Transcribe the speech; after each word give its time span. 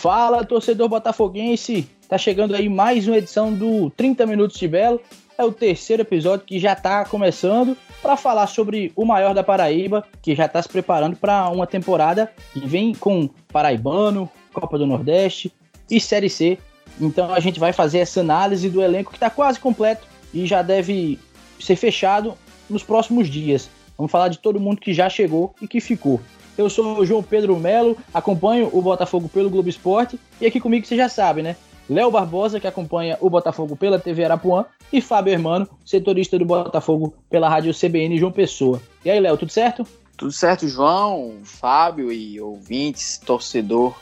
Fala, 0.00 0.46
torcedor 0.46 0.88
botafoguense! 0.88 1.86
Tá 2.08 2.16
chegando 2.16 2.54
aí 2.54 2.70
mais 2.70 3.06
uma 3.06 3.18
edição 3.18 3.52
do 3.52 3.90
30 3.90 4.24
Minutos 4.24 4.58
de 4.58 4.66
Belo. 4.66 4.98
É 5.36 5.44
o 5.44 5.52
terceiro 5.52 6.00
episódio 6.00 6.46
que 6.46 6.58
já 6.58 6.74
tá 6.74 7.04
começando 7.04 7.76
para 8.00 8.16
falar 8.16 8.46
sobre 8.46 8.94
o 8.96 9.04
maior 9.04 9.34
da 9.34 9.44
Paraíba, 9.44 10.02
que 10.22 10.34
já 10.34 10.48
tá 10.48 10.62
se 10.62 10.70
preparando 10.70 11.16
para 11.16 11.50
uma 11.50 11.66
temporada 11.66 12.32
que 12.54 12.60
vem 12.60 12.94
com 12.94 13.28
Paraibano, 13.52 14.26
Copa 14.54 14.78
do 14.78 14.86
Nordeste 14.86 15.52
e 15.90 16.00
Série 16.00 16.30
C. 16.30 16.56
Então 16.98 17.34
a 17.34 17.38
gente 17.38 17.60
vai 17.60 17.74
fazer 17.74 17.98
essa 17.98 18.20
análise 18.20 18.70
do 18.70 18.80
elenco 18.80 19.10
que 19.10 19.18
está 19.18 19.28
quase 19.28 19.60
completo 19.60 20.06
e 20.32 20.46
já 20.46 20.62
deve 20.62 21.18
ser 21.60 21.76
fechado 21.76 22.38
nos 22.70 22.82
próximos 22.82 23.28
dias. 23.28 23.68
Vamos 23.98 24.10
falar 24.10 24.28
de 24.28 24.38
todo 24.38 24.58
mundo 24.58 24.80
que 24.80 24.94
já 24.94 25.10
chegou 25.10 25.54
e 25.60 25.68
que 25.68 25.78
ficou. 25.78 26.22
Eu 26.60 26.68
sou 26.68 26.98
o 26.98 27.06
João 27.06 27.22
Pedro 27.22 27.58
Melo, 27.58 27.96
acompanho 28.12 28.68
o 28.70 28.82
Botafogo 28.82 29.30
pelo 29.30 29.48
Globo 29.48 29.70
Esporte 29.70 30.20
e 30.38 30.44
aqui 30.44 30.60
comigo 30.60 30.84
você 30.84 30.94
já 30.94 31.08
sabe, 31.08 31.40
né? 31.40 31.56
Léo 31.88 32.10
Barbosa, 32.10 32.60
que 32.60 32.66
acompanha 32.66 33.16
o 33.18 33.30
Botafogo 33.30 33.74
pela 33.74 33.98
TV 33.98 34.26
Arapuã, 34.26 34.66
e 34.92 35.00
Fábio 35.00 35.32
Hermano, 35.32 35.66
setorista 35.86 36.38
do 36.38 36.44
Botafogo 36.44 37.14
pela 37.30 37.48
rádio 37.48 37.72
CBN 37.72 38.18
João 38.18 38.30
Pessoa. 38.30 38.78
E 39.02 39.10
aí, 39.10 39.18
Léo, 39.18 39.38
tudo 39.38 39.50
certo? 39.50 39.86
Tudo 40.18 40.32
certo, 40.32 40.68
João, 40.68 41.36
Fábio 41.44 42.12
e 42.12 42.38
ouvintes, 42.38 43.16
torcedor 43.16 43.94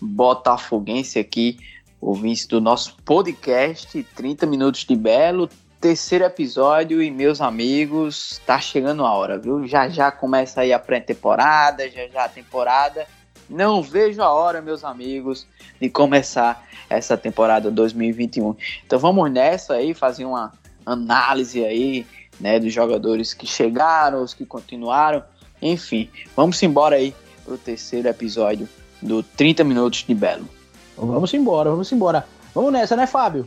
botafoguense 0.00 1.18
aqui, 1.18 1.58
ouvintes 2.00 2.46
do 2.46 2.62
nosso 2.62 2.96
podcast 3.04 4.02
30 4.16 4.46
Minutos 4.46 4.86
de 4.86 4.96
Belo, 4.96 5.50
terceiro 5.80 6.24
episódio 6.24 7.02
e 7.02 7.10
meus 7.10 7.40
amigos, 7.40 8.40
tá 8.46 8.60
chegando 8.60 9.04
a 9.04 9.12
hora, 9.12 9.38
viu? 9.38 9.66
Já 9.66 9.88
já 9.88 10.10
começa 10.10 10.62
aí 10.62 10.72
a 10.72 10.78
pré-temporada, 10.78 11.88
já 11.90 12.06
já 12.08 12.24
a 12.24 12.28
temporada. 12.28 13.06
Não 13.48 13.82
vejo 13.82 14.20
a 14.22 14.32
hora, 14.32 14.60
meus 14.60 14.82
amigos, 14.82 15.46
de 15.80 15.88
começar 15.88 16.66
essa 16.90 17.16
temporada 17.16 17.70
2021. 17.70 18.56
Então 18.84 18.98
vamos 18.98 19.30
nessa 19.30 19.74
aí, 19.74 19.94
fazer 19.94 20.24
uma 20.24 20.52
análise 20.84 21.64
aí, 21.64 22.06
né, 22.40 22.58
dos 22.58 22.72
jogadores 22.72 23.34
que 23.34 23.46
chegaram, 23.46 24.22
os 24.22 24.34
que 24.34 24.44
continuaram, 24.44 25.22
enfim. 25.62 26.10
Vamos 26.34 26.60
embora 26.62 26.96
aí 26.96 27.14
pro 27.44 27.56
terceiro 27.56 28.08
episódio 28.08 28.68
do 29.00 29.22
30 29.22 29.62
minutos 29.62 30.04
de 30.04 30.14
Belo. 30.14 30.48
Vamos 30.96 31.32
embora, 31.34 31.70
vamos 31.70 31.92
embora. 31.92 32.26
Vamos 32.54 32.72
nessa, 32.72 32.96
né, 32.96 33.06
Fábio? 33.06 33.46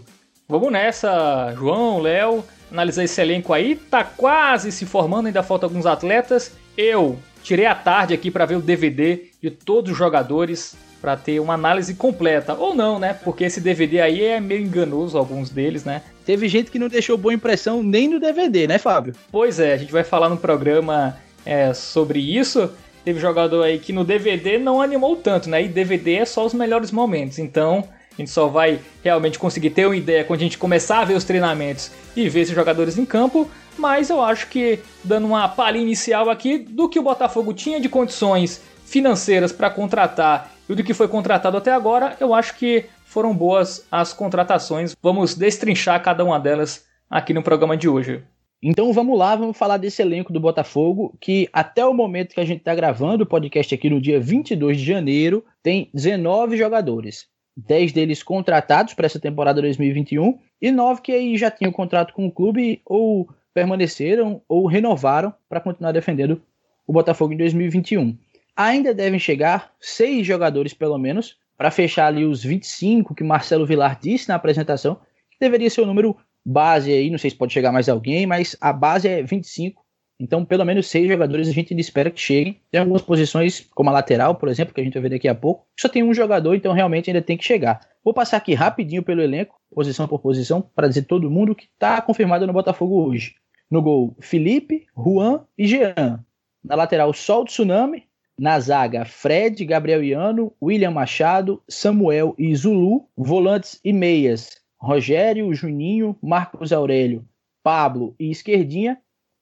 Vamos 0.49 0.71
nessa, 0.71 1.53
João, 1.55 1.99
Léo, 1.99 2.43
analisar 2.71 3.03
esse 3.03 3.21
elenco 3.21 3.53
aí. 3.53 3.75
Tá 3.75 4.03
quase 4.03 4.71
se 4.71 4.83
formando, 4.83 5.27
ainda 5.27 5.43
faltam 5.43 5.69
alguns 5.69 5.85
atletas. 5.85 6.53
Eu 6.75 7.19
tirei 7.43 7.67
a 7.67 7.75
tarde 7.75 8.15
aqui 8.15 8.31
para 8.31 8.47
ver 8.47 8.55
o 8.55 8.61
DVD 8.61 9.25
de 9.39 9.51
todos 9.51 9.91
os 9.91 9.97
jogadores 9.97 10.75
para 10.99 11.15
ter 11.15 11.39
uma 11.39 11.53
análise 11.53 11.93
completa. 11.93 12.55
Ou 12.55 12.73
não, 12.73 12.97
né? 12.97 13.13
Porque 13.23 13.43
esse 13.43 13.61
DVD 13.61 14.01
aí 14.01 14.23
é 14.23 14.39
meio 14.39 14.63
enganoso, 14.63 15.19
alguns 15.19 15.51
deles, 15.51 15.85
né? 15.85 16.01
Teve 16.25 16.47
gente 16.47 16.71
que 16.71 16.79
não 16.79 16.87
deixou 16.87 17.15
boa 17.15 17.31
impressão 17.31 17.83
nem 17.83 18.07
no 18.07 18.19
DVD, 18.19 18.65
né, 18.65 18.79
Fábio? 18.79 19.13
Pois 19.31 19.59
é, 19.59 19.73
a 19.73 19.77
gente 19.77 19.91
vai 19.91 20.03
falar 20.03 20.29
no 20.29 20.37
programa 20.37 21.15
é, 21.45 21.75
sobre 21.75 22.19
isso. 22.19 22.71
Teve 23.05 23.19
jogador 23.19 23.61
aí 23.61 23.77
que 23.77 23.93
no 23.93 24.03
DVD 24.03 24.57
não 24.57 24.81
animou 24.81 25.15
tanto, 25.15 25.47
né? 25.47 25.61
E 25.63 25.67
DVD 25.67 26.15
é 26.15 26.25
só 26.25 26.43
os 26.43 26.55
melhores 26.55 26.91
momentos. 26.91 27.37
Então, 27.37 27.87
a 28.19 28.25
gente 28.25 28.31
só 28.31 28.47
vai 28.47 28.79
realmente 29.01 29.39
conseguir 29.39 29.69
ter 29.69 29.85
uma 29.85 29.95
ideia 29.95 30.25
quando 30.25 30.41
a 30.41 30.43
gente 30.43 30.57
começar 30.57 30.99
a 30.99 31.05
ver 31.05 31.15
os 31.15 31.23
treinamentos 31.23 31.89
e 32.15 32.27
ver 32.27 32.41
esses 32.41 32.53
jogadores 32.53 32.97
em 32.97 33.05
campo. 33.05 33.49
Mas 33.77 34.09
eu 34.09 34.21
acho 34.21 34.47
que, 34.47 34.79
dando 35.03 35.25
uma 35.25 35.47
palhinha 35.47 35.85
inicial 35.85 36.29
aqui, 36.29 36.57
do 36.57 36.89
que 36.89 36.99
o 36.99 37.03
Botafogo 37.03 37.53
tinha 37.53 37.79
de 37.79 37.87
condições 37.87 38.61
financeiras 38.83 39.53
para 39.53 39.69
contratar 39.69 40.51
e 40.67 40.75
do 40.75 40.83
que 40.83 40.93
foi 40.93 41.07
contratado 41.07 41.55
até 41.55 41.71
agora, 41.71 42.17
eu 42.19 42.33
acho 42.33 42.55
que 42.57 42.85
foram 43.05 43.33
boas 43.33 43.85
as 43.89 44.11
contratações. 44.11 44.95
Vamos 45.01 45.33
destrinchar 45.33 46.03
cada 46.03 46.25
uma 46.25 46.39
delas 46.39 46.85
aqui 47.09 47.33
no 47.33 47.41
programa 47.41 47.77
de 47.77 47.87
hoje. 47.87 48.21
Então 48.61 48.91
vamos 48.91 49.17
lá, 49.17 49.33
vamos 49.37 49.57
falar 49.57 49.77
desse 49.77 50.01
elenco 50.01 50.33
do 50.33 50.39
Botafogo, 50.41 51.15
que 51.21 51.47
até 51.53 51.85
o 51.85 51.93
momento 51.93 52.33
que 52.33 52.41
a 52.41 52.45
gente 52.45 52.59
está 52.59 52.75
gravando 52.75 53.23
o 53.23 53.27
podcast 53.27 53.73
aqui 53.73 53.89
no 53.89 54.01
dia 54.01 54.19
22 54.19 54.77
de 54.77 54.85
janeiro, 54.85 55.45
tem 55.63 55.89
19 55.93 56.57
jogadores. 56.57 57.29
10 57.67 57.91
deles 57.91 58.23
contratados 58.23 58.93
para 58.93 59.05
essa 59.05 59.19
temporada 59.19 59.61
2021 59.61 60.39
e 60.61 60.71
9 60.71 61.01
que 61.01 61.11
aí 61.11 61.37
já 61.37 61.49
tinham 61.51 61.71
contrato 61.71 62.13
com 62.13 62.27
o 62.27 62.31
clube 62.31 62.81
ou 62.85 63.29
permaneceram 63.53 64.41
ou 64.47 64.67
renovaram 64.67 65.33
para 65.47 65.59
continuar 65.59 65.91
defendendo 65.91 66.41
o 66.87 66.93
Botafogo 66.93 67.33
em 67.33 67.37
2021. 67.37 68.17
Ainda 68.55 68.93
devem 68.93 69.19
chegar 69.19 69.71
seis 69.79 70.25
jogadores 70.25 70.73
pelo 70.73 70.97
menos 70.97 71.37
para 71.57 71.71
fechar 71.71 72.07
ali 72.07 72.25
os 72.25 72.43
25 72.43 73.13
que 73.13 73.23
Marcelo 73.23 73.65
Vilar 73.65 73.99
disse 73.99 74.29
na 74.29 74.35
apresentação, 74.35 74.95
que 75.29 75.37
deveria 75.39 75.69
ser 75.69 75.81
o 75.81 75.85
número 75.85 76.15
base 76.45 76.91
aí, 76.91 77.09
não 77.09 77.17
sei 77.17 77.29
se 77.29 77.35
pode 77.35 77.53
chegar 77.53 77.71
mais 77.71 77.89
alguém, 77.89 78.25
mas 78.25 78.55
a 78.61 78.71
base 78.71 79.07
é 79.07 79.21
25 79.21 79.85
então, 80.19 80.43
pelo 80.43 80.65
menos 80.65 80.87
seis 80.87 81.07
jogadores 81.07 81.47
a 81.47 81.51
gente 81.53 81.73
espera 81.79 82.11
que 82.11 82.19
cheguem. 82.19 82.59
Tem 82.69 82.81
algumas 82.81 83.01
posições, 83.01 83.65
como 83.73 83.89
a 83.89 83.93
lateral, 83.93 84.35
por 84.35 84.49
exemplo, 84.49 84.73
que 84.73 84.81
a 84.81 84.83
gente 84.83 84.93
vai 84.93 85.03
ver 85.03 85.09
daqui 85.11 85.29
a 85.29 85.35
pouco. 85.35 85.65
Só 85.79 85.87
tem 85.87 86.03
um 86.03 86.13
jogador, 86.13 86.55
então 86.55 86.73
realmente 86.73 87.09
ainda 87.09 87.21
tem 87.21 87.37
que 87.37 87.45
chegar. 87.45 87.79
Vou 88.03 88.13
passar 88.13 88.37
aqui 88.37 88.53
rapidinho 88.53 89.01
pelo 89.01 89.21
elenco, 89.21 89.55
posição 89.73 90.07
por 90.07 90.19
posição, 90.19 90.61
para 90.61 90.89
dizer 90.89 91.03
todo 91.03 91.31
mundo 91.31 91.55
que 91.55 91.65
está 91.65 92.01
confirmado 92.01 92.45
no 92.45 92.51
Botafogo 92.51 93.01
hoje. 93.01 93.35
No 93.71 93.81
gol, 93.81 94.17
Felipe, 94.19 94.87
Juan 94.97 95.45
e 95.57 95.65
Jean. 95.65 96.25
Na 96.63 96.75
lateral, 96.75 97.13
Sol 97.13 97.45
Tsunami. 97.45 98.03
Na 98.37 98.57
zaga, 98.59 99.03
Fred, 99.03 99.65
Gabriel 99.65 100.01
Iano, 100.01 100.53
William 100.61 100.91
Machado, 100.91 101.61
Samuel 101.67 102.33
e 102.37 102.55
Zulu. 102.55 103.05
Volantes 103.15 103.79
e 103.83 103.91
meias, 103.91 104.57
Rogério, 104.77 105.53
Juninho, 105.53 106.17
Marcos 106.21 106.71
Aurélio, 106.71 107.25
Pablo 107.61 108.15
e 108.17 108.31
Esquerdinha. 108.31 108.97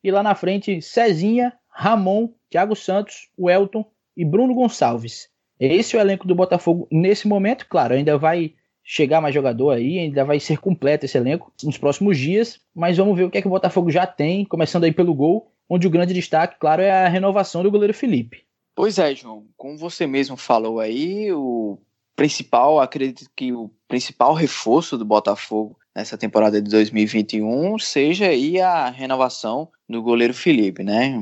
E 0.07 0.11
lá 0.11 0.23
na 0.23 0.33
frente, 0.35 0.81
Cezinha, 0.81 1.51
Ramon, 1.69 2.29
Thiago 2.49 2.77
Santos, 2.77 3.27
Welton 3.37 3.83
e 4.15 4.23
Bruno 4.23 4.55
Gonçalves. 4.55 5.27
Esse 5.59 5.97
é 5.97 5.99
o 5.99 6.01
elenco 6.01 6.25
do 6.25 6.33
Botafogo 6.33 6.87
nesse 6.89 7.27
momento. 7.27 7.67
Claro, 7.67 7.93
ainda 7.93 8.17
vai 8.17 8.53
chegar 8.81 9.19
mais 9.19 9.35
jogador 9.35 9.71
aí, 9.71 9.99
ainda 9.99 10.23
vai 10.23 10.39
ser 10.39 10.59
completo 10.59 11.03
esse 11.03 11.17
elenco 11.17 11.51
nos 11.61 11.77
próximos 11.77 12.17
dias. 12.17 12.57
Mas 12.73 12.95
vamos 12.95 13.17
ver 13.17 13.25
o 13.25 13.29
que 13.29 13.37
é 13.37 13.41
que 13.41 13.49
o 13.49 13.51
Botafogo 13.51 13.91
já 13.91 14.07
tem, 14.07 14.45
começando 14.45 14.85
aí 14.85 14.93
pelo 14.93 15.13
gol, 15.13 15.51
onde 15.69 15.85
o 15.85 15.91
grande 15.91 16.13
destaque, 16.13 16.57
claro, 16.57 16.81
é 16.81 16.89
a 16.89 17.09
renovação 17.09 17.61
do 17.61 17.69
goleiro 17.69 17.93
Felipe. 17.93 18.45
Pois 18.73 18.97
é, 18.97 19.13
João. 19.13 19.45
Como 19.57 19.77
você 19.77 20.07
mesmo 20.07 20.37
falou 20.37 20.79
aí, 20.79 21.33
o 21.33 21.77
principal, 22.15 22.79
acredito 22.79 23.29
que 23.35 23.51
o 23.51 23.69
principal 23.89 24.33
reforço 24.33 24.97
do 24.97 25.03
Botafogo 25.03 25.77
nessa 25.93 26.17
temporada 26.17 26.61
de 26.61 26.69
2021 26.71 27.77
seja 27.77 28.27
aí 28.27 28.61
a 28.61 28.89
renovação 28.89 29.69
do 29.87 30.01
goleiro 30.01 30.33
Felipe, 30.33 30.83
né? 30.83 31.13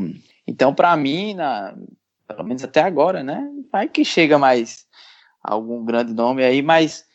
Então, 0.48 0.74
para 0.74 0.96
mim, 0.96 1.34
na, 1.34 1.76
pelo 2.28 2.44
menos 2.44 2.64
até 2.64 2.82
agora, 2.82 3.24
né? 3.24 3.48
Vai 3.72 3.88
que 3.88 4.04
chega 4.04 4.38
mais 4.38 4.86
algum 5.44 5.84
grande 5.86 6.14
nome 6.14 6.44
aí, 6.44 6.62
mas 6.62 7.06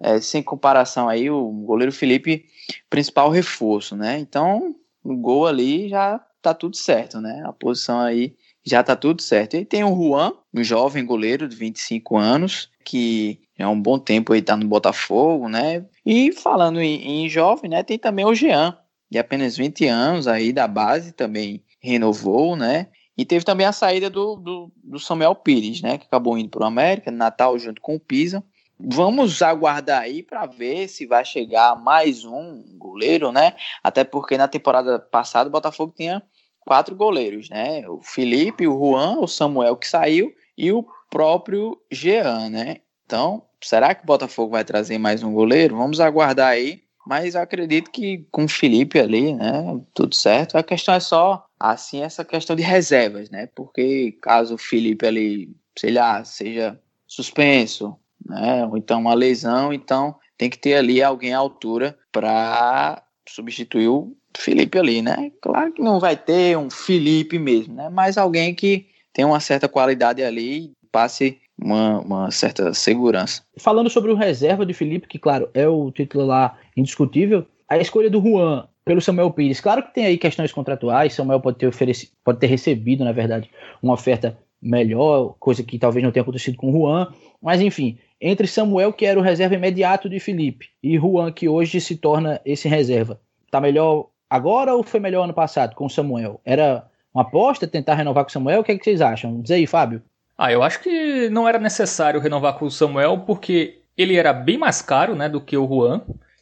é, 0.00 0.20
sem 0.20 0.42
comparação 0.42 1.08
aí, 1.08 1.28
o 1.30 1.50
goleiro 1.64 1.92
Felipe, 1.92 2.46
principal 2.88 3.30
reforço, 3.30 3.96
né? 3.96 4.18
Então, 4.18 4.74
o 5.04 5.16
gol 5.16 5.46
ali 5.46 5.88
já 5.88 6.18
tá 6.40 6.54
tudo 6.54 6.76
certo, 6.76 7.20
né? 7.20 7.42
A 7.44 7.52
posição 7.52 8.00
aí 8.00 8.34
já 8.64 8.82
tá 8.82 8.96
tudo 8.96 9.20
certo. 9.22 9.56
E 9.56 9.64
tem 9.64 9.84
o 9.84 9.94
Juan, 9.94 10.32
um 10.54 10.62
jovem 10.62 11.04
goleiro 11.04 11.48
de 11.48 11.56
25 11.56 12.16
anos, 12.16 12.70
que 12.84 13.40
é 13.58 13.66
um 13.66 13.80
bom 13.80 13.98
tempo 13.98 14.32
aí 14.32 14.40
tá 14.40 14.56
no 14.56 14.66
Botafogo, 14.66 15.48
né? 15.48 15.84
E 16.04 16.32
falando 16.32 16.80
em, 16.80 17.24
em 17.24 17.28
jovem, 17.28 17.70
né, 17.70 17.82
tem 17.82 17.98
também 17.98 18.24
o 18.24 18.34
Jean, 18.34 18.76
de 19.10 19.18
apenas 19.18 19.56
20 19.56 19.86
anos 19.86 20.28
aí 20.28 20.52
da 20.52 20.68
base, 20.68 21.12
também 21.12 21.64
renovou, 21.80 22.54
né? 22.56 22.88
E 23.16 23.24
teve 23.24 23.44
também 23.44 23.66
a 23.66 23.72
saída 23.72 24.08
do, 24.08 24.36
do, 24.36 24.72
do 24.82 24.98
Samuel 24.98 25.34
Pires, 25.34 25.82
né? 25.82 25.98
Que 25.98 26.06
acabou 26.06 26.38
indo 26.38 26.48
para 26.48 26.62
o 26.62 26.66
América, 26.66 27.10
Natal 27.10 27.58
junto 27.58 27.80
com 27.80 27.96
o 27.96 28.00
Pisa. 28.00 28.42
Vamos 28.78 29.42
aguardar 29.42 30.00
aí 30.00 30.22
para 30.22 30.46
ver 30.46 30.88
se 30.88 31.04
vai 31.06 31.22
chegar 31.22 31.76
mais 31.76 32.24
um 32.24 32.64
goleiro, 32.78 33.30
né? 33.30 33.54
Até 33.82 34.04
porque 34.04 34.38
na 34.38 34.48
temporada 34.48 34.98
passada 34.98 35.48
o 35.48 35.52
Botafogo 35.52 35.92
tinha 35.94 36.22
quatro 36.60 36.96
goleiros, 36.96 37.50
né? 37.50 37.86
O 37.88 38.00
Felipe, 38.00 38.66
o 38.66 38.78
Juan, 38.78 39.18
o 39.18 39.26
Samuel 39.26 39.76
que 39.76 39.86
saiu 39.86 40.32
e 40.56 40.72
o 40.72 40.86
próprio 41.10 41.78
Jean, 41.90 42.48
né? 42.48 42.78
Então, 43.04 43.42
será 43.62 43.94
que 43.94 44.02
o 44.04 44.06
Botafogo 44.06 44.52
vai 44.52 44.64
trazer 44.64 44.96
mais 44.96 45.22
um 45.22 45.32
goleiro? 45.32 45.76
Vamos 45.76 46.00
aguardar 46.00 46.48
aí. 46.48 46.82
Mas 47.06 47.34
eu 47.34 47.40
acredito 47.40 47.90
que 47.90 48.26
com 48.30 48.44
o 48.44 48.48
Felipe 48.48 48.98
ali, 48.98 49.34
né, 49.34 49.80
tudo 49.94 50.14
certo. 50.14 50.56
A 50.56 50.62
questão 50.62 50.94
é 50.94 51.00
só, 51.00 51.44
assim, 51.58 52.02
essa 52.02 52.24
questão 52.24 52.54
de 52.54 52.62
reservas, 52.62 53.30
né? 53.30 53.48
Porque 53.54 54.12
caso 54.22 54.54
o 54.54 54.58
Felipe 54.58 55.06
ali, 55.06 55.50
sei 55.78 55.92
lá, 55.92 56.22
seja 56.24 56.78
suspenso, 57.06 57.96
né, 58.24 58.66
ou 58.66 58.76
então 58.76 59.00
uma 59.00 59.14
lesão, 59.14 59.72
então 59.72 60.14
tem 60.36 60.48
que 60.48 60.58
ter 60.58 60.74
ali 60.74 61.02
alguém 61.02 61.34
à 61.34 61.38
altura 61.38 61.98
para 62.12 63.02
substituir 63.28 63.88
o 63.88 64.16
Felipe 64.36 64.78
ali, 64.78 65.02
né? 65.02 65.32
Claro 65.42 65.72
que 65.72 65.82
não 65.82 65.98
vai 65.98 66.16
ter 66.16 66.56
um 66.56 66.70
Felipe 66.70 67.38
mesmo, 67.38 67.74
né? 67.74 67.88
Mas 67.88 68.16
alguém 68.16 68.54
que 68.54 68.86
tem 69.12 69.24
uma 69.24 69.40
certa 69.40 69.68
qualidade 69.68 70.22
ali, 70.22 70.72
passe 70.92 71.40
uma, 71.62 72.00
uma 72.00 72.30
certa 72.30 72.72
segurança. 72.74 73.42
Falando 73.58 73.90
sobre 73.90 74.10
o 74.10 74.16
reserva 74.16 74.64
de 74.64 74.74
Felipe, 74.74 75.08
que 75.08 75.18
claro, 75.18 75.48
é 75.54 75.68
o 75.68 75.90
titular 75.90 76.58
indiscutível, 76.76 77.46
a 77.68 77.78
escolha 77.78 78.10
do 78.10 78.20
Juan 78.20 78.66
pelo 78.84 79.00
Samuel 79.00 79.30
Pires, 79.30 79.60
claro 79.60 79.82
que 79.82 79.94
tem 79.94 80.06
aí 80.06 80.18
questões 80.18 80.52
contratuais, 80.52 81.12
Samuel 81.12 81.40
pode 81.40 81.58
ter 81.58 81.66
oferecido, 81.66 82.12
pode 82.24 82.38
ter 82.38 82.46
recebido, 82.46 83.04
na 83.04 83.12
verdade, 83.12 83.50
uma 83.82 83.94
oferta 83.94 84.36
melhor, 84.60 85.34
coisa 85.38 85.62
que 85.62 85.78
talvez 85.78 86.04
não 86.04 86.10
tenha 86.10 86.22
acontecido 86.22 86.56
com 86.56 86.70
o 86.70 86.72
Juan, 86.72 87.12
mas 87.40 87.60
enfim, 87.60 87.98
entre 88.20 88.46
Samuel, 88.46 88.92
que 88.92 89.06
era 89.06 89.18
o 89.18 89.22
reserva 89.22 89.54
imediato 89.54 90.08
de 90.08 90.18
Felipe, 90.18 90.66
e 90.82 90.98
Juan, 90.98 91.30
que 91.32 91.48
hoje 91.48 91.80
se 91.80 91.96
torna 91.96 92.40
esse 92.44 92.68
reserva, 92.68 93.20
tá 93.50 93.60
melhor 93.60 94.08
agora 94.28 94.74
ou 94.74 94.82
foi 94.82 95.00
melhor 95.00 95.24
ano 95.24 95.34
passado 95.34 95.74
com 95.74 95.86
o 95.86 95.90
Samuel? 95.90 96.40
Era 96.44 96.84
uma 97.12 97.22
aposta 97.22 97.66
tentar 97.66 97.94
renovar 97.94 98.24
com 98.24 98.30
o 98.30 98.32
Samuel? 98.32 98.60
O 98.60 98.64
que, 98.64 98.72
é 98.72 98.78
que 98.78 98.84
vocês 98.84 99.00
acham? 99.00 99.40
Diz 99.40 99.50
aí, 99.50 99.66
Fábio. 99.66 100.02
Ah, 100.42 100.50
eu 100.50 100.62
acho 100.62 100.80
que 100.80 101.28
não 101.28 101.46
era 101.46 101.58
necessário 101.58 102.18
renovar 102.18 102.54
com 102.54 102.64
o 102.64 102.70
Samuel, 102.70 103.24
porque 103.26 103.82
ele 103.94 104.16
era 104.16 104.32
bem 104.32 104.56
mais 104.56 104.80
caro 104.80 105.14
né, 105.14 105.28
do 105.28 105.38
que 105.38 105.54
o 105.54 105.68
Juan. 105.68 106.00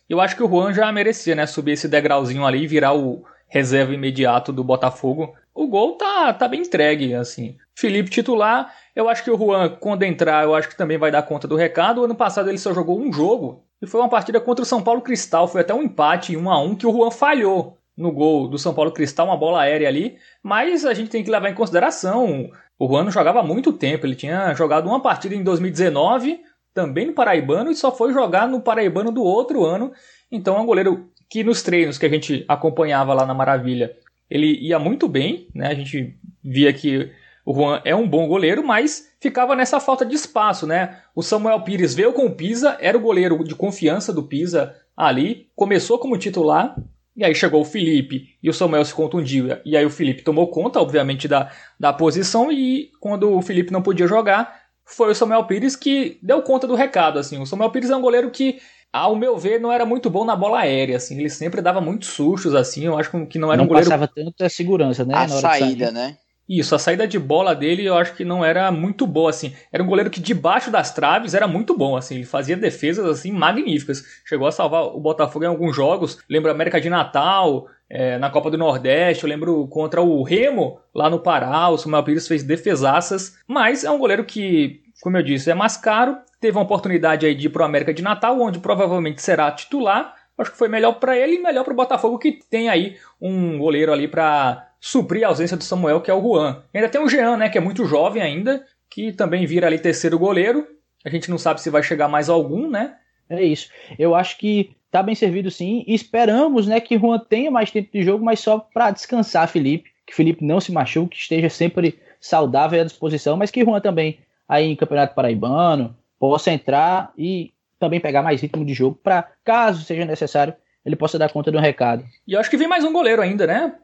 Eu 0.08 0.20
acho 0.20 0.36
que 0.36 0.42
o 0.44 0.48
Juan 0.48 0.72
já 0.72 0.92
merecia 0.92 1.34
né, 1.34 1.46
subir 1.46 1.72
esse 1.72 1.88
degrauzinho 1.88 2.46
ali 2.46 2.62
e 2.62 2.66
virar 2.68 2.94
o 2.94 3.24
reserva 3.48 3.92
imediato 3.92 4.52
do 4.52 4.62
Botafogo. 4.62 5.34
O 5.52 5.66
gol 5.66 5.96
tá, 5.96 6.32
tá 6.32 6.46
bem 6.46 6.60
entregue, 6.60 7.12
assim. 7.12 7.56
Felipe 7.74 8.08
titular, 8.08 8.72
eu 8.94 9.08
acho 9.08 9.24
que 9.24 9.32
o 9.32 9.36
Juan, 9.36 9.68
quando 9.80 10.04
entrar, 10.04 10.44
eu 10.44 10.54
acho 10.54 10.68
que 10.68 10.76
também 10.76 10.96
vai 10.96 11.10
dar 11.10 11.24
conta 11.24 11.48
do 11.48 11.56
recado. 11.56 12.04
Ano 12.04 12.14
passado 12.14 12.48
ele 12.48 12.58
só 12.58 12.72
jogou 12.72 13.00
um 13.00 13.12
jogo, 13.12 13.64
e 13.82 13.86
foi 13.88 14.00
uma 14.00 14.08
partida 14.08 14.40
contra 14.40 14.62
o 14.62 14.66
São 14.66 14.80
Paulo 14.80 15.00
Cristal. 15.00 15.48
Foi 15.48 15.62
até 15.62 15.74
um 15.74 15.82
empate, 15.82 16.36
1 16.36 16.48
a 16.48 16.62
1 16.62 16.76
que 16.76 16.86
o 16.86 16.92
Juan 16.92 17.10
falhou 17.10 17.76
no 17.96 18.12
gol 18.12 18.46
do 18.46 18.60
São 18.60 18.72
Paulo 18.72 18.92
Cristal, 18.92 19.26
uma 19.26 19.36
bola 19.36 19.62
aérea 19.62 19.88
ali. 19.88 20.18
Mas 20.40 20.84
a 20.84 20.94
gente 20.94 21.10
tem 21.10 21.24
que 21.24 21.30
levar 21.32 21.50
em 21.50 21.54
consideração 21.54 22.48
o 22.78 22.86
Juan 22.86 23.10
jogava 23.10 23.40
há 23.40 23.42
muito 23.42 23.72
tempo, 23.72 24.06
ele 24.06 24.14
tinha 24.14 24.54
jogado 24.54 24.86
uma 24.86 25.00
partida 25.00 25.34
em 25.34 25.42
2019, 25.42 26.40
também 26.72 27.06
no 27.06 27.12
Paraibano, 27.12 27.70
e 27.70 27.74
só 27.74 27.90
foi 27.90 28.12
jogar 28.12 28.48
no 28.48 28.60
Paraibano 28.60 29.10
do 29.10 29.22
outro 29.22 29.64
ano. 29.64 29.92
Então 30.30 30.56
é 30.56 30.60
um 30.60 30.66
goleiro 30.66 31.10
que 31.28 31.42
nos 31.42 31.62
treinos 31.62 31.98
que 31.98 32.06
a 32.06 32.08
gente 32.08 32.44
acompanhava 32.46 33.12
lá 33.12 33.26
na 33.26 33.34
Maravilha, 33.34 33.96
ele 34.30 34.58
ia 34.60 34.78
muito 34.78 35.08
bem, 35.08 35.48
né? 35.54 35.68
A 35.68 35.74
gente 35.74 36.16
via 36.42 36.72
que 36.72 37.10
o 37.44 37.54
Juan 37.54 37.80
é 37.84 37.96
um 37.96 38.06
bom 38.06 38.28
goleiro, 38.28 38.64
mas 38.64 39.10
ficava 39.20 39.56
nessa 39.56 39.80
falta 39.80 40.04
de 40.04 40.14
espaço, 40.14 40.66
né? 40.66 40.98
O 41.14 41.22
Samuel 41.22 41.62
Pires 41.62 41.94
veio 41.94 42.12
com 42.12 42.26
o 42.26 42.34
Pisa, 42.34 42.76
era 42.78 42.96
o 42.96 43.00
goleiro 43.00 43.42
de 43.42 43.54
confiança 43.54 44.12
do 44.12 44.22
Pisa 44.22 44.76
ali, 44.96 45.48
começou 45.56 45.98
como 45.98 46.18
titular, 46.18 46.76
e 47.18 47.24
aí 47.24 47.34
chegou 47.34 47.60
o 47.60 47.64
Felipe 47.64 48.36
e 48.40 48.48
o 48.48 48.54
Samuel 48.54 48.84
se 48.84 48.94
contundiu. 48.94 49.48
E 49.64 49.76
aí 49.76 49.84
o 49.84 49.90
Felipe 49.90 50.22
tomou 50.22 50.46
conta, 50.46 50.80
obviamente, 50.80 51.26
da, 51.26 51.50
da 51.78 51.92
posição. 51.92 52.52
E 52.52 52.92
quando 53.00 53.36
o 53.36 53.42
Felipe 53.42 53.72
não 53.72 53.82
podia 53.82 54.06
jogar, 54.06 54.54
foi 54.84 55.10
o 55.10 55.14
Samuel 55.16 55.44
Pires 55.44 55.74
que 55.74 56.16
deu 56.22 56.40
conta 56.42 56.64
do 56.64 56.76
recado. 56.76 57.18
Assim. 57.18 57.36
O 57.42 57.44
Samuel 57.44 57.72
Pires 57.72 57.90
é 57.90 57.96
um 57.96 58.00
goleiro 58.00 58.30
que, 58.30 58.60
ao 58.92 59.16
meu 59.16 59.36
ver, 59.36 59.60
não 59.60 59.72
era 59.72 59.84
muito 59.84 60.08
bom 60.08 60.24
na 60.24 60.36
bola 60.36 60.60
aérea. 60.60 60.96
Assim. 60.96 61.18
Ele 61.18 61.28
sempre 61.28 61.60
dava 61.60 61.80
muitos 61.80 62.10
sustos. 62.10 62.54
assim. 62.54 62.84
Eu 62.84 62.96
acho 62.96 63.10
que 63.26 63.36
não 63.36 63.48
era 63.48 63.56
não 63.56 63.64
um 63.64 63.68
goleiro. 63.68 63.90
Não 63.90 63.98
passava 63.98 64.12
tanta 64.14 64.48
segurança, 64.48 65.04
né? 65.04 65.16
A 65.16 65.26
saída, 65.26 65.90
né? 65.90 66.16
Isso, 66.48 66.74
a 66.74 66.78
saída 66.78 67.06
de 67.06 67.18
bola 67.18 67.54
dele 67.54 67.84
eu 67.84 67.94
acho 67.94 68.14
que 68.14 68.24
não 68.24 68.42
era 68.42 68.72
muito 68.72 69.06
boa, 69.06 69.28
assim. 69.28 69.54
Era 69.70 69.82
um 69.82 69.86
goleiro 69.86 70.08
que 70.08 70.18
debaixo 70.18 70.70
das 70.70 70.94
traves 70.94 71.34
era 71.34 71.46
muito 71.46 71.76
bom, 71.76 71.94
assim. 71.94 72.14
Ele 72.14 72.24
fazia 72.24 72.56
defesas, 72.56 73.04
assim, 73.04 73.30
magníficas. 73.30 74.02
Chegou 74.24 74.46
a 74.46 74.52
salvar 74.52 74.84
o 74.84 74.98
Botafogo 74.98 75.44
em 75.44 75.48
alguns 75.48 75.76
jogos. 75.76 76.18
Lembro 76.28 76.50
América 76.50 76.80
de 76.80 76.88
Natal, 76.88 77.66
é, 77.90 78.16
na 78.16 78.30
Copa 78.30 78.50
do 78.50 78.56
Nordeste. 78.56 79.24
Eu 79.24 79.28
lembro 79.28 79.68
contra 79.68 80.00
o 80.00 80.22
Remo, 80.22 80.80
lá 80.94 81.10
no 81.10 81.20
Pará. 81.20 81.68
O 81.68 81.76
Samuel 81.76 82.02
Pires 82.02 82.26
fez 82.26 82.42
defesaças. 82.42 83.38
Mas 83.46 83.84
é 83.84 83.90
um 83.90 83.98
goleiro 83.98 84.24
que, 84.24 84.80
como 85.02 85.18
eu 85.18 85.22
disse, 85.22 85.50
é 85.50 85.54
mais 85.54 85.76
caro. 85.76 86.16
Teve 86.40 86.56
uma 86.56 86.64
oportunidade 86.64 87.26
aí 87.26 87.34
de 87.34 87.46
ir 87.46 87.50
pro 87.50 87.64
América 87.64 87.92
de 87.92 88.02
Natal, 88.02 88.40
onde 88.40 88.58
provavelmente 88.58 89.20
será 89.20 89.52
titular. 89.52 90.14
Acho 90.38 90.52
que 90.52 90.58
foi 90.58 90.68
melhor 90.68 90.92
para 90.94 91.18
ele 91.18 91.34
e 91.34 91.42
melhor 91.42 91.64
para 91.64 91.72
o 91.72 91.76
Botafogo, 91.76 92.16
que 92.16 92.38
tem 92.48 92.68
aí 92.68 92.96
um 93.20 93.58
goleiro 93.58 93.92
ali 93.92 94.06
para 94.06 94.67
suprir 94.80 95.24
a 95.24 95.28
ausência 95.28 95.56
do 95.56 95.64
Samuel, 95.64 96.00
que 96.00 96.10
é 96.10 96.14
o 96.14 96.22
Juan. 96.22 96.62
E 96.72 96.78
ainda 96.78 96.90
tem 96.90 97.00
o 97.00 97.08
Jean, 97.08 97.36
né, 97.36 97.48
que 97.48 97.58
é 97.58 97.60
muito 97.60 97.84
jovem 97.84 98.22
ainda, 98.22 98.64
que 98.90 99.12
também 99.12 99.46
vira 99.46 99.66
ali 99.66 99.78
terceiro 99.78 100.18
goleiro. 100.18 100.66
A 101.04 101.10
gente 101.10 101.30
não 101.30 101.38
sabe 101.38 101.60
se 101.60 101.70
vai 101.70 101.82
chegar 101.82 102.08
mais 102.08 102.28
algum, 102.28 102.68
né? 102.68 102.96
É 103.28 103.42
isso. 103.42 103.70
Eu 103.98 104.14
acho 104.14 104.38
que 104.38 104.70
tá 104.90 105.02
bem 105.02 105.14
servido 105.14 105.50
sim. 105.50 105.84
E 105.86 105.94
esperamos, 105.94 106.66
né, 106.66 106.80
que 106.80 106.98
Juan 106.98 107.18
tenha 107.18 107.50
mais 107.50 107.70
tempo 107.70 107.90
de 107.92 108.02
jogo, 108.02 108.24
mas 108.24 108.40
só 108.40 108.58
para 108.58 108.90
descansar 108.90 109.48
Felipe, 109.48 109.90
que 110.06 110.14
Felipe 110.14 110.44
não 110.44 110.60
se 110.60 110.72
machuque, 110.72 111.16
que 111.16 111.22
esteja 111.22 111.50
sempre 111.50 111.98
saudável 112.20 112.78
e 112.78 112.80
à 112.80 112.84
disposição, 112.84 113.36
mas 113.36 113.50
que 113.50 113.64
Juan 113.64 113.80
também 113.80 114.18
aí 114.48 114.66
em 114.66 114.76
Campeonato 114.76 115.14
Paraibano 115.14 115.96
possa 116.18 116.50
entrar 116.50 117.12
e 117.16 117.52
também 117.78 118.00
pegar 118.00 118.22
mais 118.22 118.40
ritmo 118.40 118.64
de 118.64 118.74
jogo 118.74 118.98
para 119.00 119.28
caso 119.44 119.84
seja 119.84 120.04
necessário 120.04 120.54
ele 120.84 120.96
possa 120.96 121.18
dar 121.18 121.30
conta 121.30 121.52
do 121.52 121.58
recado. 121.58 122.02
E 122.26 122.32
eu 122.32 122.40
acho 122.40 122.48
que 122.48 122.56
vem 122.56 122.66
mais 122.66 122.82
um 122.82 122.92
goleiro 122.92 123.20
ainda, 123.20 123.46
né? 123.46 123.74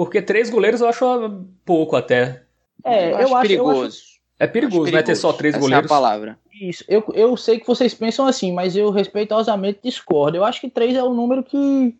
Porque 0.00 0.22
três 0.22 0.48
goleiros 0.48 0.80
eu 0.80 0.88
acho 0.88 1.44
pouco 1.62 1.94
até. 1.94 2.44
É, 2.82 3.12
eu, 3.12 3.18
eu 3.18 3.36
acho, 3.36 3.42
perigoso. 3.42 3.80
Eu 3.80 3.86
acho... 3.86 4.02
É 4.38 4.46
perigoso, 4.46 4.84
perigoso, 4.84 4.92
né? 4.92 5.02
Ter 5.02 5.14
só 5.14 5.30
três 5.30 5.54
Essa 5.54 5.60
goleiros. 5.60 5.84
É 5.84 5.92
a 5.92 5.94
palavra. 5.94 6.38
Isso. 6.58 6.82
Eu, 6.88 7.04
eu 7.12 7.36
sei 7.36 7.60
que 7.60 7.66
vocês 7.66 7.92
pensam 7.92 8.26
assim, 8.26 8.50
mas 8.50 8.74
eu 8.74 8.88
respeitosamente 8.88 9.80
discordo. 9.84 10.38
Eu 10.38 10.44
acho 10.46 10.58
que 10.58 10.70
três 10.70 10.96
é 10.96 11.02
o 11.02 11.12
número 11.12 11.44
que 11.44 11.94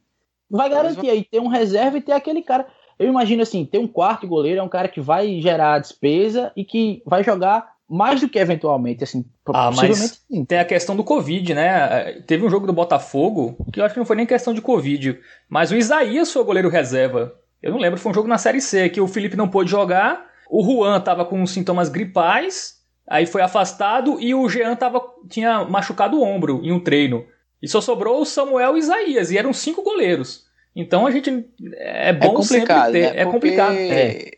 vai 0.50 0.70
garantir 0.70 1.10
aí 1.10 1.22
ter 1.24 1.40
um 1.40 1.48
reserva 1.48 1.98
e 1.98 2.00
ter 2.00 2.12
aquele 2.12 2.40
cara. 2.40 2.66
Eu 2.98 3.06
imagino 3.06 3.42
assim, 3.42 3.66
ter 3.66 3.76
um 3.76 3.86
quarto 3.86 4.26
goleiro 4.26 4.60
é 4.60 4.62
um 4.62 4.68
cara 4.68 4.88
que 4.88 5.02
vai 5.02 5.38
gerar 5.38 5.78
despesa 5.78 6.52
e 6.56 6.64
que 6.64 7.02
vai 7.04 7.22
jogar 7.22 7.70
mais 7.86 8.22
do 8.22 8.30
que 8.30 8.38
eventualmente, 8.38 9.04
assim, 9.04 9.26
ah, 9.52 9.70
mas 9.76 10.22
sim. 10.26 10.44
tem 10.46 10.58
a 10.58 10.64
questão 10.64 10.96
do 10.96 11.04
Covid, 11.04 11.52
né? 11.52 12.22
Teve 12.22 12.46
um 12.46 12.48
jogo 12.48 12.66
do 12.66 12.72
Botafogo, 12.72 13.58
que 13.70 13.78
eu 13.78 13.84
acho 13.84 13.92
que 13.92 14.00
não 14.00 14.06
foi 14.06 14.16
nem 14.16 14.24
questão 14.24 14.54
de 14.54 14.62
Covid, 14.62 15.20
mas 15.50 15.70
o 15.70 15.76
Isaías 15.76 16.32
foi 16.32 16.40
o 16.40 16.44
goleiro 16.46 16.70
reserva. 16.70 17.34
Eu 17.62 17.72
não 17.72 17.78
lembro, 17.78 17.98
foi 17.98 18.10
um 18.10 18.14
jogo 18.14 18.28
na 18.28 18.38
Série 18.38 18.60
C 18.60 18.88
que 18.88 19.00
o 19.00 19.08
Felipe 19.08 19.36
não 19.36 19.48
pôde 19.48 19.70
jogar, 19.70 20.26
o 20.50 20.62
Juan 20.62 21.00
tava 21.00 21.24
com 21.24 21.44
sintomas 21.46 21.88
gripais, 21.88 22.80
aí 23.06 23.26
foi 23.26 23.42
afastado 23.42 24.18
e 24.20 24.34
o 24.34 24.48
Jean 24.48 24.74
tava, 24.76 25.02
tinha 25.28 25.64
machucado 25.64 26.18
o 26.18 26.22
ombro 26.22 26.60
em 26.62 26.72
um 26.72 26.80
treino. 26.80 27.24
E 27.62 27.68
só 27.68 27.80
sobrou 27.80 28.20
o 28.20 28.24
Samuel 28.24 28.76
e 28.76 28.80
Isaías, 28.80 29.30
e 29.30 29.36
eram 29.36 29.52
cinco 29.52 29.82
goleiros. 29.82 30.46
Então 30.74 31.06
a 31.06 31.10
gente. 31.10 31.44
É 31.74 32.12
bom 32.12 32.32
é 32.32 32.34
complicado, 32.34 32.84
sempre 32.86 32.92
ter. 32.92 33.14
Né? 33.14 33.20
É 33.20 33.24
complicado. 33.26 33.74
É. 33.74 34.30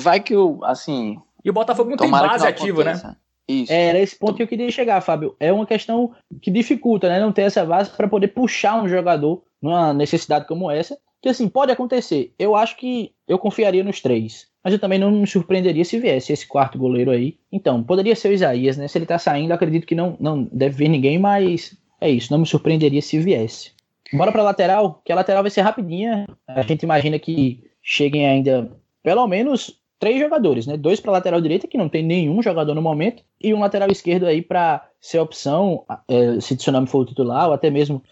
Vai 0.00 0.20
que 0.20 0.36
o. 0.36 0.62
Assim. 0.62 1.18
E 1.44 1.50
o 1.50 1.52
Botafogo 1.52 1.90
não 1.90 1.96
tem 1.96 2.10
base 2.10 2.46
ativa, 2.46 2.84
né? 2.84 3.16
Isso. 3.48 3.72
É, 3.72 3.88
era 3.88 3.98
esse 3.98 4.16
ponto 4.16 4.34
que 4.34 4.42
eu 4.42 4.48
queria 4.48 4.70
chegar, 4.70 5.00
Fábio. 5.00 5.34
É 5.40 5.52
uma 5.52 5.66
questão 5.66 6.12
que 6.40 6.50
dificulta, 6.50 7.08
né? 7.08 7.18
Não 7.18 7.32
ter 7.32 7.42
essa 7.42 7.64
base 7.64 7.90
para 7.90 8.06
poder 8.06 8.28
puxar 8.28 8.80
um 8.80 8.88
jogador 8.88 9.42
numa 9.60 9.92
necessidade 9.92 10.46
como 10.46 10.70
essa 10.70 10.96
que 11.22 11.28
assim, 11.28 11.48
pode 11.48 11.70
acontecer. 11.70 12.34
Eu 12.36 12.56
acho 12.56 12.76
que 12.76 13.12
eu 13.28 13.38
confiaria 13.38 13.84
nos 13.84 14.00
três. 14.00 14.48
Mas 14.62 14.72
eu 14.74 14.78
também 14.78 14.98
não 14.98 15.10
me 15.10 15.26
surpreenderia 15.26 15.84
se 15.84 15.98
viesse 15.98 16.32
esse 16.32 16.46
quarto 16.46 16.76
goleiro 16.76 17.12
aí. 17.12 17.38
Então, 17.50 17.82
poderia 17.82 18.14
ser 18.16 18.28
o 18.28 18.32
Isaías, 18.32 18.76
né? 18.76 18.88
Se 18.88 18.98
ele 18.98 19.06
tá 19.06 19.18
saindo, 19.18 19.52
acredito 19.52 19.86
que 19.86 19.94
não, 19.94 20.16
não 20.20 20.42
deve 20.52 20.76
vir 20.76 20.88
ninguém, 20.88 21.18
mas 21.18 21.76
é 22.00 22.10
isso. 22.10 22.32
Não 22.32 22.40
me 22.40 22.46
surpreenderia 22.46 23.00
se 23.00 23.18
viesse. 23.18 23.70
Bora 24.12 24.32
pra 24.32 24.42
lateral, 24.42 25.00
que 25.04 25.12
a 25.12 25.14
lateral 25.14 25.42
vai 25.42 25.50
ser 25.50 25.62
rapidinha. 25.62 26.26
A 26.46 26.62
gente 26.62 26.82
imagina 26.82 27.18
que 27.18 27.64
cheguem 27.80 28.26
ainda 28.26 28.70
pelo 29.02 29.26
menos 29.26 29.80
três 29.98 30.20
jogadores, 30.20 30.66
né? 30.66 30.76
Dois 30.76 31.00
para 31.00 31.12
lateral 31.12 31.40
direita, 31.40 31.68
que 31.68 31.78
não 31.78 31.88
tem 31.88 32.02
nenhum 32.02 32.42
jogador 32.42 32.74
no 32.74 32.82
momento, 32.82 33.22
e 33.40 33.54
um 33.54 33.60
lateral 33.60 33.88
esquerdo 33.90 34.26
aí 34.26 34.42
para 34.42 34.86
ser 35.00 35.20
opção, 35.20 35.84
é, 36.08 36.40
se 36.40 36.56
Tsunami 36.56 36.88
for 36.88 37.00
o 37.00 37.06
titular, 37.06 37.46
ou 37.46 37.54
até 37.54 37.70
mesmo 37.70 38.02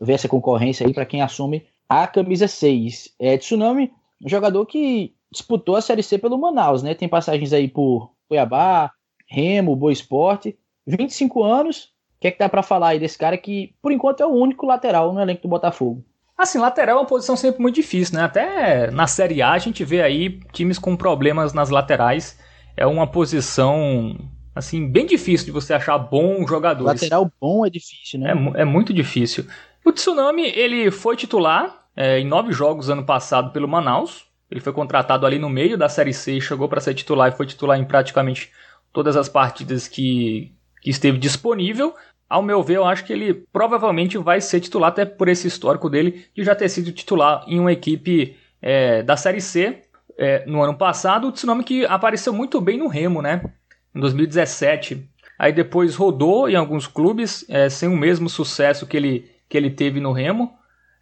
ver 0.00 0.12
essa 0.12 0.28
concorrência 0.28 0.86
aí 0.86 0.92
para 0.92 1.06
quem 1.06 1.22
assume 1.22 1.64
a 1.88 2.06
camisa 2.06 2.46
6. 2.46 3.14
É 3.18 3.38
Tsunami, 3.38 3.92
um 4.24 4.28
jogador 4.28 4.66
que 4.66 5.14
disputou 5.30 5.76
a 5.76 5.80
Série 5.80 6.02
C 6.02 6.18
pelo 6.18 6.38
Manaus, 6.38 6.82
né? 6.82 6.94
Tem 6.94 7.08
passagens 7.08 7.52
aí 7.52 7.68
por 7.68 8.12
Cuiabá, 8.28 8.90
Remo, 9.26 9.76
Boa 9.76 9.92
Esporte. 9.92 10.58
25 10.86 11.42
anos. 11.42 11.92
O 12.16 12.20
que 12.20 12.28
é 12.28 12.30
que 12.30 12.38
dá 12.38 12.48
para 12.48 12.62
falar 12.62 12.88
aí 12.88 12.98
desse 12.98 13.16
cara 13.16 13.38
que, 13.38 13.74
por 13.80 13.92
enquanto, 13.92 14.22
é 14.22 14.26
o 14.26 14.30
único 14.30 14.66
lateral 14.66 15.12
no 15.12 15.20
elenco 15.20 15.42
do 15.42 15.48
Botafogo? 15.48 16.04
Assim, 16.36 16.58
lateral 16.58 16.96
é 16.96 17.00
uma 17.00 17.06
posição 17.06 17.36
sempre 17.36 17.60
muito 17.60 17.74
difícil, 17.74 18.16
né? 18.16 18.24
Até 18.24 18.90
na 18.90 19.06
Série 19.06 19.42
A 19.42 19.52
a 19.52 19.58
gente 19.58 19.84
vê 19.84 20.02
aí 20.02 20.40
times 20.52 20.78
com 20.78 20.96
problemas 20.96 21.52
nas 21.52 21.68
laterais. 21.68 22.38
É 22.76 22.86
uma 22.86 23.06
posição, 23.06 24.16
assim, 24.54 24.88
bem 24.88 25.04
difícil 25.04 25.46
de 25.46 25.52
você 25.52 25.74
achar 25.74 25.98
bons 25.98 26.48
jogadores. 26.48 27.02
Lateral 27.02 27.30
bom 27.40 27.66
é 27.66 27.70
difícil, 27.70 28.20
né? 28.20 28.32
É, 28.56 28.62
é 28.62 28.64
muito 28.64 28.92
difícil. 28.92 29.46
O 29.84 29.92
Tsunami, 29.92 30.42
ele 30.42 30.90
foi 30.90 31.16
titular 31.16 31.77
é, 31.98 32.20
em 32.20 32.24
nove 32.24 32.52
jogos 32.52 32.88
ano 32.88 33.02
passado 33.02 33.50
pelo 33.50 33.66
Manaus. 33.66 34.24
Ele 34.48 34.60
foi 34.60 34.72
contratado 34.72 35.26
ali 35.26 35.36
no 35.36 35.48
meio 35.48 35.76
da 35.76 35.88
Série 35.88 36.14
C, 36.14 36.40
chegou 36.40 36.68
para 36.68 36.80
ser 36.80 36.94
titular 36.94 37.28
e 37.28 37.36
foi 37.36 37.44
titular 37.44 37.76
em 37.76 37.84
praticamente 37.84 38.52
todas 38.92 39.16
as 39.16 39.28
partidas 39.28 39.88
que, 39.88 40.54
que 40.80 40.90
esteve 40.90 41.18
disponível. 41.18 41.92
Ao 42.28 42.40
meu 42.40 42.62
ver, 42.62 42.76
eu 42.76 42.84
acho 42.84 43.04
que 43.04 43.12
ele 43.12 43.34
provavelmente 43.52 44.16
vai 44.16 44.40
ser 44.40 44.60
titular, 44.60 44.90
até 44.90 45.04
por 45.04 45.26
esse 45.26 45.48
histórico 45.48 45.90
dele 45.90 46.24
de 46.32 46.44
já 46.44 46.54
ter 46.54 46.68
sido 46.68 46.92
titular 46.92 47.44
em 47.48 47.58
uma 47.58 47.72
equipe 47.72 48.36
é, 48.62 49.02
da 49.02 49.16
Série 49.16 49.40
C 49.40 49.82
é, 50.16 50.46
no 50.46 50.62
ano 50.62 50.78
passado. 50.78 51.26
O 51.26 51.32
Tsunami 51.32 51.64
que 51.64 51.84
apareceu 51.84 52.32
muito 52.32 52.60
bem 52.60 52.78
no 52.78 52.86
Remo, 52.86 53.20
né? 53.20 53.42
Em 53.92 53.98
2017. 53.98 55.04
aí 55.36 55.52
depois 55.52 55.96
rodou 55.96 56.48
em 56.48 56.54
alguns 56.54 56.86
clubes, 56.86 57.44
é, 57.48 57.68
sem 57.68 57.88
o 57.88 57.96
mesmo 57.96 58.28
sucesso 58.28 58.86
que 58.86 58.96
ele, 58.96 59.28
que 59.48 59.56
ele 59.56 59.70
teve 59.70 59.98
no 59.98 60.12
Remo. 60.12 60.57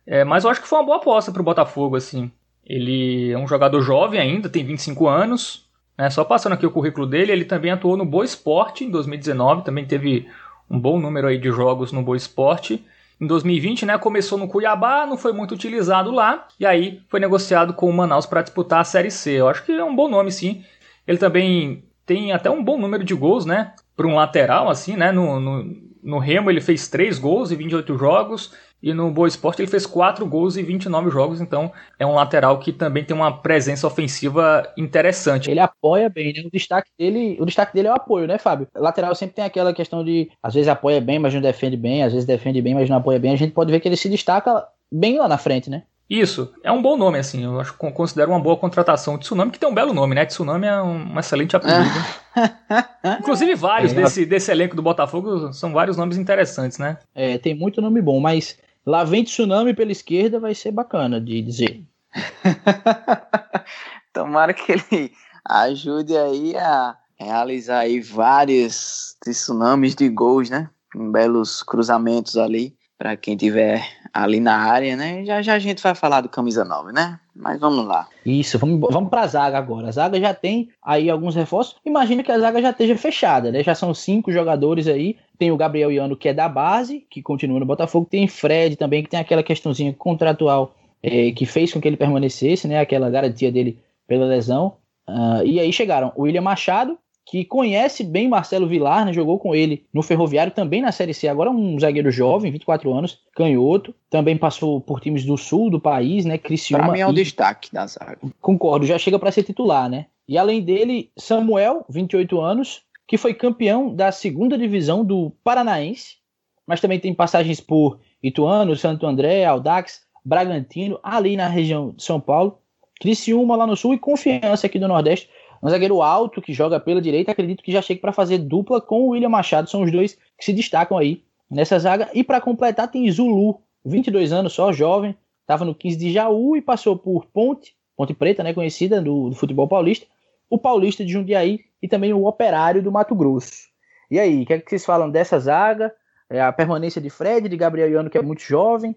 É, 0.07 0.25
mas 0.25 0.45
eu 0.45 0.51
acho 0.51 0.63
que 0.63 0.69
foi 0.69 0.79
uma 0.79 0.87
boa 0.87 0.99
aposta 0.99 1.33
para 1.33 1.43
o 1.43 1.45
Botafogo, 1.45 1.97
assim. 1.97 2.31
Ele 2.65 3.33
é 3.33 3.39
um 3.39 3.49
jogador 3.49 3.81
jovem 3.81 4.21
ainda, 4.21 4.49
tem 4.49 4.65
25 4.65 5.09
anos. 5.09 5.67
Né? 5.99 6.09
Só 6.11 6.25
passando 6.25 6.53
aqui 6.53 6.67
o 6.67 6.71
currículo 6.71 7.07
dele, 7.07 7.33
ele 7.33 7.45
também 7.45 7.71
atuou 7.71 7.97
no 7.97 8.05
Boa 8.05 8.25
Esporte 8.25 8.85
em 8.85 8.91
2019, 8.91 9.65
também 9.65 9.85
teve 9.85 10.29
um 10.71 10.79
bom 10.79 10.99
número 10.99 11.29
aí 11.29 11.39
de 11.39 11.51
jogos 11.51 11.93
no 11.93 12.03
Boa 12.03 12.17
Esporte. 12.17 12.85
Em 13.21 13.27
2020, 13.27 13.87
né, 13.87 13.97
começou 13.97 14.37
no 14.37 14.47
Cuiabá, 14.47 15.07
não 15.07 15.17
foi 15.17 15.33
muito 15.33 15.55
utilizado 15.55 16.11
lá, 16.11 16.47
e 16.61 16.67
aí 16.67 17.01
foi 17.09 17.19
negociado 17.19 17.73
com 17.73 17.89
o 17.89 17.93
Manaus 17.93 18.27
para 18.27 18.43
disputar 18.43 18.81
a 18.81 18.85
Série 18.85 19.11
C. 19.11 19.33
Eu 19.33 19.49
acho 19.49 19.65
que 19.65 19.73
é 19.73 19.85
um 19.85 19.97
bom 19.97 20.09
nome, 20.09 20.31
sim. 20.31 20.63
Ele 21.07 21.17
também 21.17 21.83
tem 22.05 22.33
até 22.33 22.51
um 22.51 22.63
bom 22.63 22.79
número 22.79 23.03
de 23.03 23.15
gols, 23.15 23.47
né, 23.47 23.73
para 23.97 24.07
um 24.07 24.17
lateral, 24.17 24.69
assim, 24.69 24.97
né, 24.97 25.13
no, 25.13 25.41
no, 25.41 25.77
no 26.07 26.19
Remo 26.19 26.51
ele 26.51 26.61
fez 26.61 26.89
3 26.89 27.19
gols 27.19 27.51
em 27.51 27.57
28 27.57 27.99
jogos, 27.99 28.53
e 28.83 28.95
no 28.95 29.11
Boa 29.11 29.27
Esporte 29.27 29.61
ele 29.61 29.71
fez 29.71 29.85
4 29.85 30.25
gols 30.25 30.57
em 30.57 30.63
29 30.63 31.11
jogos, 31.11 31.41
então 31.41 31.73
é 31.99 32.07
um 32.07 32.15
lateral 32.15 32.59
que 32.61 32.73
também 32.73 33.05
tem 33.05 33.17
uma 33.17 33.37
presença 33.43 33.87
ofensiva 33.87 34.63
interessante. 34.77 35.51
Ele 35.51 35.59
apoia 35.59 36.09
bem, 36.09 36.33
né? 36.33 36.43
O 36.47 36.51
destaque 36.51 36.91
dele, 36.97 37.37
o 37.41 37.45
destaque 37.45 37.75
dele 37.75 37.89
é 37.89 37.91
o 37.91 37.97
apoio, 37.97 38.29
né, 38.29 38.39
Fábio? 38.39 38.69
Lateral 38.77 39.15
sempre 39.15 39.35
tem 39.35 39.45
aquela 39.45 39.75
questão 39.75 40.05
de 40.05 40.31
às 40.43 40.55
vezes 40.55 40.69
apoia 40.69 41.01
bem, 41.01 41.19
mas 41.19 41.35
não 41.35 41.41
defende 41.41 41.77
bem, 41.77 42.05
às 42.05 42.13
vezes 42.13 42.27
defende 42.27 42.63
bem, 42.63 42.75
mas 42.75 42.89
não 42.89 42.99
apoia 42.99 43.19
bem. 43.19 43.33
A 43.33 43.37
gente 43.37 43.53
pode 43.53 43.73
ver 43.73 43.81
que 43.81 43.89
ele 43.89 43.97
se 43.97 44.09
destaca 44.09 44.65
bem 44.93 45.19
lá 45.19 45.27
na 45.27 45.39
frente, 45.39 45.69
né? 45.69 45.83
Isso, 46.09 46.53
é 46.63 46.71
um 46.71 46.81
bom 46.81 46.97
nome, 46.97 47.19
assim. 47.19 47.45
Eu 47.45 47.61
acho 47.61 47.73
que 47.73 47.91
considero 47.91 48.31
uma 48.31 48.39
boa 48.39 48.57
contratação. 48.57 49.15
O 49.15 49.19
Tsunami, 49.19 49.51
que 49.51 49.59
tem 49.59 49.69
um 49.69 49.75
belo 49.75 49.93
nome, 49.93 50.15
né? 50.15 50.25
Tsunami 50.25 50.67
é 50.67 50.81
um, 50.81 51.19
excelente 51.19 51.57
apelido. 51.57 51.91
Inclusive, 53.19 53.55
vários 53.57 53.93
é, 53.93 53.97
desse, 53.97 54.25
desse 54.25 54.51
elenco 54.51 54.77
do 54.77 54.83
Botafogo 54.83 55.53
são 55.53 55.73
vários 55.73 55.97
nomes 55.97 56.17
interessantes, 56.17 56.79
né? 56.79 56.99
É, 57.15 57.39
tem 57.39 57.55
muito 57.55 57.83
nome 57.83 58.01
bom, 58.01 58.21
mas 58.21 58.57
Lá 58.87 59.03
vem 59.03 59.25
tsunami 59.25 59.75
pela 59.75 59.91
esquerda, 59.91 60.39
vai 60.39 60.55
ser 60.55 60.71
bacana 60.71 61.21
de 61.21 61.43
dizer. 61.43 61.85
Tomara 64.15 64.55
que 64.55 64.71
ele 64.71 65.13
ajude 65.45 66.17
aí 66.17 66.57
a 66.57 66.97
realizar 67.19 67.81
aí 67.81 68.01
vários 68.01 69.17
tsunamis 69.21 69.97
de 69.97 70.09
gols, 70.09 70.51
né? 70.51 70.71
Belos 70.95 71.65
cruzamentos 71.65 72.37
ali 72.37 72.77
para 72.99 73.17
quem 73.17 73.37
tiver 73.37 73.87
ali 74.13 74.41
na 74.41 74.57
área, 74.57 74.97
né? 74.97 75.25
Já 75.25 75.43
já 75.43 75.55
a 75.55 75.59
gente 75.59 75.83
vai 75.83 75.95
falar 75.95 76.23
do 76.23 76.29
camisa 76.29 76.65
9, 76.65 76.93
né? 76.93 77.21
Mas 77.35 77.61
vamos 77.61 77.85
lá. 77.85 78.09
Isso, 78.25 78.59
vamos, 78.59 78.81
vamos 78.91 79.11
para 79.11 79.23
a 79.23 79.27
zaga 79.27 79.59
agora. 79.59 79.89
A 79.89 79.93
zaga 79.93 80.19
já 80.19 80.33
tem 80.33 80.71
aí 80.83 81.11
alguns 81.11 81.35
reforços. 81.35 81.77
Imagina 81.85 82.23
que 82.23 82.33
a 82.33 82.39
zaga 82.39 82.63
já 82.63 82.71
esteja 82.71 82.97
fechada, 82.97 83.53
né? 83.53 83.63
Já 83.63 83.75
são 83.75 83.93
cinco 83.93 84.33
jogadores 84.33 84.89
aí. 84.89 85.17
Tem 85.39 85.53
o 85.53 85.57
Gabriel 85.57 85.93
Iano, 85.93 86.17
que 86.17 86.31
é 86.31 86.35
da 86.35 86.49
base, 86.49 87.07
que 87.11 87.23
continua 87.23 87.61
no 87.61 87.67
Botafogo. 87.67 88.07
Tem 88.11 88.27
Fred 88.27 88.77
também, 88.77 89.03
que 89.03 89.11
tem 89.11 89.21
aquela 89.21 89.43
questãozinha 89.43 89.93
contratual 89.93 90.75
é, 91.03 91.31
que 91.33 91.45
fez 91.45 91.73
com 91.73 91.81
que 91.81 91.87
ele 91.87 91.97
permanecesse, 91.97 92.67
né? 92.67 92.81
Aquela 92.81 93.11
garantia 93.11 93.53
dele 93.53 93.79
pela 94.07 94.25
lesão. 94.25 94.77
Uh, 95.09 95.45
e 95.45 95.61
aí 95.61 95.73
chegaram 95.73 96.13
o 96.17 96.23
William 96.23 96.41
Machado, 96.41 96.99
que 97.27 97.45
conhece 97.45 98.05
bem 98.05 98.29
Marcelo 98.29 98.69
Vilar, 98.69 99.05
né, 99.05 99.13
jogou 99.13 99.37
com 99.37 99.53
ele 99.53 99.85
no 99.93 100.01
Ferroviário, 100.01 100.53
também 100.53 100.81
na 100.81 100.93
Série 100.93 101.13
C, 101.13 101.27
agora 101.27 101.51
um 101.51 101.79
zagueiro 101.79 102.09
jovem, 102.09 102.53
24 102.53 102.93
anos, 102.95 103.19
canhoto, 103.35 103.93
também 104.09 104.37
passou 104.37 104.81
por 104.81 105.01
times 105.01 105.25
do 105.25 105.37
sul 105.37 105.69
do 105.69 105.81
país, 105.81 106.25
né, 106.25 106.39
Criciúma. 106.39 106.85
Pra 106.85 106.93
mim 106.93 107.01
é 107.01 107.07
o 107.07 107.11
e... 107.11 107.15
destaque 107.15 107.73
da 107.73 107.85
zaga. 107.89 108.19
Concordo, 108.41 108.87
já 108.87 108.97
chega 108.97 109.19
para 109.19 109.33
ser 109.33 109.43
titular, 109.43 109.91
né? 109.91 110.07
E 110.29 110.39
além 110.39 110.63
dele, 110.63 111.11
Samuel, 111.19 111.85
28 111.89 112.41
anos, 112.41 112.83
que 113.09 113.19
foi 113.19 113.35
campeão 113.35 113.93
da 113.93 114.13
segunda 114.13 114.57
divisão 114.57 115.05
do 115.05 115.33
Paranaense, 115.43 116.17
mas 116.65 116.81
também 116.81 117.01
tem 117.01 117.13
passagens 117.13 117.61
por 117.61 117.99
Ituano, 118.23 118.77
Santo 118.77 119.05
André, 119.05 119.45
Aldax, 119.45 120.03
Bragantino, 120.25 120.99
ali 121.03 121.37
na 121.37 121.49
região 121.49 121.91
de 121.91 122.03
São 122.03 122.21
Paulo, 122.21 122.59
Criciúma 123.01 123.57
lá 123.57 123.67
no 123.67 123.77
sul 123.77 123.95
e 123.95 123.99
Confiança 123.99 124.67
aqui 124.67 124.79
do 124.79 124.89
Nordeste. 124.89 125.29
Um 125.67 125.69
zagueiro 125.69 126.01
alto 126.01 126.41
que 126.41 126.53
joga 126.53 126.79
pela 126.79 127.03
direita, 127.03 127.33
acredito 127.33 127.61
que 127.61 127.73
já 127.73 127.83
chega 127.83 128.01
para 128.01 128.13
fazer 128.13 128.39
dupla 128.39 128.81
com 128.81 129.01
o 129.01 129.09
William 129.09 129.29
Machado. 129.29 129.69
São 129.69 129.83
os 129.83 129.91
dois 129.91 130.17
que 130.39 130.45
se 130.45 130.53
destacam 130.53 130.97
aí 130.97 131.25
nessa 131.51 131.77
zaga. 131.77 132.09
E 132.15 132.23
para 132.23 132.41
completar, 132.41 132.89
tem 132.89 133.11
Zulu, 133.11 133.61
22 133.85 134.33
anos 134.33 134.53
só, 134.53 134.73
jovem, 134.73 135.17
estava 135.41 135.65
no 135.65 135.75
15 135.75 135.97
de 135.97 136.13
Jaú 136.13 136.57
e 136.57 136.63
passou 136.63 136.97
por 136.97 137.27
Ponte, 137.27 137.75
Ponte 137.97 138.15
Preta, 138.15 138.45
né, 138.45 138.55
conhecida 138.55 139.03
do, 139.03 139.31
do 139.31 139.35
futebol 139.35 139.67
paulista, 139.67 140.07
o 140.49 140.57
Paulista 140.57 141.05
de 141.05 141.11
Jundiaí 141.11 141.65
e 141.83 141.89
também 141.89 142.13
o 142.13 142.27
Operário 142.27 142.81
do 142.81 142.93
Mato 142.93 143.17
Grosso. 143.17 143.67
E 144.09 144.21
aí, 144.21 144.45
o 144.45 144.47
que, 144.47 144.53
é 144.53 144.61
que 144.61 144.71
vocês 144.71 144.87
falam 144.87 145.11
dessa 145.11 145.37
zaga? 145.41 145.93
É 146.31 146.41
a 146.41 146.53
permanência 146.53 147.01
de 147.01 147.11
Fred, 147.11 147.49
de 147.49 147.57
Gabriel 147.57 147.91
Iano, 147.91 148.09
que 148.09 148.17
é 148.17 148.23
muito 148.23 148.43
jovem. 148.43 148.95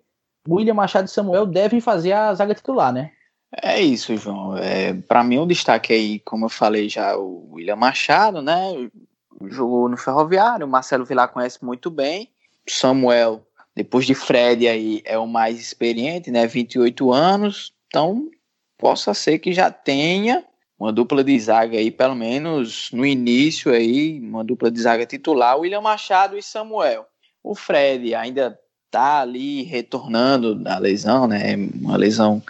William 0.48 0.76
Machado 0.76 1.08
e 1.08 1.12
Samuel 1.12 1.48
devem 1.48 1.82
fazer 1.82 2.12
a 2.12 2.32
zaga 2.36 2.54
titular, 2.54 2.94
né? 2.94 3.10
É 3.52 3.82
isso, 3.82 4.16
João. 4.16 4.56
É, 4.58 4.94
para 4.94 5.24
mim, 5.24 5.38
o 5.38 5.44
um 5.44 5.48
destaque 5.48 5.92
aí, 5.92 6.20
como 6.20 6.46
eu 6.46 6.50
falei 6.50 6.88
já, 6.88 7.18
o 7.18 7.54
William 7.54 7.76
Machado, 7.76 8.42
né? 8.42 8.90
Jogou 9.48 9.90
no 9.90 9.98
Ferroviário, 9.98 10.66
o 10.66 10.70
Marcelo 10.70 11.06
Vilar 11.06 11.30
conhece 11.30 11.64
muito 11.64 11.90
bem. 11.90 12.30
Samuel, 12.68 13.46
depois 13.76 14.06
de 14.06 14.14
Fred 14.14 14.68
aí, 14.68 15.02
é 15.04 15.18
o 15.18 15.26
mais 15.26 15.60
experiente, 15.60 16.30
né? 16.30 16.46
28 16.46 17.12
anos. 17.12 17.74
Então, 17.88 18.30
possa 18.78 19.14
ser 19.14 19.40
que 19.40 19.52
já 19.52 19.72
tenha 19.72 20.44
uma 20.80 20.94
dupla 20.94 21.24
de 21.24 21.38
zaga 21.40 21.78
aí, 21.78 21.92
pelo 21.92 22.16
menos 22.16 22.90
no 22.94 23.06
início 23.06 23.72
aí, 23.72 24.20
uma 24.22 24.44
dupla 24.44 24.72
de 24.72 24.80
zaga 24.80 25.06
titular, 25.06 25.60
William 25.60 25.82
Machado 25.82 26.38
e 26.38 26.44
Samuel. 26.44 27.06
O 27.44 27.56
Fred 27.56 28.14
ainda 28.16 28.58
tá 28.90 29.22
ali 29.22 29.64
retornando 29.64 30.56
da 30.56 30.78
lesão, 30.78 31.28
né? 31.28 31.56
Uma 31.76 31.98
lesão 31.98 32.42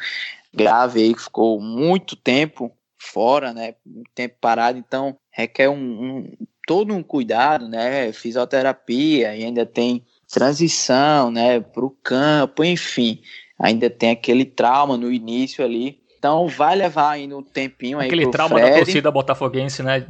grave 0.53 1.01
aí, 1.01 1.13
que 1.13 1.23
ficou 1.23 1.59
muito 1.61 2.15
tempo 2.15 2.71
fora, 2.97 3.53
né? 3.53 3.75
Muito 3.85 4.09
tempo 4.13 4.35
parado, 4.41 4.77
então 4.77 5.17
requer 5.31 5.69
um, 5.69 5.75
um 5.75 6.31
todo 6.67 6.93
um 6.93 7.01
cuidado, 7.01 7.67
né? 7.67 8.11
Fisioterapia 8.11 9.35
e 9.35 9.43
ainda 9.43 9.65
tem 9.65 10.05
transição, 10.31 11.31
né? 11.31 11.59
Para 11.59 11.85
o 11.85 11.89
campo, 12.03 12.63
enfim, 12.63 13.21
ainda 13.57 13.89
tem 13.89 14.11
aquele 14.11 14.45
trauma 14.45 14.97
no 14.97 15.11
início 15.11 15.63
ali. 15.63 15.99
Então 16.17 16.47
vai 16.47 16.75
levar 16.75 17.11
ainda 17.11 17.37
um 17.37 17.41
tempinho 17.41 17.97
aí. 17.97 18.07
Aquele 18.07 18.29
trauma 18.29 18.57
Fred. 18.57 18.71
da 18.71 18.77
torcida 18.77 19.09
botafoguense, 19.11 19.81
né? 19.81 20.05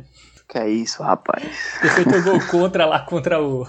Que 0.50 0.58
é 0.58 0.68
isso, 0.68 1.04
rapaz. 1.04 1.44
Você 1.82 2.04
jogou 2.04 2.40
contra 2.48 2.86
lá 2.86 3.00
contra 3.00 3.42
o, 3.42 3.68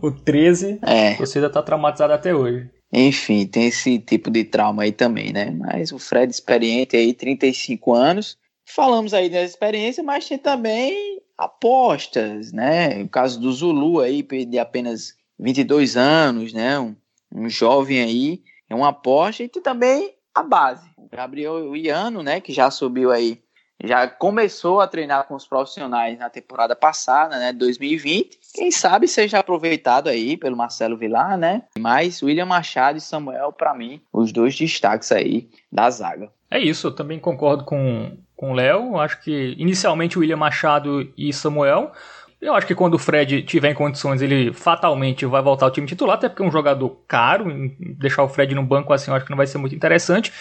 o 0.00 0.10
13. 0.12 0.78
É. 0.82 1.14
A 1.14 1.16
torcida 1.16 1.50
tá 1.50 1.60
traumatizada 1.60 2.14
até 2.14 2.32
hoje. 2.32 2.70
Enfim, 2.98 3.46
tem 3.46 3.66
esse 3.66 3.98
tipo 3.98 4.30
de 4.30 4.42
trauma 4.42 4.84
aí 4.84 4.90
também, 4.90 5.30
né? 5.30 5.50
Mas 5.50 5.92
o 5.92 5.98
Fred 5.98 6.32
experiente 6.32 6.96
aí, 6.96 7.12
35 7.12 7.92
anos. 7.92 8.38
Falamos 8.64 9.12
aí 9.12 9.28
da 9.28 9.42
experiência, 9.42 10.02
mas 10.02 10.26
tem 10.26 10.38
também 10.38 11.20
apostas, 11.36 12.52
né? 12.52 13.02
O 13.02 13.08
caso 13.10 13.38
do 13.38 13.52
Zulu 13.52 14.00
aí, 14.00 14.22
de 14.22 14.58
apenas 14.58 15.14
22 15.38 15.94
anos, 15.94 16.54
né? 16.54 16.80
Um, 16.80 16.96
um 17.30 17.50
jovem 17.50 18.00
aí, 18.00 18.42
é 18.66 18.74
uma 18.74 18.88
aposta. 18.88 19.42
E 19.42 19.48
tem 19.48 19.62
também 19.62 20.14
a 20.34 20.42
base. 20.42 20.88
O 20.96 21.06
Gabriel 21.14 21.76
Iano, 21.76 22.22
né? 22.22 22.40
Que 22.40 22.50
já 22.50 22.70
subiu 22.70 23.12
aí 23.12 23.42
já 23.82 24.08
começou 24.08 24.80
a 24.80 24.86
treinar 24.86 25.24
com 25.24 25.34
os 25.34 25.46
profissionais 25.46 26.18
na 26.18 26.30
temporada 26.30 26.74
passada, 26.74 27.38
né, 27.38 27.52
2020. 27.52 28.38
Quem 28.54 28.70
sabe 28.70 29.06
seja 29.06 29.38
aproveitado 29.38 30.08
aí 30.08 30.36
pelo 30.36 30.56
Marcelo 30.56 30.96
Vilar, 30.96 31.36
né? 31.36 31.62
Mas 31.78 32.22
William 32.22 32.46
Machado 32.46 32.98
e 32.98 33.00
Samuel, 33.00 33.52
para 33.52 33.74
mim, 33.74 34.00
os 34.12 34.32
dois 34.32 34.56
destaques 34.56 35.12
aí 35.12 35.48
da 35.70 35.90
zaga. 35.90 36.30
É 36.50 36.58
isso, 36.58 36.86
eu 36.86 36.94
também 36.94 37.18
concordo 37.18 37.64
com, 37.64 38.16
com 38.34 38.52
o 38.52 38.54
Léo. 38.54 38.98
Acho 38.98 39.20
que 39.20 39.54
inicialmente 39.58 40.18
William 40.18 40.36
Machado 40.36 41.12
e 41.16 41.32
Samuel. 41.32 41.92
Eu 42.40 42.54
acho 42.54 42.66
que 42.66 42.74
quando 42.74 42.94
o 42.94 42.98
Fred 42.98 43.42
tiver 43.42 43.70
em 43.70 43.74
condições, 43.74 44.20
ele 44.20 44.52
fatalmente 44.52 45.24
vai 45.26 45.42
voltar 45.42 45.66
ao 45.66 45.70
time 45.70 45.86
titular, 45.86 46.16
até 46.16 46.28
porque 46.28 46.42
é 46.42 46.46
um 46.46 46.50
jogador 46.50 46.90
caro. 47.08 47.46
Deixar 47.98 48.22
o 48.22 48.28
Fred 48.28 48.54
no 48.54 48.62
banco 48.62 48.92
assim, 48.92 49.10
eu 49.10 49.16
acho 49.16 49.24
que 49.24 49.30
não 49.30 49.36
vai 49.36 49.46
ser 49.46 49.58
muito 49.58 49.74
interessante. 49.74 50.32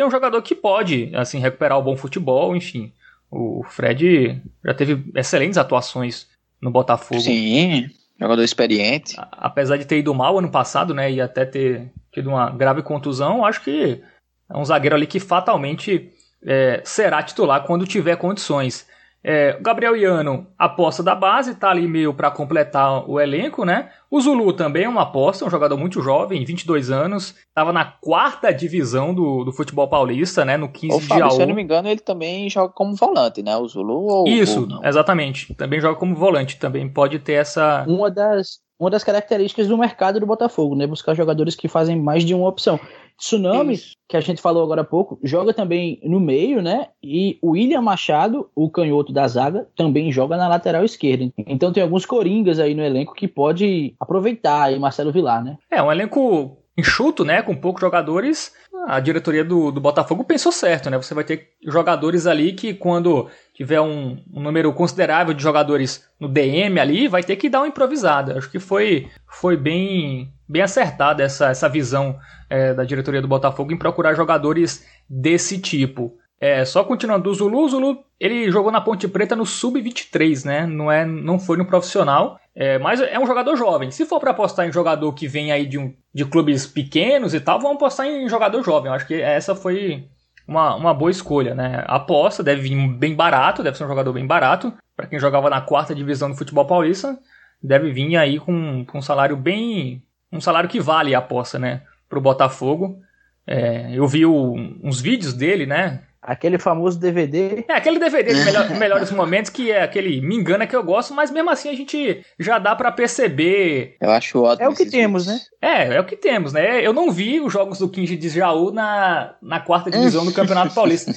E 0.00 0.02
é 0.02 0.06
um 0.06 0.10
jogador 0.10 0.40
que 0.40 0.54
pode, 0.54 1.10
assim, 1.14 1.40
recuperar 1.40 1.78
o 1.78 1.82
bom 1.82 1.94
futebol, 1.94 2.56
enfim. 2.56 2.90
O 3.30 3.62
Fred 3.68 4.40
já 4.64 4.72
teve 4.72 5.04
excelentes 5.14 5.58
atuações 5.58 6.26
no 6.58 6.70
Botafogo. 6.70 7.20
Sim, 7.20 7.90
jogador 8.18 8.42
experiente. 8.42 9.14
Apesar 9.18 9.76
de 9.76 9.84
ter 9.84 9.98
ido 9.98 10.14
mal 10.14 10.38
ano 10.38 10.50
passado, 10.50 10.94
né, 10.94 11.12
e 11.12 11.20
até 11.20 11.44
ter 11.44 11.92
tido 12.10 12.30
uma 12.30 12.48
grave 12.48 12.82
contusão, 12.82 13.44
acho 13.44 13.62
que 13.62 14.00
é 14.48 14.56
um 14.56 14.64
zagueiro 14.64 14.96
ali 14.96 15.06
que 15.06 15.20
fatalmente 15.20 16.10
é, 16.46 16.80
será 16.82 17.22
titular 17.22 17.64
quando 17.64 17.86
tiver 17.86 18.16
condições. 18.16 18.86
É, 19.22 19.58
Gabriel 19.60 19.94
Iano, 19.94 20.46
aposta 20.58 21.02
da 21.02 21.14
base, 21.14 21.54
tá 21.54 21.70
ali 21.70 21.86
meio 21.86 22.14
para 22.14 22.30
completar 22.30 23.08
o 23.08 23.20
elenco, 23.20 23.64
né? 23.64 23.90
O 24.10 24.20
Zulu 24.20 24.52
também 24.52 24.84
é 24.84 24.88
uma 24.88 25.02
aposta, 25.02 25.44
um 25.44 25.50
jogador 25.50 25.76
muito 25.76 26.00
jovem, 26.00 26.44
22 26.44 26.90
anos, 26.90 27.34
estava 27.48 27.72
na 27.72 27.84
quarta 27.84 28.52
divisão 28.52 29.14
do, 29.14 29.44
do 29.44 29.52
futebol 29.52 29.88
paulista, 29.88 30.44
né? 30.44 30.56
No 30.56 30.68
15 30.70 30.96
Ô, 30.96 31.00
Fábio, 31.00 31.16
de 31.16 31.22
AU. 31.22 31.30
Se 31.32 31.42
eu 31.42 31.46
não 31.46 31.54
me 31.54 31.62
engano, 31.62 31.88
ele 31.88 32.00
também 32.00 32.48
joga 32.48 32.72
como 32.72 32.94
volante, 32.96 33.42
né? 33.42 33.56
O 33.56 33.68
Zulu 33.68 34.06
ou 34.06 34.26
Isso, 34.26 34.66
ou 34.70 34.84
exatamente. 34.84 35.54
Também 35.54 35.80
joga 35.80 35.98
como 35.98 36.16
volante, 36.16 36.58
também 36.58 36.88
pode 36.88 37.18
ter 37.18 37.34
essa. 37.34 37.84
Uma 37.86 38.10
das, 38.10 38.58
uma 38.78 38.88
das 38.88 39.04
características 39.04 39.68
do 39.68 39.76
mercado 39.76 40.18
do 40.18 40.26
Botafogo, 40.26 40.74
né? 40.74 40.86
Buscar 40.86 41.14
jogadores 41.14 41.54
que 41.54 41.68
fazem 41.68 42.00
mais 42.00 42.24
de 42.24 42.34
uma 42.34 42.48
opção. 42.48 42.80
Tsunami, 43.20 43.74
Isso. 43.74 43.92
que 44.08 44.16
a 44.16 44.20
gente 44.20 44.40
falou 44.40 44.64
agora 44.64 44.80
há 44.80 44.84
pouco, 44.84 45.18
joga 45.22 45.52
também 45.52 46.00
no 46.02 46.18
meio, 46.18 46.62
né? 46.62 46.88
E 47.02 47.38
o 47.42 47.50
William 47.50 47.82
Machado, 47.82 48.50
o 48.56 48.70
canhoto 48.70 49.12
da 49.12 49.28
zaga, 49.28 49.68
também 49.76 50.10
joga 50.10 50.38
na 50.38 50.48
lateral 50.48 50.84
esquerda. 50.84 51.30
Então 51.46 51.72
tem 51.72 51.82
alguns 51.82 52.06
coringas 52.06 52.58
aí 52.58 52.74
no 52.74 52.82
elenco 52.82 53.14
que 53.14 53.28
pode 53.28 53.94
aproveitar 54.00 54.64
aí 54.64 54.78
Marcelo 54.78 55.12
Vilar, 55.12 55.44
né? 55.44 55.58
É, 55.70 55.82
um 55.82 55.92
elenco 55.92 56.56
enxuto, 56.80 57.24
né? 57.24 57.42
Com 57.42 57.54
poucos 57.54 57.80
jogadores. 57.80 58.52
A 58.86 58.98
diretoria 58.98 59.44
do, 59.44 59.70
do 59.70 59.80
Botafogo 59.80 60.24
pensou 60.24 60.50
certo, 60.50 60.88
né? 60.88 60.96
Você 60.96 61.12
vai 61.12 61.22
ter 61.22 61.50
jogadores 61.66 62.26
ali 62.26 62.52
que 62.52 62.72
quando 62.72 63.28
tiver 63.54 63.80
um, 63.80 64.16
um, 64.32 64.40
número 64.40 64.72
considerável 64.72 65.34
de 65.34 65.42
jogadores 65.42 66.08
no 66.18 66.26
DM 66.26 66.80
ali, 66.80 67.06
vai 67.06 67.22
ter 67.22 67.36
que 67.36 67.50
dar 67.50 67.60
uma 67.60 67.68
improvisada. 67.68 68.38
Acho 68.38 68.50
que 68.50 68.58
foi, 68.58 69.08
foi 69.28 69.56
bem, 69.56 70.32
bem 70.50 70.62
acertada 70.62 71.22
essa, 71.22 71.50
essa 71.50 71.68
visão 71.68 72.18
é, 72.48 72.74
da 72.74 72.84
diretoria 72.84 73.22
do 73.22 73.28
Botafogo 73.28 73.72
em 73.72 73.78
procurar 73.78 74.14
jogadores 74.14 74.84
desse 75.08 75.60
tipo. 75.60 76.16
É, 76.40 76.64
só 76.64 76.82
continuando 76.82 77.24
do 77.24 77.34
Zulu, 77.34 77.64
o 77.64 77.68
Zulu 77.68 78.04
ele 78.18 78.50
jogou 78.50 78.72
na 78.72 78.80
Ponte 78.80 79.06
Preta 79.06 79.36
no 79.36 79.46
sub-23, 79.46 80.44
né? 80.44 80.66
Não, 80.66 80.90
é, 80.90 81.04
não 81.04 81.38
foi 81.38 81.56
no 81.56 81.66
profissional, 81.66 82.40
é, 82.54 82.78
mas 82.78 83.00
é 83.00 83.18
um 83.18 83.26
jogador 83.26 83.56
jovem. 83.56 83.90
Se 83.90 84.04
for 84.06 84.18
para 84.18 84.30
apostar 84.30 84.66
em 84.66 84.72
jogador 84.72 85.12
que 85.12 85.28
vem 85.28 85.52
aí 85.52 85.66
de, 85.66 85.78
um, 85.78 85.94
de 86.12 86.24
clubes 86.24 86.66
pequenos 86.66 87.34
e 87.34 87.40
tal, 87.40 87.60
vamos 87.60 87.76
apostar 87.76 88.06
em 88.06 88.28
jogador 88.28 88.62
jovem. 88.64 88.90
Eu 88.90 88.94
acho 88.94 89.06
que 89.06 89.20
essa 89.20 89.54
foi 89.54 90.08
uma, 90.48 90.74
uma 90.74 90.94
boa 90.94 91.10
escolha, 91.10 91.54
né? 91.54 91.84
Aposta 91.86 92.42
deve 92.42 92.62
vir 92.62 92.88
bem 92.88 93.14
barato, 93.14 93.62
deve 93.62 93.76
ser 93.76 93.84
um 93.84 93.88
jogador 93.88 94.12
bem 94.12 94.26
barato. 94.26 94.72
Para 94.96 95.06
quem 95.06 95.18
jogava 95.18 95.48
na 95.48 95.60
quarta 95.60 95.94
divisão 95.94 96.30
do 96.30 96.36
futebol 96.36 96.66
paulista, 96.66 97.18
deve 97.62 97.92
vir 97.92 98.16
aí 98.16 98.38
com, 98.38 98.84
com 98.86 98.98
um 98.98 99.02
salário 99.02 99.36
bem. 99.36 100.02
Um 100.32 100.40
salário 100.40 100.68
que 100.68 100.80
vale 100.80 101.14
a 101.14 101.18
aposta, 101.18 101.58
né? 101.58 101.82
Pro 102.08 102.20
Botafogo. 102.20 103.00
É, 103.46 103.90
eu 103.92 104.06
vi 104.06 104.24
o, 104.24 104.54
uns 104.82 105.00
vídeos 105.00 105.34
dele, 105.34 105.66
né? 105.66 106.02
Aquele 106.22 106.58
famoso 106.58 106.98
DVD. 106.98 107.64
É, 107.66 107.72
aquele 107.72 107.98
DVD 107.98 108.34
de 108.34 108.44
melhor, 108.44 108.70
melhores 108.70 109.10
momentos, 109.10 109.50
que 109.50 109.70
é 109.70 109.82
aquele 109.82 110.20
me 110.20 110.36
engana 110.36 110.66
que 110.66 110.76
eu 110.76 110.82
gosto, 110.82 111.14
mas 111.14 111.30
mesmo 111.30 111.50
assim 111.50 111.70
a 111.70 111.74
gente 111.74 112.24
já 112.38 112.58
dá 112.58 112.76
para 112.76 112.92
perceber. 112.92 113.96
Eu 114.00 114.10
acho 114.10 114.42
ótimo. 114.42 114.66
É 114.66 114.68
o 114.68 114.74
que 114.74 114.84
temos, 114.86 115.24
vídeos. 115.26 115.50
né? 115.62 115.90
É, 115.90 115.94
é 115.96 116.00
o 116.00 116.04
que 116.04 116.16
temos, 116.16 116.52
né? 116.52 116.86
Eu 116.86 116.92
não 116.92 117.10
vi 117.10 117.40
os 117.40 117.52
jogos 117.52 117.78
do 117.78 117.88
15 117.88 118.16
de 118.16 118.28
Jaú 118.28 118.70
na, 118.70 119.34
na 119.40 119.60
quarta 119.60 119.90
divisão 119.90 120.24
do 120.24 120.32
Campeonato 120.32 120.72
Paulista. 120.74 121.12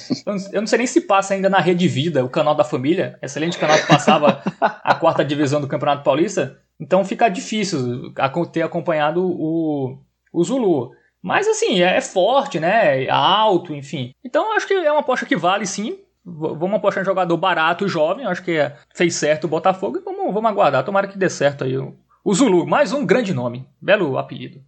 Eu 0.52 0.60
não 0.60 0.66
sei 0.66 0.78
nem 0.78 0.86
se 0.86 1.02
passa 1.02 1.34
ainda 1.34 1.50
na 1.50 1.58
Rede 1.58 1.86
Vida, 1.86 2.24
o 2.24 2.28
canal 2.30 2.54
da 2.54 2.64
família. 2.64 3.18
Excelente 3.20 3.58
canal 3.58 3.76
que 3.76 3.86
passava 3.86 4.42
a 4.60 4.94
quarta 4.94 5.24
divisão 5.24 5.60
do 5.60 5.68
Campeonato 5.68 6.02
Paulista. 6.02 6.58
Então 6.80 7.04
fica 7.04 7.28
difícil 7.28 8.12
ter 8.52 8.62
acompanhado 8.62 9.22
o, 9.22 9.98
o 10.32 10.44
Zulu. 10.44 10.92
Mas 11.24 11.48
assim, 11.48 11.80
é, 11.80 11.96
é 11.96 12.00
forte, 12.02 12.60
né? 12.60 13.04
É 13.04 13.10
alto, 13.10 13.74
enfim. 13.74 14.14
Então 14.22 14.54
acho 14.54 14.66
que 14.66 14.74
é 14.74 14.92
uma 14.92 15.00
aposta 15.00 15.24
que 15.24 15.34
vale 15.34 15.66
sim. 15.66 15.98
Vamos 16.22 16.74
apostar 16.74 17.02
em 17.02 17.06
jogador 17.06 17.34
barato 17.38 17.86
e 17.86 17.88
jovem. 17.88 18.26
Acho 18.26 18.42
que 18.42 18.52
é, 18.52 18.76
fez 18.94 19.14
certo 19.14 19.44
o 19.44 19.48
Botafogo. 19.48 19.96
E 19.96 20.00
vamos, 20.02 20.34
vamos 20.34 20.50
aguardar. 20.50 20.84
Tomara 20.84 21.08
que 21.08 21.16
dê 21.16 21.30
certo 21.30 21.64
aí. 21.64 21.78
O 21.78 22.34
Zulu, 22.34 22.66
mais 22.66 22.92
um 22.92 23.06
grande 23.06 23.32
nome. 23.32 23.66
Belo 23.80 24.18
apelido. 24.18 24.60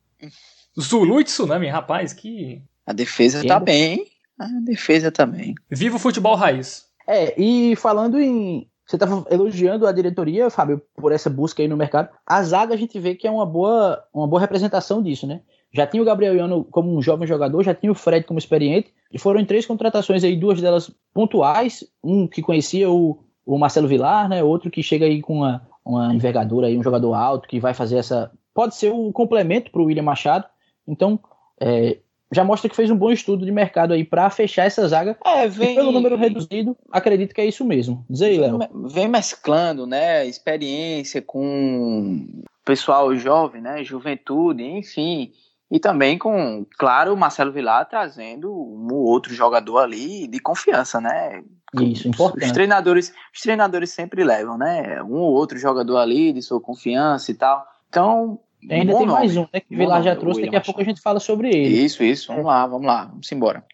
Zulu 0.80 1.20
e 1.20 1.25
Tsunami, 1.25 1.68
rapaz, 1.68 2.14
que. 2.14 2.62
A 2.86 2.94
defesa 2.94 3.46
tá 3.46 3.60
bem. 3.60 4.06
A 4.38 4.46
defesa 4.64 5.12
também. 5.12 5.54
Tá 5.54 5.62
Viva 5.70 5.96
o 5.96 6.00
futebol 6.00 6.36
raiz. 6.36 6.86
É, 7.06 7.38
e 7.38 7.76
falando 7.76 8.18
em. 8.18 8.66
Você 8.86 8.96
estava 8.96 9.26
elogiando 9.30 9.86
a 9.86 9.92
diretoria, 9.92 10.48
Fábio, 10.48 10.80
por 10.94 11.12
essa 11.12 11.28
busca 11.28 11.60
aí 11.60 11.68
no 11.68 11.76
mercado. 11.76 12.08
A 12.25 12.42
zaga 12.42 12.72
a 12.72 12.78
gente 12.78 12.98
vê 12.98 13.14
que 13.14 13.26
é 13.26 13.30
uma 13.30 13.44
boa, 13.44 14.02
uma 14.14 14.26
boa 14.26 14.40
representação 14.40 15.02
disso, 15.02 15.26
né? 15.26 15.42
Já 15.76 15.86
tinha 15.86 16.02
o 16.02 16.06
Gabriel 16.06 16.34
Iano 16.34 16.65
como 16.65 16.97
um 16.97 17.02
jovem 17.02 17.28
jogador, 17.28 17.62
já 17.62 17.75
tinha 17.75 17.93
o 17.93 17.95
Fred 17.95 18.25
como 18.25 18.39
experiente, 18.39 18.91
e 19.12 19.19
foram 19.19 19.39
em 19.39 19.45
três 19.45 19.67
contratações 19.67 20.25
aí, 20.25 20.34
duas 20.34 20.58
delas 20.58 20.91
pontuais, 21.12 21.84
um 22.02 22.26
que 22.26 22.41
conhecia 22.41 22.91
o, 22.91 23.19
o 23.45 23.58
Marcelo 23.58 23.86
Vilar, 23.86 24.26
né, 24.26 24.43
outro 24.43 24.71
que 24.71 24.82
chega 24.82 25.04
aí 25.04 25.21
com 25.21 25.34
uma, 25.34 25.69
uma 25.84 26.15
envergadura 26.15 26.67
aí, 26.69 26.78
um 26.78 26.82
jogador 26.82 27.12
alto 27.12 27.47
que 27.47 27.60
vai 27.60 27.75
fazer 27.75 27.99
essa, 27.99 28.30
pode 28.54 28.75
ser 28.75 28.91
o 28.91 29.08
um 29.08 29.12
complemento 29.12 29.71
para 29.71 29.82
o 29.82 29.84
William 29.84 30.02
Machado, 30.02 30.47
então 30.89 31.21
é, 31.60 31.99
já 32.32 32.43
mostra 32.43 32.71
que 32.71 32.76
fez 32.76 32.91
um 32.91 32.97
bom 32.97 33.12
estudo 33.12 33.45
de 33.45 33.52
mercado 33.52 33.93
aí 33.93 34.02
para 34.02 34.30
fechar 34.30 34.65
essa 34.65 34.89
zaga. 34.89 35.17
É, 35.26 35.47
vem... 35.47 35.73
E 35.73 35.75
pelo 35.75 35.93
número 35.93 36.17
reduzido, 36.17 36.75
acredito 36.91 37.34
que 37.34 37.41
é 37.43 37.47
isso 37.47 37.67
mesmo. 37.67 38.02
Diz 38.08 38.23
aí, 38.23 38.39
Léo. 38.39 38.58
Vem 38.89 39.08
mesclando, 39.08 39.86
né, 39.86 40.26
experiência 40.26 41.21
com 41.21 42.26
pessoal 42.65 43.15
jovem, 43.15 43.60
né, 43.60 43.84
juventude, 43.84 44.65
enfim. 44.65 45.32
E 45.70 45.80
também 45.80 46.16
com, 46.16 46.64
claro, 46.78 47.12
o 47.12 47.16
Marcelo 47.16 47.52
Vilar 47.52 47.88
trazendo 47.88 48.52
um 48.52 48.94
outro 48.94 49.34
jogador 49.34 49.78
ali 49.78 50.28
de 50.28 50.38
confiança, 50.38 51.00
né? 51.00 51.42
Isso, 51.74 52.08
importante. 52.08 52.46
Os 52.46 52.52
treinadores, 52.52 53.12
os 53.34 53.40
treinadores 53.40 53.90
sempre 53.90 54.22
levam, 54.22 54.56
né? 54.56 55.02
Um 55.02 55.16
ou 55.16 55.32
outro 55.32 55.58
jogador 55.58 55.98
ali 55.98 56.32
de 56.32 56.40
sua 56.40 56.60
confiança 56.60 57.30
e 57.30 57.34
tal. 57.34 57.64
Então. 57.88 58.38
Ainda 58.70 58.96
tem 58.96 59.06
nome. 59.06 59.12
mais 59.12 59.36
um, 59.36 59.46
né? 59.52 59.60
Que 59.60 59.74
o 59.74 59.78
Vilar 59.78 60.02
já 60.02 60.16
trouxe, 60.16 60.42
daqui 60.42 60.56
a 60.56 60.60
pouco 60.60 60.80
a 60.80 60.84
gente 60.84 61.00
fala 61.00 61.20
sobre 61.20 61.48
ele. 61.48 61.84
Isso, 61.84 62.02
isso. 62.02 62.28
Vamos 62.28 62.46
lá, 62.46 62.66
vamos 62.66 62.86
lá. 62.86 63.04
Vamos 63.06 63.30
embora. 63.30 63.64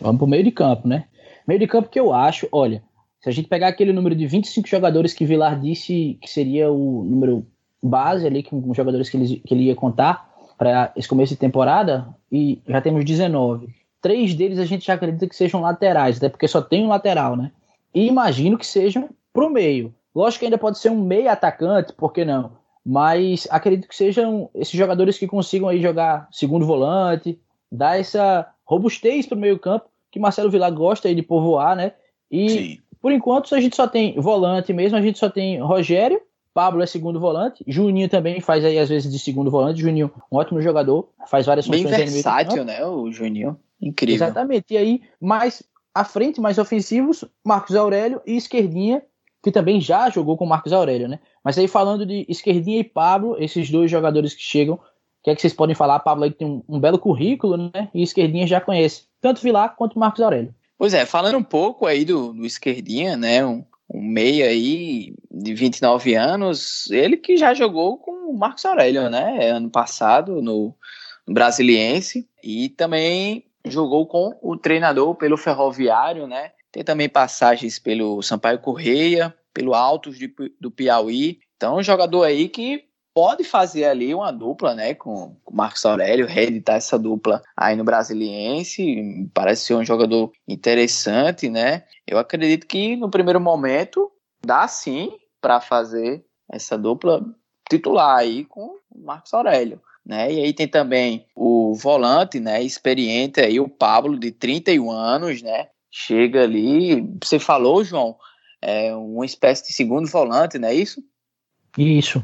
Vamos 0.00 0.18
pro 0.18 0.26
meio 0.26 0.44
de 0.44 0.52
campo, 0.52 0.86
né? 0.86 1.06
Meio 1.46 1.60
de 1.60 1.66
campo 1.66 1.88
que 1.88 1.98
eu 1.98 2.12
acho, 2.12 2.48
olha, 2.52 2.82
se 3.20 3.28
a 3.28 3.32
gente 3.32 3.48
pegar 3.48 3.68
aquele 3.68 3.92
número 3.92 4.14
de 4.14 4.26
25 4.26 4.68
jogadores 4.68 5.12
que 5.12 5.24
Vilar 5.24 5.58
disse 5.58 6.18
que 6.22 6.30
seria 6.30 6.70
o 6.70 7.04
número 7.04 7.46
base 7.82 8.26
ali, 8.26 8.42
com 8.42 8.72
jogadores 8.72 9.08
que 9.08 9.16
ele, 9.16 9.36
que 9.40 9.54
ele 9.54 9.64
ia 9.64 9.74
contar, 9.74 10.27
para 10.58 10.92
esse 10.96 11.08
começo 11.08 11.32
de 11.32 11.40
temporada 11.40 12.08
e 12.30 12.60
já 12.66 12.80
temos 12.80 13.04
19. 13.04 13.72
Três 14.02 14.34
deles 14.34 14.58
a 14.58 14.64
gente 14.64 14.84
já 14.84 14.94
acredita 14.94 15.28
que 15.28 15.36
sejam 15.36 15.60
laterais, 15.60 16.16
até 16.16 16.28
porque 16.28 16.48
só 16.48 16.60
tem 16.60 16.84
um 16.84 16.88
lateral, 16.88 17.36
né? 17.36 17.52
E 17.94 18.06
imagino 18.06 18.58
que 18.58 18.66
sejam 18.66 19.08
pro 19.32 19.48
meio. 19.48 19.94
Lógico 20.14 20.40
que 20.40 20.46
ainda 20.46 20.58
pode 20.58 20.78
ser 20.78 20.90
um 20.90 21.00
meio 21.00 21.30
atacante, 21.30 21.92
por 21.92 22.12
que 22.12 22.24
não? 22.24 22.52
Mas 22.84 23.46
acredito 23.50 23.88
que 23.88 23.94
sejam 23.94 24.50
esses 24.54 24.74
jogadores 24.74 25.16
que 25.16 25.26
consigam 25.26 25.68
aí 25.68 25.80
jogar 25.80 26.28
segundo 26.32 26.66
volante, 26.66 27.38
dar 27.70 27.98
essa 27.98 28.48
robustez 28.64 29.26
pro 29.26 29.38
meio 29.38 29.58
campo, 29.58 29.86
que 30.10 30.18
Marcelo 30.18 30.50
Vilar 30.50 30.72
gosta 30.72 31.06
aí 31.06 31.14
de 31.14 31.22
povoar, 31.22 31.76
né? 31.76 31.92
E 32.30 32.50
Sim. 32.50 32.78
por 33.00 33.12
enquanto 33.12 33.54
a 33.54 33.60
gente 33.60 33.76
só 33.76 33.86
tem 33.86 34.18
volante 34.20 34.72
mesmo, 34.72 34.98
a 34.98 35.02
gente 35.02 35.18
só 35.18 35.30
tem 35.30 35.60
Rogério 35.60 36.20
Pablo 36.54 36.82
é 36.82 36.86
segundo 36.86 37.20
volante, 37.20 37.64
Juninho 37.66 38.08
também 38.08 38.40
faz 38.40 38.64
aí 38.64 38.78
às 38.78 38.88
vezes 38.88 39.10
de 39.10 39.18
segundo 39.18 39.50
volante, 39.50 39.80
Juninho, 39.80 40.10
um 40.30 40.36
ótimo 40.36 40.60
jogador, 40.60 41.08
faz 41.28 41.46
várias 41.46 41.68
Bem 41.68 41.82
funções 41.82 42.12
versátil, 42.12 42.64
né, 42.64 42.84
o 42.84 43.10
Juninho, 43.12 43.58
incrível. 43.80 44.26
Exatamente, 44.26 44.66
e 44.70 44.76
aí, 44.76 45.02
mais 45.20 45.62
à 45.94 46.04
frente, 46.04 46.40
mais 46.40 46.58
ofensivos, 46.58 47.24
Marcos 47.44 47.74
Aurélio 47.74 48.20
e 48.26 48.36
Esquerdinha, 48.36 49.02
que 49.42 49.52
também 49.52 49.80
já 49.80 50.10
jogou 50.10 50.36
com 50.36 50.46
Marcos 50.46 50.72
Aurélio, 50.72 51.08
né? 51.08 51.20
Mas 51.44 51.58
aí 51.58 51.68
falando 51.68 52.04
de 52.04 52.26
Esquerdinha 52.28 52.80
e 52.80 52.84
Pablo, 52.84 53.36
esses 53.38 53.70
dois 53.70 53.90
jogadores 53.90 54.34
que 54.34 54.42
chegam, 54.42 54.74
o 54.74 54.80
que 55.22 55.30
é 55.30 55.34
que 55.34 55.40
vocês 55.40 55.52
podem 55.52 55.74
falar? 55.74 56.00
Pablo 56.00 56.24
aí 56.24 56.30
tem 56.30 56.46
um, 56.46 56.62
um 56.68 56.80
belo 56.80 56.98
currículo, 56.98 57.56
né? 57.56 57.88
E 57.94 58.02
Esquerdinha 58.02 58.46
já 58.46 58.60
conhece 58.60 59.04
tanto 59.20 59.40
Vilar 59.40 59.74
quanto 59.76 59.98
Marcos 59.98 60.20
Aurélio. 60.20 60.54
Pois 60.76 60.94
é, 60.94 61.04
falando 61.04 61.36
um 61.36 61.42
pouco 61.42 61.86
aí 61.86 62.04
do, 62.04 62.32
do 62.32 62.46
Esquerdinha, 62.46 63.16
né? 63.16 63.44
Um, 63.44 63.64
um 63.90 64.02
meia 64.02 64.46
aí 64.46 65.14
de 65.30 65.54
29 65.54 66.14
anos, 66.14 66.90
ele 66.90 67.16
que 67.16 67.36
já 67.36 67.54
jogou 67.54 67.96
com 67.98 68.30
o 68.30 68.36
Marcos 68.36 68.64
Aurélio, 68.64 69.08
né? 69.08 69.50
Ano 69.50 69.70
passado 69.70 70.42
no, 70.42 70.74
no 71.26 71.34
Brasiliense 71.34 72.28
e 72.42 72.68
também 72.70 73.44
jogou 73.66 74.06
com 74.06 74.38
o 74.42 74.56
treinador 74.56 75.14
pelo 75.14 75.36
Ferroviário, 75.36 76.26
né? 76.26 76.52
Tem 76.70 76.84
também 76.84 77.08
passagens 77.08 77.78
pelo 77.78 78.22
Sampaio 78.22 78.58
Correia, 78.58 79.34
pelo 79.54 79.74
Altos 79.74 80.18
de, 80.18 80.32
do 80.60 80.70
Piauí. 80.70 81.40
Então, 81.56 81.78
um 81.78 81.82
jogador 81.82 82.24
aí 82.24 82.48
que 82.48 82.87
pode 83.18 83.42
fazer 83.42 83.84
ali 83.84 84.14
uma 84.14 84.30
dupla, 84.30 84.76
né, 84.76 84.94
com 84.94 85.36
o 85.44 85.52
Marcos 85.52 85.84
Aurélio, 85.84 86.24
reeditar 86.24 86.76
essa 86.76 86.96
dupla 86.96 87.42
aí 87.56 87.74
no 87.74 87.82
Brasiliense, 87.82 89.28
parece 89.34 89.64
ser 89.64 89.74
um 89.74 89.84
jogador 89.84 90.30
interessante, 90.46 91.50
né? 91.50 91.82
Eu 92.06 92.16
acredito 92.16 92.64
que 92.64 92.94
no 92.94 93.10
primeiro 93.10 93.40
momento 93.40 94.08
dá 94.40 94.68
sim 94.68 95.10
para 95.40 95.60
fazer 95.60 96.24
essa 96.48 96.78
dupla 96.78 97.20
titular 97.68 98.18
aí 98.18 98.44
com 98.44 98.76
o 98.88 99.04
Marcos 99.04 99.34
Aurélio. 99.34 99.82
Né? 100.06 100.34
E 100.34 100.40
aí 100.40 100.52
tem 100.52 100.68
também 100.68 101.26
o 101.34 101.74
volante, 101.74 102.38
né, 102.38 102.62
experiente 102.62 103.40
aí, 103.40 103.58
o 103.58 103.68
Pablo, 103.68 104.16
de 104.16 104.30
31 104.30 104.92
anos, 104.92 105.42
né? 105.42 105.66
Chega 105.90 106.44
ali, 106.44 107.04
você 107.20 107.40
falou, 107.40 107.82
João, 107.82 108.16
é 108.62 108.94
uma 108.94 109.26
espécie 109.26 109.66
de 109.66 109.72
segundo 109.72 110.08
volante, 110.08 110.56
não 110.56 110.68
é 110.68 110.74
isso? 110.74 111.02
Isso. 111.76 112.22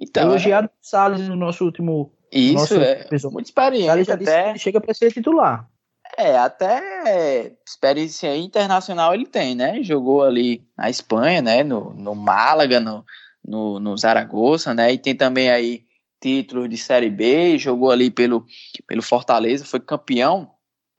Então, 0.00 0.24
Elogiado 0.24 0.66
é... 0.66 0.70
Salles 0.80 1.28
no 1.28 1.36
nosso 1.36 1.64
último. 1.64 2.12
Isso, 2.30 2.54
nosso 2.54 2.76
é. 2.76 3.02
Episódio. 3.02 3.34
Muito 3.34 3.46
experiente. 3.46 4.04
já 4.04 4.14
até... 4.14 4.56
chega 4.56 4.80
para 4.80 4.94
ser 4.94 5.12
titular. 5.12 5.68
É, 6.16 6.36
até 6.36 7.54
experiência 7.66 8.36
internacional 8.36 9.14
ele 9.14 9.26
tem, 9.26 9.54
né? 9.54 9.82
Jogou 9.82 10.22
ali 10.22 10.62
na 10.76 10.90
Espanha, 10.90 11.40
né? 11.40 11.64
No, 11.64 11.94
no 11.94 12.14
Málaga, 12.14 12.78
no, 12.80 13.04
no, 13.44 13.80
no 13.80 13.96
Zaragoza, 13.96 14.74
né? 14.74 14.92
E 14.92 14.98
tem 14.98 15.14
também 15.14 15.50
aí 15.50 15.84
títulos 16.20 16.68
de 16.68 16.76
Série 16.76 17.10
B, 17.10 17.58
jogou 17.58 17.90
ali 17.90 18.10
pelo, 18.10 18.46
pelo 18.86 19.02
Fortaleza, 19.02 19.64
foi 19.64 19.80
campeão 19.80 20.50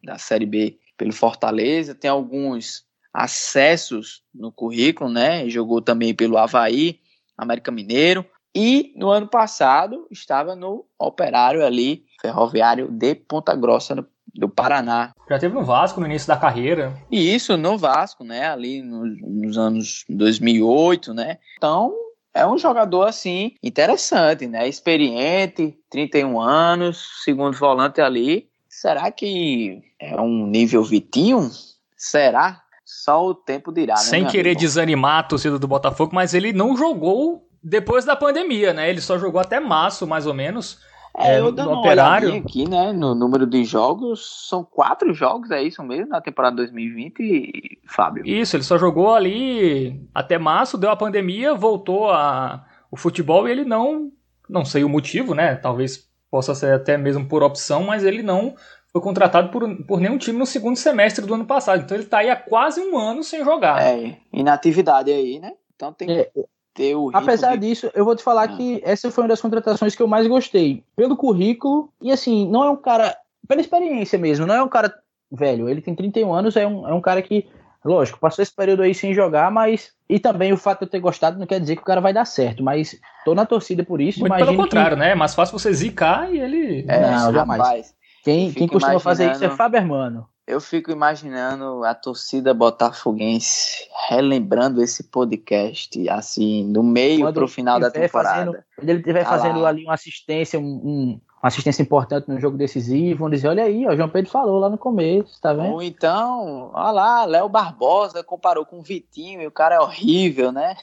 da 0.03 0.17
Série 0.17 0.45
B 0.45 0.77
pelo 0.97 1.13
Fortaleza, 1.13 1.95
tem 1.95 2.09
alguns 2.09 2.83
acessos 3.13 4.23
no 4.33 4.51
currículo, 4.51 5.09
né? 5.09 5.47
Jogou 5.47 5.81
também 5.81 6.13
pelo 6.13 6.37
Havaí, 6.37 6.99
América 7.37 7.71
Mineiro, 7.71 8.25
e 8.55 8.93
no 8.95 9.09
ano 9.09 9.27
passado 9.27 10.07
estava 10.11 10.55
no 10.55 10.85
Operário 10.99 11.65
ali, 11.65 12.05
Ferroviário 12.21 12.87
de 12.89 13.15
Ponta 13.15 13.55
Grossa, 13.55 13.95
no, 13.95 14.05
do 14.33 14.47
Paraná. 14.47 15.13
Já 15.29 15.39
teve 15.39 15.55
no 15.55 15.63
Vasco 15.63 15.99
no 15.99 16.05
início 16.05 16.27
da 16.27 16.37
carreira. 16.37 16.93
E 17.11 17.33
isso 17.33 17.57
no 17.57 17.77
Vasco, 17.77 18.23
né? 18.23 18.47
Ali 18.47 18.81
nos, 18.81 19.19
nos 19.21 19.57
anos 19.57 20.05
2008, 20.07 21.13
né? 21.13 21.39
Então 21.57 21.93
é 22.33 22.45
um 22.45 22.57
jogador 22.57 23.03
assim 23.07 23.55
interessante, 23.61 24.47
né? 24.47 24.67
Experiente, 24.67 25.77
31 25.89 26.39
anos, 26.39 27.23
segundo 27.23 27.57
volante 27.57 28.01
ali. 28.01 28.47
Será 28.69 29.11
que 29.11 29.81
é 29.99 30.19
um 30.19 30.47
nível 30.47 30.83
Vitinho? 30.83 31.49
Será? 31.95 32.61
Só 32.85 33.25
o 33.25 33.33
tempo 33.33 33.71
dirá, 33.71 33.93
né? 33.93 34.01
Sem 34.01 34.25
querer 34.25 34.49
amigo? 34.49 34.61
desanimar 34.61 35.19
a 35.19 35.23
torcida 35.23 35.57
do 35.57 35.67
Botafogo, 35.67 36.13
mas 36.13 36.33
ele 36.33 36.51
não 36.51 36.75
jogou 36.75 37.47
depois 37.63 38.03
da 38.03 38.15
pandemia, 38.15 38.73
né? 38.73 38.89
Ele 38.89 39.01
só 39.01 39.17
jogou 39.17 39.39
até 39.39 39.59
março, 39.59 40.05
mais 40.05 40.27
ou 40.27 40.33
menos. 40.33 40.79
É, 41.15 41.35
é 41.35 41.39
eu 41.39 41.51
dando 41.51 41.71
no 41.71 41.79
operário 41.79 42.35
aqui, 42.35 42.67
né? 42.67 42.91
No 42.91 43.13
número 43.13 43.45
de 43.45 43.63
jogos, 43.63 44.47
são 44.49 44.63
quatro 44.63 45.13
jogos, 45.13 45.51
é 45.51 45.61
isso 45.61 45.83
mesmo, 45.83 46.09
na 46.09 46.19
temporada 46.19 46.55
2020, 46.57 47.81
Fábio? 47.87 48.25
Isso, 48.25 48.55
ele 48.55 48.63
só 48.63 48.77
jogou 48.77 49.13
ali 49.13 50.07
até 50.13 50.37
março, 50.37 50.77
deu 50.77 50.89
a 50.89 50.95
pandemia, 50.95 51.53
voltou 51.53 52.09
a 52.09 52.65
o 52.91 52.95
futebol 52.95 53.47
e 53.47 53.51
ele 53.51 53.65
não, 53.65 54.11
não 54.47 54.63
sei 54.63 54.83
o 54.83 54.89
motivo, 54.89 55.33
né? 55.33 55.55
Talvez 55.55 56.07
possa 56.29 56.53
ser 56.53 56.75
até 56.75 56.95
mesmo 56.95 57.27
por 57.27 57.41
opção, 57.41 57.83
mas 57.83 58.03
ele 58.03 58.21
não 58.21 58.53
foi 58.91 59.01
contratado 59.01 59.49
por, 59.49 59.67
por 59.85 59.99
nenhum 59.99 60.19
time 60.19 60.37
no 60.37 60.45
segundo 60.45 60.75
semestre 60.75 61.25
do 61.25 61.33
ano 61.33 61.45
passado. 61.45 61.81
Então 61.81 61.97
ele 61.97 62.03
está 62.03 62.19
aí 62.19 62.29
há 62.29 62.35
quase 62.35 62.79
um 62.79 62.95
ano 62.95 63.23
sem 63.23 63.43
jogar. 63.43 63.81
É, 63.81 64.19
inatividade 64.31 65.11
aí, 65.11 65.39
né? 65.39 65.53
Então 65.75 65.91
tem 65.91 66.07
que 66.07 66.13
é, 66.13 66.31
ter 66.73 66.95
o 66.95 67.11
Apesar 67.13 67.55
de... 67.55 67.67
disso, 67.67 67.91
eu 67.93 68.03
vou 68.03 68.15
te 68.15 68.23
falar 68.23 68.43
ah. 68.43 68.47
que 68.47 68.81
essa 68.83 69.11
foi 69.11 69.23
uma 69.23 69.29
das 69.29 69.41
contratações 69.41 69.95
que 69.95 70.01
eu 70.01 70.07
mais 70.07 70.27
gostei. 70.27 70.83
Pelo 70.95 71.15
currículo, 71.15 71.89
e 72.01 72.11
assim, 72.11 72.47
não 72.49 72.63
é 72.63 72.69
um 72.69 72.75
cara. 72.75 73.15
Pela 73.47 73.61
experiência 73.61 74.17
mesmo, 74.17 74.45
não 74.45 74.55
é 74.55 74.63
um 74.63 74.69
cara 74.69 74.93
velho. 75.31 75.69
Ele 75.69 75.81
tem 75.81 75.95
31 75.95 76.33
anos, 76.33 76.55
é 76.55 76.65
um, 76.65 76.87
é 76.87 76.93
um 76.93 77.01
cara 77.01 77.21
que, 77.21 77.47
lógico, 77.83 78.19
passou 78.19 78.41
esse 78.41 78.55
período 78.55 78.83
aí 78.83 78.93
sem 78.93 79.13
jogar, 79.13 79.51
mas. 79.51 79.91
E 80.09 80.19
também 80.19 80.53
o 80.53 80.57
fato 80.57 80.79
de 80.79 80.85
eu 80.85 80.89
ter 80.89 80.99
gostado 80.99 81.39
não 81.39 81.47
quer 81.47 81.59
dizer 81.59 81.75
que 81.75 81.81
o 81.81 81.85
cara 81.85 82.01
vai 82.01 82.13
dar 82.13 82.25
certo, 82.25 82.63
mas 82.63 82.99
tô 83.25 83.33
na 83.33 83.45
torcida 83.45 83.83
por 83.83 84.01
isso. 84.01 84.19
Muito 84.19 84.35
pelo 84.35 84.55
contrário, 84.55 84.97
que... 84.97 85.03
né? 85.03 85.11
É 85.11 85.15
mais 85.15 85.33
fácil 85.33 85.57
você 85.57 85.73
zicar 85.73 86.31
e 86.33 86.39
ele. 86.39 86.85
É, 86.87 87.11
não, 87.11 87.33
jamais. 87.33 87.95
Quem, 88.23 88.51
quem 88.53 88.67
costuma 88.67 88.99
fazer 88.99 89.31
isso 89.31 89.43
é 89.43 89.49
Fabermano. 89.49 90.27
Eu 90.45 90.59
fico 90.59 90.91
imaginando 90.91 91.85
a 91.85 91.95
torcida 91.95 92.53
botafoguense 92.53 93.87
relembrando 94.09 94.81
esse 94.83 95.03
podcast, 95.03 96.09
assim, 96.09 96.65
no 96.65 96.83
meio 96.83 97.21
quando 97.21 97.35
pro 97.35 97.47
final 97.47 97.79
da 97.79 97.89
temporada. 97.89 98.51
Fazendo, 98.51 98.63
quando 98.75 98.89
ele 98.89 98.99
estiver 98.99 99.23
tá 99.23 99.29
fazendo 99.29 99.59
lá. 99.59 99.69
ali 99.69 99.85
uma 99.85 99.93
assistência, 99.93 100.59
um, 100.59 100.63
um, 100.63 101.21
uma 101.41 101.47
assistência 101.47 101.81
importante 101.81 102.27
no 102.27 102.39
jogo 102.41 102.57
decisivo, 102.57 103.19
vão 103.19 103.29
dizer, 103.29 103.47
olha 103.47 103.63
aí, 103.63 103.87
ó, 103.87 103.93
o 103.93 103.95
João 103.95 104.09
Pedro 104.09 104.29
falou 104.29 104.59
lá 104.59 104.69
no 104.69 104.77
começo, 104.77 105.39
tá 105.41 105.53
vendo? 105.53 105.75
Ou 105.75 105.81
então, 105.81 106.71
olha 106.73 106.91
lá, 106.91 107.25
Léo 107.25 107.47
Barbosa 107.47 108.21
comparou 108.21 108.65
com 108.65 108.79
o 108.79 108.83
Vitinho 108.83 109.41
e 109.41 109.47
o 109.47 109.51
cara 109.51 109.75
é 109.75 109.79
horrível, 109.79 110.51
né? 110.51 110.75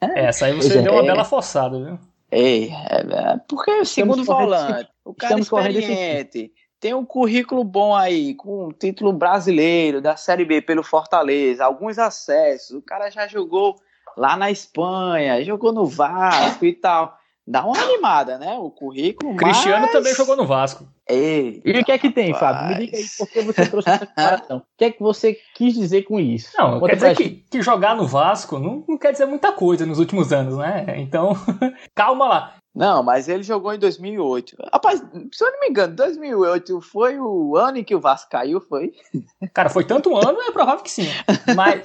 É, 0.00 0.26
essa 0.26 0.46
aí 0.46 0.54
você 0.54 0.82
deu 0.82 0.92
uma 0.92 1.04
bela 1.04 1.24
forçada, 1.24 1.78
viu? 1.78 1.98
É, 2.30 2.64
é, 2.64 2.70
é 2.70 3.40
porque 3.48 3.70
é 3.70 3.80
o 3.80 3.86
segundo 3.86 4.24
volante, 4.24 4.90
o 5.04 5.14
cara 5.14 5.36
é 5.36 5.40
experiente, 5.40 6.52
tem 6.80 6.94
um 6.94 7.04
currículo 7.04 7.64
bom 7.64 7.94
aí, 7.94 8.34
com 8.34 8.66
um 8.66 8.72
título 8.72 9.12
brasileiro 9.12 10.00
da 10.00 10.16
Série 10.16 10.44
B 10.44 10.62
pelo 10.62 10.82
Fortaleza, 10.82 11.64
alguns 11.64 11.98
acessos. 11.98 12.76
O 12.76 12.82
cara 12.82 13.10
já 13.10 13.26
jogou 13.26 13.76
lá 14.16 14.36
na 14.36 14.50
Espanha, 14.50 15.42
jogou 15.44 15.72
no 15.72 15.86
Vasco 15.86 16.64
e 16.64 16.72
tal. 16.72 17.16
Dá 17.50 17.64
uma 17.64 17.80
animada, 17.80 18.36
né? 18.36 18.58
O 18.58 18.70
currículo. 18.70 19.34
Cristiano 19.34 19.82
mas... 19.82 19.92
também 19.92 20.14
jogou 20.14 20.36
no 20.36 20.46
Vasco. 20.46 20.86
Ei, 21.08 21.62
e 21.64 21.80
o 21.80 21.84
que 21.84 21.90
é 21.90 21.96
que 21.96 22.10
tem, 22.10 22.34
Fábio? 22.34 22.68
Me 22.68 22.86
diga 22.86 22.98
aí 22.98 23.04
por 23.16 23.26
que 23.26 23.40
você 23.40 23.66
trouxe 23.66 23.88
essa 23.88 24.06
comparação. 24.06 24.58
o 24.58 24.62
que 24.76 24.84
é 24.84 24.90
que 24.90 25.00
você 25.00 25.38
quis 25.54 25.72
dizer 25.72 26.02
com 26.02 26.20
isso? 26.20 26.52
Não, 26.58 26.78
Conta 26.78 26.88
quer 26.88 26.96
dizer 26.96 27.16
que, 27.16 27.30
que, 27.50 27.62
jogar 27.62 27.96
no 27.96 28.06
Vasco 28.06 28.58
não, 28.58 28.84
não 28.86 28.98
quer 28.98 29.12
dizer 29.12 29.24
muita 29.24 29.50
coisa 29.50 29.86
nos 29.86 29.98
últimos 29.98 30.30
anos, 30.30 30.58
né? 30.58 30.84
Então, 30.98 31.32
calma 31.96 32.28
lá. 32.28 32.54
Não, 32.74 33.02
mas 33.02 33.28
ele 33.28 33.42
jogou 33.42 33.72
em 33.72 33.78
2008. 33.78 34.56
Rapaz, 34.72 35.00
se 35.32 35.44
eu 35.44 35.52
não 35.52 35.60
me 35.60 35.68
engano, 35.68 35.96
2008 35.96 36.80
foi 36.80 37.18
o 37.18 37.56
ano 37.56 37.78
em 37.78 37.84
que 37.84 37.94
o 37.94 38.00
Vasco 38.00 38.30
caiu, 38.30 38.60
foi? 38.60 38.92
Cara, 39.52 39.68
foi 39.68 39.84
tanto 39.84 40.16
ano, 40.16 40.40
é 40.40 40.52
provável 40.52 40.82
que 40.82 40.90
sim. 40.90 41.08
Mas, 41.56 41.82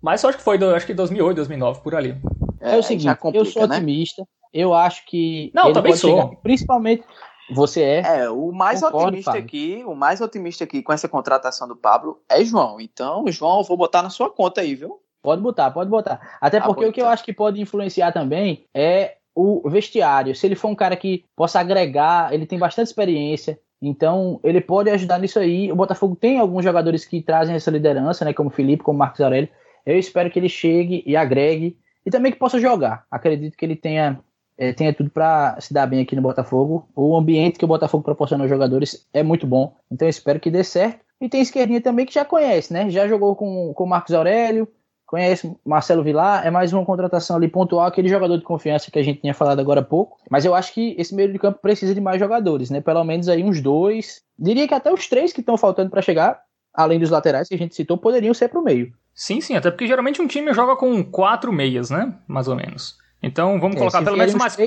mas 0.00 0.22
eu 0.22 0.28
acho 0.30 0.38
que 0.38 0.44
foi, 0.44 0.56
acho 0.74 0.86
que 0.86 0.94
2008, 0.94 1.36
2009, 1.36 1.80
por 1.82 1.94
ali. 1.94 2.16
É, 2.60 2.76
é 2.76 2.78
o 2.78 2.82
seguinte, 2.82 3.14
complica, 3.16 3.46
eu 3.46 3.50
sou 3.50 3.68
né? 3.68 3.76
otimista. 3.76 4.26
Eu 4.52 4.72
acho 4.72 5.04
que. 5.06 5.50
Não, 5.54 5.72
também 5.72 5.94
sou. 5.94 6.22
Chegar, 6.22 6.36
principalmente 6.42 7.04
você 7.50 7.82
é. 7.82 8.20
É, 8.20 8.30
o 8.30 8.52
mais 8.52 8.80
Concordo, 8.80 9.08
otimista 9.08 9.32
Fábio. 9.32 9.46
aqui, 9.46 9.82
o 9.86 9.94
mais 9.94 10.20
otimista 10.20 10.64
aqui 10.64 10.82
com 10.82 10.92
essa 10.92 11.08
contratação 11.08 11.66
do 11.66 11.76
Pablo 11.76 12.20
é 12.28 12.44
João. 12.44 12.80
Então, 12.80 13.24
João, 13.28 13.58
eu 13.58 13.64
vou 13.64 13.76
botar 13.76 14.02
na 14.02 14.10
sua 14.10 14.30
conta 14.30 14.60
aí, 14.60 14.74
viu? 14.74 15.00
Pode 15.22 15.42
botar, 15.42 15.70
pode 15.70 15.90
botar. 15.90 16.38
Até 16.40 16.58
ah, 16.58 16.62
porque 16.62 16.86
o 16.86 16.92
que 16.92 17.02
eu 17.02 17.08
acho 17.08 17.24
que 17.24 17.32
pode 17.32 17.60
influenciar 17.60 18.12
também 18.12 18.66
é 18.74 19.17
o 19.38 19.70
vestiário. 19.70 20.34
Se 20.34 20.46
ele 20.46 20.56
for 20.56 20.68
um 20.68 20.74
cara 20.74 20.96
que 20.96 21.24
possa 21.36 21.60
agregar, 21.60 22.32
ele 22.32 22.46
tem 22.46 22.58
bastante 22.58 22.88
experiência, 22.88 23.58
então 23.80 24.40
ele 24.42 24.60
pode 24.60 24.90
ajudar 24.90 25.18
nisso 25.18 25.38
aí. 25.38 25.70
O 25.70 25.76
Botafogo 25.76 26.16
tem 26.16 26.38
alguns 26.38 26.64
jogadores 26.64 27.04
que 27.04 27.22
trazem 27.22 27.54
essa 27.54 27.70
liderança, 27.70 28.24
né, 28.24 28.32
como 28.32 28.48
o 28.48 28.52
Felipe, 28.52 28.82
como 28.82 28.96
o 28.96 28.98
Marcos 28.98 29.20
Aurélio. 29.20 29.48
Eu 29.86 29.98
espero 29.98 30.30
que 30.30 30.38
ele 30.38 30.48
chegue 30.48 31.02
e 31.06 31.16
agregue 31.16 31.78
e 32.04 32.10
também 32.10 32.32
que 32.32 32.38
possa 32.38 32.58
jogar. 32.58 33.04
Acredito 33.10 33.56
que 33.56 33.64
ele 33.64 33.76
tenha, 33.76 34.18
é, 34.56 34.72
tenha 34.72 34.92
tudo 34.92 35.10
para 35.10 35.60
se 35.60 35.72
dar 35.72 35.86
bem 35.86 36.00
aqui 36.00 36.16
no 36.16 36.22
Botafogo. 36.22 36.88
O 36.96 37.16
ambiente 37.16 37.58
que 37.58 37.64
o 37.64 37.68
Botafogo 37.68 38.02
proporciona 38.02 38.44
aos 38.44 38.50
jogadores 38.50 39.08
é 39.12 39.22
muito 39.22 39.46
bom, 39.46 39.76
então 39.90 40.06
eu 40.06 40.10
espero 40.10 40.40
que 40.40 40.50
dê 40.50 40.64
certo. 40.64 41.00
E 41.20 41.28
tem 41.28 41.40
esquerdinha 41.40 41.80
também 41.80 42.06
que 42.06 42.14
já 42.14 42.24
conhece, 42.24 42.72
né? 42.72 42.88
Já 42.90 43.08
jogou 43.08 43.34
com, 43.34 43.72
com 43.74 43.84
o 43.84 43.88
Marcos 43.88 44.14
Aurélio, 44.14 44.68
conhece 45.08 45.56
Marcelo 45.64 46.04
Vilar, 46.04 46.46
é 46.46 46.50
mais 46.50 46.70
uma 46.70 46.84
contratação 46.84 47.36
ali 47.36 47.48
pontual, 47.48 47.86
aquele 47.86 48.08
jogador 48.08 48.36
de 48.36 48.44
confiança 48.44 48.90
que 48.90 48.98
a 48.98 49.02
gente 49.02 49.22
tinha 49.22 49.32
falado 49.32 49.58
agora 49.58 49.80
há 49.80 49.82
pouco. 49.82 50.18
Mas 50.30 50.44
eu 50.44 50.54
acho 50.54 50.72
que 50.74 50.94
esse 50.98 51.14
meio 51.14 51.32
de 51.32 51.38
campo 51.38 51.58
precisa 51.60 51.94
de 51.94 52.00
mais 52.00 52.20
jogadores, 52.20 52.68
né? 52.68 52.82
Pelo 52.82 53.02
menos 53.02 53.26
aí 53.26 53.42
uns 53.42 53.62
dois. 53.62 54.20
Diria 54.38 54.68
que 54.68 54.74
até 54.74 54.92
os 54.92 55.08
três 55.08 55.32
que 55.32 55.40
estão 55.40 55.56
faltando 55.56 55.88
para 55.88 56.02
chegar, 56.02 56.38
além 56.74 57.00
dos 57.00 57.08
laterais 57.08 57.48
que 57.48 57.54
a 57.54 57.58
gente 57.58 57.74
citou, 57.74 57.96
poderiam 57.96 58.34
ser 58.34 58.48
para 58.50 58.60
o 58.60 58.62
meio. 58.62 58.92
Sim, 59.14 59.40
sim, 59.40 59.56
até 59.56 59.70
porque 59.70 59.86
geralmente 59.86 60.20
um 60.20 60.26
time 60.26 60.52
joga 60.52 60.76
com 60.76 61.02
quatro 61.02 61.50
meias, 61.50 61.88
né? 61.88 62.14
Mais 62.28 62.46
ou 62.46 62.54
menos. 62.54 62.98
Então 63.22 63.58
vamos 63.58 63.76
é, 63.76 63.78
colocar 63.78 64.04
pelo 64.04 64.18
menos 64.18 64.34
mais, 64.34 64.58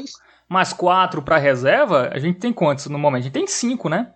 mais 0.50 0.74
quatro 0.74 1.22
para 1.22 1.38
reserva. 1.38 2.10
A 2.12 2.18
gente 2.18 2.40
tem 2.40 2.52
quantos 2.52 2.88
no 2.88 2.98
momento? 2.98 3.22
A 3.22 3.24
gente 3.26 3.34
tem 3.34 3.46
cinco, 3.46 3.88
né? 3.88 4.12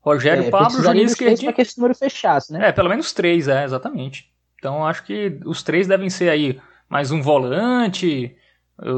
Rogério, 0.00 0.44
é, 0.44 0.50
Pablo, 0.50 0.82
Juninho 0.82 1.04
Esquerdinho. 1.04 1.52
Que 1.52 1.60
esse 1.60 1.76
número 1.76 1.94
fechasse, 1.94 2.54
né? 2.54 2.70
É, 2.70 2.72
pelo 2.72 2.88
menos 2.88 3.12
três, 3.12 3.48
é, 3.48 3.64
exatamente. 3.64 4.32
Então 4.58 4.86
acho 4.86 5.04
que 5.04 5.38
os 5.46 5.62
três 5.62 5.86
devem 5.86 6.10
ser 6.10 6.28
aí 6.28 6.60
mais 6.88 7.10
um 7.10 7.22
volante 7.22 8.36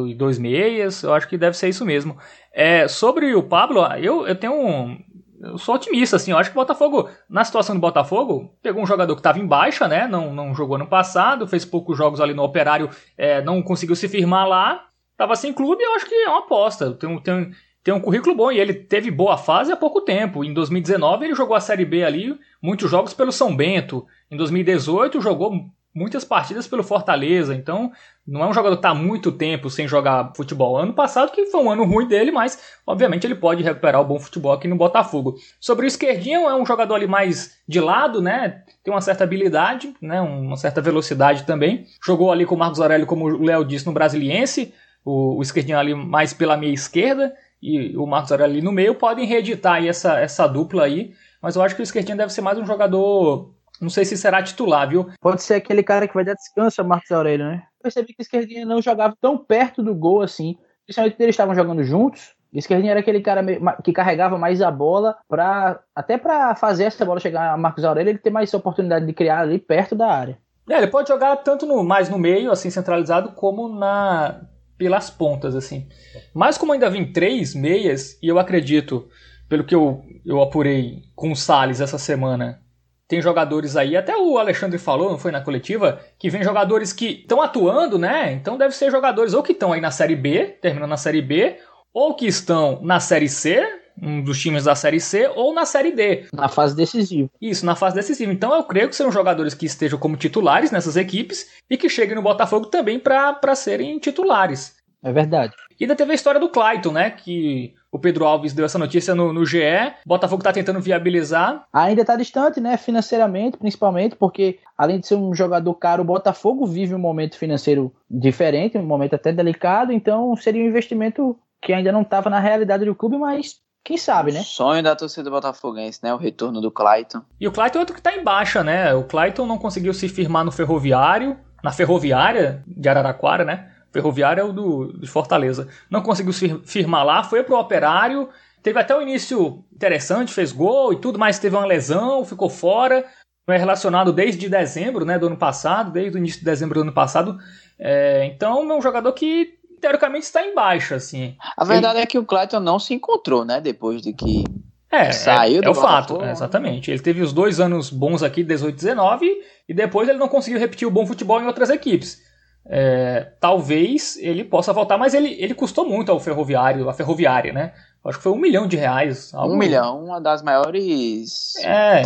e 0.08 0.14
dois 0.14 0.38
meias. 0.38 1.02
Eu 1.02 1.14
acho 1.14 1.28
que 1.28 1.38
deve 1.38 1.56
ser 1.56 1.68
isso 1.68 1.84
mesmo. 1.84 2.16
É, 2.52 2.88
sobre 2.88 3.34
o 3.34 3.42
Pablo, 3.42 3.84
eu, 3.96 4.26
eu 4.26 4.34
tenho 4.34 4.54
um. 4.54 4.98
Eu 5.40 5.56
sou 5.56 5.74
otimista, 5.74 6.16
assim. 6.16 6.32
Eu 6.32 6.38
acho 6.38 6.50
que 6.50 6.56
o 6.56 6.60
Botafogo, 6.60 7.08
na 7.28 7.44
situação 7.44 7.74
do 7.74 7.80
Botafogo, 7.80 8.54
pegou 8.62 8.82
um 8.82 8.86
jogador 8.86 9.14
que 9.14 9.20
estava 9.20 9.38
em 9.38 9.46
baixa, 9.46 9.88
né? 9.88 10.06
Não, 10.06 10.34
não 10.34 10.54
jogou 10.54 10.76
no 10.76 10.86
passado, 10.86 11.48
fez 11.48 11.64
poucos 11.64 11.96
jogos 11.96 12.20
ali 12.20 12.34
no 12.34 12.42
Operário, 12.42 12.90
é, 13.16 13.40
não 13.40 13.62
conseguiu 13.62 13.96
se 13.96 14.08
firmar 14.08 14.46
lá. 14.46 14.86
Tava 15.16 15.34
sem 15.36 15.52
clube, 15.52 15.82
eu 15.82 15.94
acho 15.94 16.06
que 16.06 16.14
é 16.14 16.28
uma 16.28 16.40
aposta. 16.40 16.92
Tem, 16.92 17.18
tem, 17.20 17.50
tem 17.82 17.94
um 17.94 18.00
currículo 18.00 18.34
bom 18.34 18.52
e 18.52 18.60
ele 18.60 18.74
teve 18.74 19.10
boa 19.10 19.38
fase 19.38 19.72
há 19.72 19.76
pouco 19.76 20.02
tempo. 20.02 20.44
Em 20.44 20.52
2019 20.52 21.24
ele 21.24 21.34
jogou 21.34 21.56
a 21.56 21.60
Série 21.60 21.84
B 21.84 22.04
ali, 22.04 22.38
muitos 22.60 22.90
jogos 22.90 23.14
pelo 23.14 23.32
São 23.32 23.56
Bento. 23.56 24.06
Em 24.30 24.36
2018 24.36 25.20
jogou 25.20 25.70
muitas 25.94 26.24
partidas 26.24 26.68
pelo 26.68 26.84
Fortaleza, 26.84 27.54
então 27.54 27.90
não 28.26 28.44
é 28.44 28.46
um 28.46 28.52
jogador 28.52 28.76
que 28.76 28.86
está 28.86 28.94
muito 28.94 29.32
tempo 29.32 29.68
sem 29.70 29.88
jogar 29.88 30.32
futebol. 30.36 30.76
Ano 30.76 30.92
passado 30.92 31.32
que 31.32 31.46
foi 31.46 31.62
um 31.62 31.70
ano 31.70 31.84
ruim 31.84 32.06
dele, 32.06 32.30
mas 32.30 32.62
obviamente 32.86 33.26
ele 33.26 33.34
pode 33.34 33.62
recuperar 33.62 34.00
o 34.00 34.04
bom 34.04 34.18
futebol 34.18 34.52
aqui 34.52 34.68
no 34.68 34.76
Botafogo. 34.76 35.36
Sobre 35.58 35.86
o 35.86 35.88
esquerdinho, 35.88 36.48
é 36.48 36.54
um 36.54 36.66
jogador 36.66 36.94
ali 36.94 37.06
mais 37.06 37.58
de 37.66 37.80
lado, 37.80 38.20
né? 38.20 38.62
Tem 38.84 38.92
uma 38.92 39.00
certa 39.00 39.24
habilidade, 39.24 39.94
né? 40.00 40.20
Uma 40.20 40.56
certa 40.56 40.80
velocidade 40.82 41.44
também. 41.44 41.86
Jogou 42.04 42.30
ali 42.30 42.44
com 42.44 42.54
o 42.54 42.58
Marcos 42.58 42.80
Aurélio, 42.80 43.06
como 43.06 43.24
o 43.24 43.42
Léo 43.42 43.64
disse, 43.64 43.86
no 43.86 43.92
Brasiliense. 43.92 44.72
O, 45.02 45.38
o 45.38 45.42
esquerdinho 45.42 45.78
ali 45.78 45.94
mais 45.94 46.34
pela 46.34 46.58
meia 46.58 46.74
esquerda 46.74 47.34
e 47.62 47.96
o 47.96 48.06
Marcos 48.06 48.32
Aurélio 48.32 48.54
ali 48.54 48.62
no 48.62 48.72
meio 48.72 48.94
podem 48.94 49.26
reeditar 49.26 49.74
aí 49.74 49.88
essa, 49.88 50.18
essa 50.18 50.46
dupla 50.46 50.84
aí. 50.84 51.12
Mas 51.42 51.56
eu 51.56 51.62
acho 51.62 51.74
que 51.74 51.82
o 51.82 51.84
esquerdinho 51.84 52.18
deve 52.18 52.32
ser 52.32 52.40
mais 52.40 52.58
um 52.58 52.66
jogador 52.66 53.54
não 53.80 53.88
sei 53.88 54.04
se 54.04 54.16
será 54.16 54.42
titular, 54.42 54.86
viu? 54.88 55.08
Pode 55.20 55.42
ser 55.42 55.54
aquele 55.54 55.82
cara 55.82 56.06
que 56.06 56.12
vai 56.12 56.24
dar 56.24 56.34
descanso 56.34 56.80
a 56.80 56.84
Marcos 56.84 57.10
Aurélio, 57.10 57.46
né? 57.46 57.62
Eu 57.78 57.84
percebi 57.84 58.08
que 58.08 58.20
o 58.20 58.22
Esquerdinha 58.22 58.66
não 58.66 58.82
jogava 58.82 59.16
tão 59.18 59.38
perto 59.38 59.82
do 59.82 59.94
gol 59.94 60.20
assim. 60.20 60.58
Principalmente 60.84 61.14
quando 61.14 61.22
eles 61.22 61.32
estavam 61.32 61.54
jogando 61.54 61.82
juntos. 61.82 62.34
O 62.52 62.58
Esquerdinha 62.58 62.90
era 62.90 63.00
aquele 63.00 63.20
cara 63.20 63.42
que 63.82 63.92
carregava 63.92 64.36
mais 64.36 64.60
a 64.60 64.70
bola 64.70 65.16
para 65.28 65.80
até 65.94 66.18
para 66.18 66.54
fazer 66.56 66.84
essa 66.84 67.06
bola 67.06 67.20
chegar 67.20 67.54
a 67.54 67.56
Marcos 67.56 67.84
Aurélio, 67.84 68.10
ele 68.10 68.18
ter 68.18 68.30
mais 68.30 68.52
oportunidade 68.52 69.06
de 69.06 69.12
criar 69.12 69.40
ali 69.40 69.58
perto 69.58 69.94
da 69.94 70.12
área. 70.12 70.38
É, 70.68 70.76
ele 70.76 70.88
pode 70.88 71.08
jogar 71.08 71.36
tanto 71.36 71.64
no 71.64 71.82
mais 71.82 72.08
no 72.08 72.18
meio, 72.18 72.50
assim 72.50 72.68
centralizado, 72.68 73.32
como 73.32 73.68
na 73.68 74.40
pelas 74.80 75.10
pontas, 75.10 75.54
assim. 75.54 75.86
Mas 76.32 76.56
como 76.56 76.72
ainda 76.72 76.88
vem 76.88 77.12
três 77.12 77.54
meias 77.54 78.18
e 78.22 78.28
eu 78.28 78.38
acredito, 78.38 79.06
pelo 79.46 79.62
que 79.62 79.74
eu, 79.74 80.02
eu 80.24 80.40
apurei 80.40 81.02
com 81.14 81.30
o 81.30 81.36
Salles 81.36 81.82
essa 81.82 81.98
semana, 81.98 82.62
tem 83.06 83.20
jogadores 83.20 83.76
aí, 83.76 83.94
até 83.94 84.16
o 84.16 84.38
Alexandre 84.38 84.78
falou, 84.78 85.10
não 85.10 85.18
foi 85.18 85.30
na 85.32 85.42
coletiva, 85.42 86.00
que 86.18 86.30
vem 86.30 86.42
jogadores 86.42 86.94
que 86.94 87.20
estão 87.20 87.42
atuando, 87.42 87.98
né? 87.98 88.32
Então 88.32 88.56
deve 88.56 88.74
ser 88.74 88.90
jogadores 88.90 89.34
ou 89.34 89.42
que 89.42 89.52
estão 89.52 89.70
aí 89.70 89.82
na 89.82 89.90
Série 89.90 90.16
B, 90.16 90.46
terminando 90.62 90.88
na 90.88 90.96
Série 90.96 91.20
B, 91.20 91.58
ou 91.92 92.14
que 92.14 92.26
estão 92.26 92.80
na 92.82 93.00
Série 93.00 93.28
C, 93.28 93.62
um 94.02 94.22
dos 94.22 94.40
times 94.40 94.64
da 94.64 94.74
Série 94.74 95.00
C, 95.00 95.30
ou 95.34 95.52
na 95.52 95.64
Série 95.64 95.92
D. 95.92 96.26
Na 96.32 96.48
fase 96.48 96.74
decisiva. 96.74 97.30
Isso, 97.40 97.66
na 97.66 97.76
fase 97.76 97.96
decisiva. 97.96 98.32
Então 98.32 98.54
eu 98.54 98.64
creio 98.64 98.88
que 98.88 98.96
são 98.96 99.12
jogadores 99.12 99.54
que 99.54 99.66
estejam 99.66 99.98
como 99.98 100.16
titulares 100.16 100.70
nessas 100.70 100.96
equipes 100.96 101.50
e 101.68 101.76
que 101.76 101.88
cheguem 101.88 102.14
no 102.14 102.22
Botafogo 102.22 102.66
também 102.66 102.98
para 102.98 103.54
serem 103.54 103.98
titulares. 103.98 104.80
É 105.02 105.12
verdade. 105.12 105.54
E 105.78 105.84
ainda 105.84 105.96
teve 105.96 106.12
a 106.12 106.14
história 106.14 106.38
do 106.38 106.50
Clayton, 106.50 106.92
né? 106.92 107.10
Que 107.10 107.74
o 107.90 107.98
Pedro 107.98 108.26
Alves 108.26 108.52
deu 108.52 108.66
essa 108.66 108.78
notícia 108.78 109.14
no, 109.14 109.32
no 109.32 109.46
GE. 109.46 109.62
Botafogo 110.04 110.40
está 110.40 110.52
tentando 110.52 110.78
viabilizar. 110.78 111.66
Ainda 111.72 112.02
está 112.02 112.16
distante, 112.16 112.60
né? 112.60 112.76
Financeiramente, 112.76 113.56
principalmente, 113.56 114.14
porque 114.14 114.58
além 114.76 115.00
de 115.00 115.06
ser 115.06 115.14
um 115.14 115.34
jogador 115.34 115.72
caro, 115.74 116.02
o 116.02 116.06
Botafogo 116.06 116.66
vive 116.66 116.94
um 116.94 116.98
momento 116.98 117.38
financeiro 117.38 117.90
diferente, 118.10 118.76
um 118.76 118.82
momento 118.82 119.14
até 119.14 119.32
delicado. 119.32 119.90
Então 119.90 120.36
seria 120.36 120.62
um 120.62 120.68
investimento 120.68 121.38
que 121.62 121.72
ainda 121.72 121.92
não 121.92 122.02
estava 122.02 122.28
na 122.28 122.38
realidade 122.38 122.84
do 122.84 122.94
clube, 122.94 123.16
mas 123.16 123.56
quem 123.90 123.98
sabe, 123.98 124.30
né? 124.30 124.44
Sonho 124.44 124.84
da 124.84 124.94
torcida 124.94 125.28
botafoguense, 125.28 125.98
né? 126.00 126.14
O 126.14 126.16
retorno 126.16 126.60
do 126.60 126.70
Clayton. 126.70 127.22
E 127.40 127.48
o 127.48 127.50
Clayton 127.50 127.78
é 127.78 127.80
outro 127.80 127.92
que 127.92 127.98
está 127.98 128.14
em 128.14 128.22
baixa, 128.22 128.62
né? 128.62 128.94
O 128.94 129.02
Clayton 129.02 129.44
não 129.46 129.58
conseguiu 129.58 129.92
se 129.92 130.08
firmar 130.08 130.44
no 130.44 130.52
ferroviário, 130.52 131.36
na 131.60 131.72
ferroviária 131.72 132.62
de 132.64 132.88
Araraquara, 132.88 133.44
né? 133.44 133.68
Ferroviário 133.92 134.42
é 134.42 134.44
o 134.44 134.52
do, 134.52 134.92
de 135.00 135.08
Fortaleza. 135.08 135.66
Não 135.90 136.02
conseguiu 136.02 136.32
firmar 136.64 137.04
lá, 137.04 137.24
foi 137.24 137.42
pro 137.42 137.58
Operário. 137.58 138.28
Teve 138.62 138.78
até 138.78 138.96
um 138.96 139.02
início 139.02 139.64
interessante, 139.74 140.32
fez 140.32 140.52
gol 140.52 140.92
e 140.92 141.00
tudo, 141.00 141.18
mas 141.18 141.40
teve 141.40 141.56
uma 141.56 141.66
lesão, 141.66 142.24
ficou 142.24 142.48
fora. 142.48 143.04
Não 143.44 143.56
é 143.56 143.58
relacionado 143.58 144.12
desde 144.12 144.48
dezembro 144.48 145.04
né, 145.04 145.18
do 145.18 145.26
ano 145.26 145.36
passado, 145.36 145.90
desde 145.90 146.16
o 146.16 146.18
início 146.18 146.38
de 146.38 146.44
dezembro 146.44 146.74
do 146.76 146.82
ano 146.82 146.94
passado. 146.94 147.38
É, 147.76 148.24
então 148.26 148.70
é 148.70 148.76
um 148.76 148.80
jogador 148.80 149.12
que 149.14 149.58
teoricamente 149.80 150.24
está 150.24 150.44
em 150.44 150.54
baixa, 150.54 150.96
assim. 150.96 151.36
A 151.56 151.64
verdade 151.64 151.96
Ele... 151.96 152.02
é 152.02 152.06
que 152.06 152.18
o 152.18 152.24
Clayton 152.24 152.60
não 152.60 152.78
se 152.78 152.94
encontrou, 152.94 153.44
né? 153.44 153.60
Depois 153.60 154.02
de 154.02 154.12
que 154.12 154.44
é, 154.90 155.12
saiu 155.12 155.62
é, 155.62 155.66
é 155.66 155.70
o 155.70 155.74
fato, 155.74 156.20
é, 156.22 156.32
exatamente. 156.32 156.90
Ele 156.90 157.00
teve 157.00 157.22
os 157.22 157.32
dois 157.32 157.60
anos 157.60 157.90
bons 157.90 158.22
aqui, 158.22 158.42
18 158.42 158.74
19, 158.74 159.30
e 159.68 159.72
depois 159.72 160.08
ele 160.08 160.18
não 160.18 160.28
conseguiu 160.28 160.58
repetir 160.58 160.86
o 160.86 160.90
bom 160.90 161.06
futebol 161.06 161.40
em 161.40 161.46
outras 161.46 161.70
equipes. 161.70 162.20
É, 162.66 163.32
talvez 163.40 164.18
ele 164.18 164.44
possa 164.44 164.72
voltar, 164.72 164.98
mas 164.98 165.14
ele, 165.14 165.34
ele 165.40 165.54
custou 165.54 165.88
muito 165.88 166.10
ao 166.10 166.20
ferroviário, 166.20 166.88
a 166.88 166.92
ferroviária, 166.92 167.52
né? 167.52 167.72
Acho 168.04 168.18
que 168.18 168.24
foi 168.24 168.32
um 168.32 168.38
milhão 168.38 168.66
de 168.66 168.76
reais. 168.76 169.32
Algo... 169.34 169.54
Um 169.54 169.58
milhão, 169.58 170.04
uma 170.04 170.20
das 170.20 170.42
maiores 170.42 171.54
é. 171.62 172.02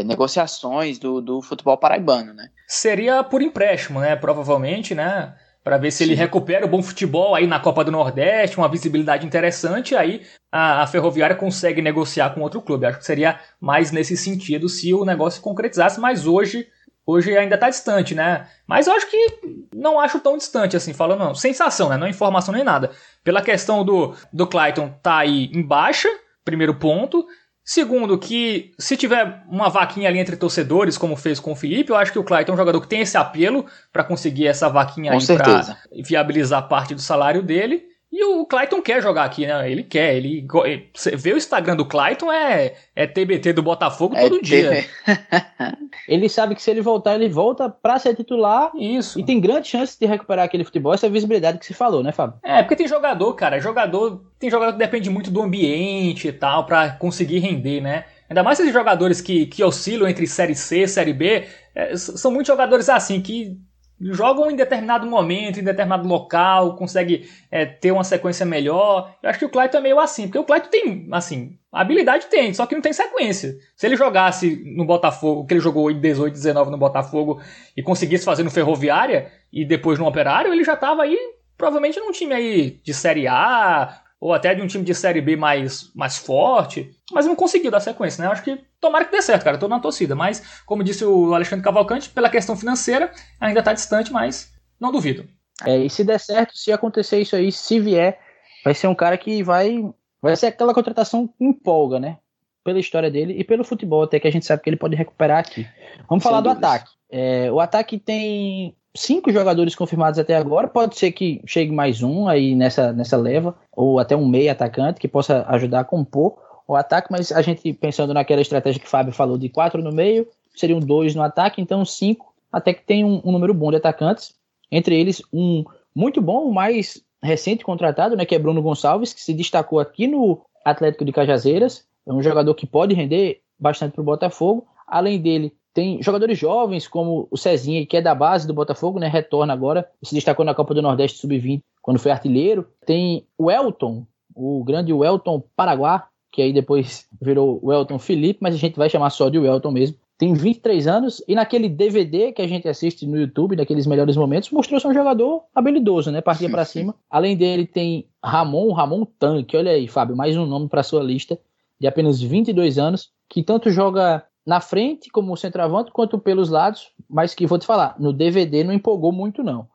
É, 0.00 0.04
negociações 0.04 0.98
do, 0.98 1.20
do 1.20 1.42
futebol 1.42 1.76
paraibano, 1.78 2.32
né? 2.32 2.50
Seria 2.66 3.24
por 3.24 3.42
empréstimo, 3.42 4.00
né? 4.00 4.14
Provavelmente, 4.16 4.94
né? 4.94 5.34
Para 5.62 5.76
ver 5.76 5.90
se 5.90 5.98
Sim. 5.98 6.04
ele 6.04 6.14
recupera 6.14 6.64
o 6.64 6.68
bom 6.68 6.82
futebol 6.82 7.34
aí 7.34 7.46
na 7.46 7.60
Copa 7.60 7.84
do 7.84 7.90
Nordeste, 7.90 8.56
uma 8.56 8.68
visibilidade 8.68 9.26
interessante, 9.26 9.94
aí 9.94 10.22
a, 10.50 10.82
a 10.82 10.86
Ferroviária 10.86 11.36
consegue 11.36 11.82
negociar 11.82 12.30
com 12.30 12.40
outro 12.40 12.62
clube. 12.62 12.86
Acho 12.86 12.98
que 12.98 13.04
seria 13.04 13.38
mais 13.60 13.92
nesse 13.92 14.16
sentido 14.16 14.68
se 14.68 14.94
o 14.94 15.04
negócio 15.04 15.36
se 15.36 15.44
concretizasse, 15.44 16.00
mas 16.00 16.26
hoje 16.26 16.66
hoje 17.06 17.36
ainda 17.36 17.56
está 17.56 17.68
distante, 17.68 18.14
né? 18.14 18.46
Mas 18.66 18.86
eu 18.86 18.92
acho 18.94 19.10
que 19.10 19.40
não 19.74 19.98
acho 19.98 20.20
tão 20.20 20.36
distante 20.36 20.76
assim, 20.76 20.92
falando 20.92 21.20
não. 21.20 21.34
Sensação, 21.34 21.88
né? 21.88 21.96
Não 21.96 22.06
é 22.06 22.10
informação 22.10 22.54
nem 22.54 22.64
nada. 22.64 22.90
Pela 23.24 23.42
questão 23.42 23.84
do, 23.84 24.14
do 24.32 24.46
Clayton 24.46 24.94
tá 25.02 25.18
aí 25.18 25.50
em 25.52 25.62
baixa, 25.62 26.08
primeiro 26.44 26.74
ponto. 26.74 27.26
Segundo, 27.70 28.18
que 28.18 28.72
se 28.80 28.96
tiver 28.96 29.44
uma 29.48 29.68
vaquinha 29.68 30.08
ali 30.08 30.18
entre 30.18 30.34
torcedores, 30.34 30.98
como 30.98 31.14
fez 31.14 31.38
com 31.38 31.52
o 31.52 31.54
Felipe, 31.54 31.92
eu 31.92 31.96
acho 31.96 32.10
que 32.10 32.18
o 32.18 32.24
Clayton 32.24 32.50
é 32.50 32.54
um 32.56 32.58
jogador 32.58 32.80
que 32.80 32.88
tem 32.88 33.02
esse 33.02 33.16
apelo 33.16 33.64
para 33.92 34.02
conseguir 34.02 34.48
essa 34.48 34.68
vaquinha 34.68 35.12
com 35.12 35.18
aí 35.18 35.24
para 35.24 35.76
viabilizar 36.04 36.66
parte 36.66 36.96
do 36.96 37.00
salário 37.00 37.44
dele. 37.44 37.84
E 38.12 38.24
o 38.24 38.44
Clayton 38.44 38.82
quer 38.82 39.00
jogar 39.00 39.24
aqui, 39.24 39.46
né? 39.46 39.70
Ele 39.70 39.84
quer. 39.84 40.16
Ele, 40.16 40.44
você 40.92 41.14
vê 41.14 41.32
o 41.32 41.36
Instagram 41.36 41.76
do 41.76 41.86
Clayton 41.86 42.32
é, 42.32 42.74
é 42.96 43.06
TBT 43.06 43.52
do 43.52 43.62
Botafogo 43.62 44.16
é 44.16 44.22
todo 44.22 44.42
dia. 44.42 44.84
ele 46.08 46.28
sabe 46.28 46.56
que 46.56 46.62
se 46.62 46.70
ele 46.72 46.80
voltar, 46.80 47.14
ele 47.14 47.28
volta 47.28 47.70
pra 47.70 48.00
ser 48.00 48.16
titular. 48.16 48.72
Isso. 48.74 49.20
E 49.20 49.24
tem 49.24 49.40
grande 49.40 49.68
chance 49.68 49.96
de 49.98 50.06
recuperar 50.06 50.44
aquele 50.44 50.64
futebol, 50.64 50.92
essa 50.92 51.08
visibilidade 51.08 51.58
que 51.58 51.66
se 51.66 51.72
falou, 51.72 52.02
né, 52.02 52.10
Fábio? 52.10 52.40
É, 52.42 52.62
porque 52.62 52.74
tem 52.74 52.88
jogador, 52.88 53.32
cara. 53.34 53.60
Jogador. 53.60 54.24
Tem 54.40 54.50
jogador 54.50 54.72
que 54.72 54.78
depende 54.78 55.08
muito 55.08 55.30
do 55.30 55.42
ambiente 55.42 56.26
e 56.26 56.32
tal, 56.32 56.66
para 56.66 56.90
conseguir 56.90 57.38
render, 57.38 57.80
né? 57.80 58.06
Ainda 58.28 58.42
mais 58.42 58.58
esses 58.58 58.72
jogadores 58.72 59.20
que, 59.20 59.46
que 59.46 59.62
oscilam 59.62 60.08
entre 60.08 60.26
Série 60.26 60.56
C 60.56 60.82
e 60.82 60.88
Série 60.88 61.12
B. 61.12 61.46
É, 61.74 61.96
são 61.96 62.32
muitos 62.32 62.48
jogadores 62.48 62.88
assim 62.88 63.20
que 63.20 63.56
jogam 64.00 64.50
em 64.50 64.56
determinado 64.56 65.06
momento, 65.06 65.60
em 65.60 65.64
determinado 65.64 66.08
local, 66.08 66.74
consegue 66.76 67.28
é, 67.50 67.66
ter 67.66 67.92
uma 67.92 68.04
sequência 68.04 68.46
melhor. 68.46 69.14
Eu 69.22 69.28
acho 69.28 69.38
que 69.38 69.44
o 69.44 69.50
Clayton 69.50 69.78
é 69.78 69.80
meio 69.80 70.00
assim, 70.00 70.24
porque 70.24 70.38
o 70.38 70.44
Clayton 70.44 70.70
tem, 70.70 71.08
assim, 71.12 71.58
habilidade 71.70 72.26
tem, 72.26 72.54
só 72.54 72.66
que 72.66 72.74
não 72.74 72.82
tem 72.82 72.92
sequência. 72.92 73.56
Se 73.76 73.86
ele 73.86 73.96
jogasse 73.96 74.62
no 74.74 74.84
Botafogo, 74.84 75.46
que 75.46 75.54
ele 75.54 75.60
jogou 75.60 75.90
em 75.90 76.00
18, 76.00 76.32
19 76.32 76.70
no 76.70 76.78
Botafogo 76.78 77.40
e 77.76 77.82
conseguisse 77.82 78.24
fazer 78.24 78.42
no 78.42 78.50
Ferroviária 78.50 79.30
e 79.52 79.64
depois 79.64 79.98
no 79.98 80.06
Operário, 80.06 80.52
ele 80.52 80.64
já 80.64 80.74
estava 80.74 81.02
aí 81.02 81.18
provavelmente 81.58 82.00
num 82.00 82.10
time 82.10 82.32
aí 82.32 82.80
de 82.82 82.94
Série 82.94 83.28
A 83.28 84.00
ou 84.20 84.34
até 84.34 84.54
de 84.54 84.60
um 84.60 84.66
time 84.66 84.84
de 84.84 84.94
Série 84.94 85.20
B 85.20 85.34
mais, 85.34 85.90
mais 85.94 86.18
forte, 86.18 86.90
mas 87.10 87.24
não 87.24 87.34
conseguiu 87.34 87.70
dar 87.70 87.80
sequência, 87.80 88.22
né? 88.22 88.30
acho 88.30 88.42
que 88.42 88.60
tomara 88.78 89.06
que 89.06 89.12
dê 89.12 89.22
certo, 89.22 89.44
cara, 89.44 89.56
tô 89.56 89.66
na 89.66 89.80
torcida, 89.80 90.14
mas 90.14 90.62
como 90.66 90.84
disse 90.84 91.04
o 91.04 91.34
Alexandre 91.34 91.64
Cavalcante, 91.64 92.10
pela 92.10 92.28
questão 92.28 92.54
financeira, 92.54 93.10
ainda 93.40 93.62
tá 93.62 93.72
distante, 93.72 94.12
mas 94.12 94.52
não 94.78 94.92
duvido. 94.92 95.26
É, 95.64 95.78
e 95.78 95.90
se 95.90 96.04
der 96.04 96.20
certo, 96.20 96.56
se 96.56 96.70
acontecer 96.72 97.20
isso 97.20 97.34
aí, 97.34 97.50
se 97.50 97.80
vier, 97.80 98.18
vai 98.64 98.74
ser 98.74 98.86
um 98.88 98.94
cara 98.94 99.16
que 99.16 99.42
vai 99.42 99.82
vai 100.22 100.36
ser 100.36 100.46
aquela 100.46 100.74
contratação 100.74 101.26
que 101.26 101.44
empolga, 101.44 101.98
né? 101.98 102.18
Pela 102.62 102.78
história 102.78 103.10
dele 103.10 103.34
e 103.38 103.44
pelo 103.44 103.64
futebol, 103.64 104.02
até 104.02 104.20
que 104.20 104.28
a 104.28 104.30
gente 104.30 104.44
sabe 104.44 104.62
que 104.62 104.68
ele 104.68 104.76
pode 104.76 104.94
recuperar 104.94 105.38
aqui. 105.38 105.66
Vamos 106.08 106.22
Sem 106.22 106.30
falar 106.30 106.42
dúvidas. 106.42 106.60
do 106.60 106.66
ataque. 106.66 106.90
É, 107.10 107.50
o 107.50 107.58
ataque 107.58 107.98
tem 107.98 108.76
cinco 108.94 109.32
jogadores 109.32 109.74
confirmados 109.74 110.18
até 110.18 110.36
agora. 110.36 110.68
Pode 110.68 110.98
ser 110.98 111.12
que 111.12 111.40
chegue 111.46 111.72
mais 111.72 112.02
um 112.02 112.28
aí 112.28 112.54
nessa, 112.54 112.92
nessa 112.92 113.16
leva, 113.16 113.56
ou 113.72 113.98
até 113.98 114.16
um 114.16 114.26
meio 114.26 114.50
atacante 114.50 115.00
que 115.00 115.08
possa 115.08 115.44
ajudar 115.48 115.80
a 115.80 115.84
compor 115.84 116.38
o 116.66 116.76
ataque, 116.76 117.08
mas 117.10 117.32
a 117.32 117.42
gente 117.42 117.72
pensando 117.72 118.14
naquela 118.14 118.40
estratégia 118.40 118.80
que 118.80 118.86
o 118.86 118.90
Fábio 118.90 119.12
falou 119.12 119.36
de 119.36 119.48
quatro 119.48 119.82
no 119.82 119.90
meio, 119.90 120.28
seriam 120.54 120.78
dois 120.78 121.16
no 121.16 121.22
ataque, 121.22 121.60
então 121.60 121.84
cinco, 121.84 122.32
até 122.52 122.72
que 122.72 122.84
tem 122.84 123.04
um, 123.04 123.20
um 123.24 123.32
número 123.32 123.52
bom 123.52 123.70
de 123.70 123.76
atacantes. 123.76 124.34
Entre 124.70 124.98
eles, 124.98 125.20
um 125.32 125.64
muito 125.92 126.22
bom, 126.22 126.44
o 126.44 126.54
mais 126.54 127.02
recente 127.20 127.64
contratado, 127.64 128.16
né, 128.16 128.24
que 128.24 128.36
é 128.36 128.38
Bruno 128.38 128.62
Gonçalves, 128.62 129.12
que 129.12 129.20
se 129.20 129.34
destacou 129.34 129.80
aqui 129.80 130.06
no 130.06 130.42
Atlético 130.64 131.04
de 131.04 131.12
Cajazeiras. 131.12 131.84
É 132.06 132.12
um 132.12 132.22
jogador 132.22 132.54
que 132.54 132.66
pode 132.66 132.94
render 132.94 133.40
bastante 133.58 133.92
para 133.92 134.02
o 134.02 134.04
Botafogo. 134.04 134.66
Além 134.86 135.20
dele, 135.20 135.52
tem 135.72 136.02
jogadores 136.02 136.38
jovens, 136.38 136.88
como 136.88 137.28
o 137.30 137.36
Cezinha, 137.36 137.86
que 137.86 137.96
é 137.96 138.02
da 138.02 138.14
base 138.14 138.46
do 138.46 138.54
Botafogo, 138.54 138.98
né? 138.98 139.08
Retorna 139.08 139.52
agora, 139.52 139.88
se 140.02 140.14
destacou 140.14 140.44
na 140.44 140.54
Copa 140.54 140.74
do 140.74 140.82
Nordeste 140.82 141.18
Sub-20, 141.18 141.62
quando 141.80 141.98
foi 141.98 142.10
artilheiro. 142.10 142.66
Tem 142.84 143.24
o 143.38 143.50
Elton, 143.50 144.04
o 144.34 144.64
grande 144.64 144.92
Elton 144.92 145.42
Paraguá, 145.54 146.08
que 146.32 146.42
aí 146.42 146.52
depois 146.52 147.06
virou 147.20 147.58
o 147.62 147.72
Elton 147.72 147.98
Felipe, 147.98 148.40
mas 148.42 148.54
a 148.54 148.58
gente 148.58 148.76
vai 148.76 148.88
chamar 148.88 149.10
só 149.10 149.28
de 149.28 149.38
Elton 149.38 149.70
mesmo. 149.70 149.96
tem 150.18 150.34
23 150.34 150.86
anos 150.86 151.22
e 151.26 151.34
naquele 151.34 151.68
DVD 151.68 152.32
que 152.32 152.42
a 152.42 152.46
gente 152.46 152.68
assiste 152.68 153.06
no 153.06 153.18
YouTube, 153.18 153.56
naqueles 153.56 153.86
melhores 153.86 154.16
momentos, 154.16 154.50
mostrou 154.50 154.78
ser 154.78 154.88
um 154.88 154.94
jogador 154.94 155.44
habilidoso, 155.54 156.10
né? 156.10 156.20
Partia 156.20 156.50
para 156.50 156.64
cima. 156.64 156.94
Além 157.08 157.36
dele 157.36 157.66
tem 157.66 158.06
Ramon, 158.22 158.72
Ramon 158.72 159.06
Tanque. 159.18 159.56
Olha 159.56 159.72
aí, 159.72 159.88
Fábio, 159.88 160.16
mais 160.16 160.36
um 160.36 160.46
nome 160.46 160.68
para 160.68 160.82
sua 160.82 161.02
lista 161.02 161.38
de 161.80 161.86
apenas 161.86 162.20
22 162.20 162.78
anos, 162.78 163.10
que 163.28 163.42
tanto 163.42 163.70
joga 163.70 164.22
na 164.46 164.60
frente 164.60 165.10
como 165.10 165.36
centroavante 165.36 165.90
quanto 165.90 166.18
pelos 166.18 166.48
lados, 166.48 166.92
mas 167.08 167.34
que 167.34 167.46
vou 167.46 167.58
te 167.58 167.66
falar, 167.66 167.94
no 167.98 168.12
DVD 168.12 168.64
não 168.64 168.72
empolgou 168.72 169.12
muito 169.12 169.42
não. 169.42 169.68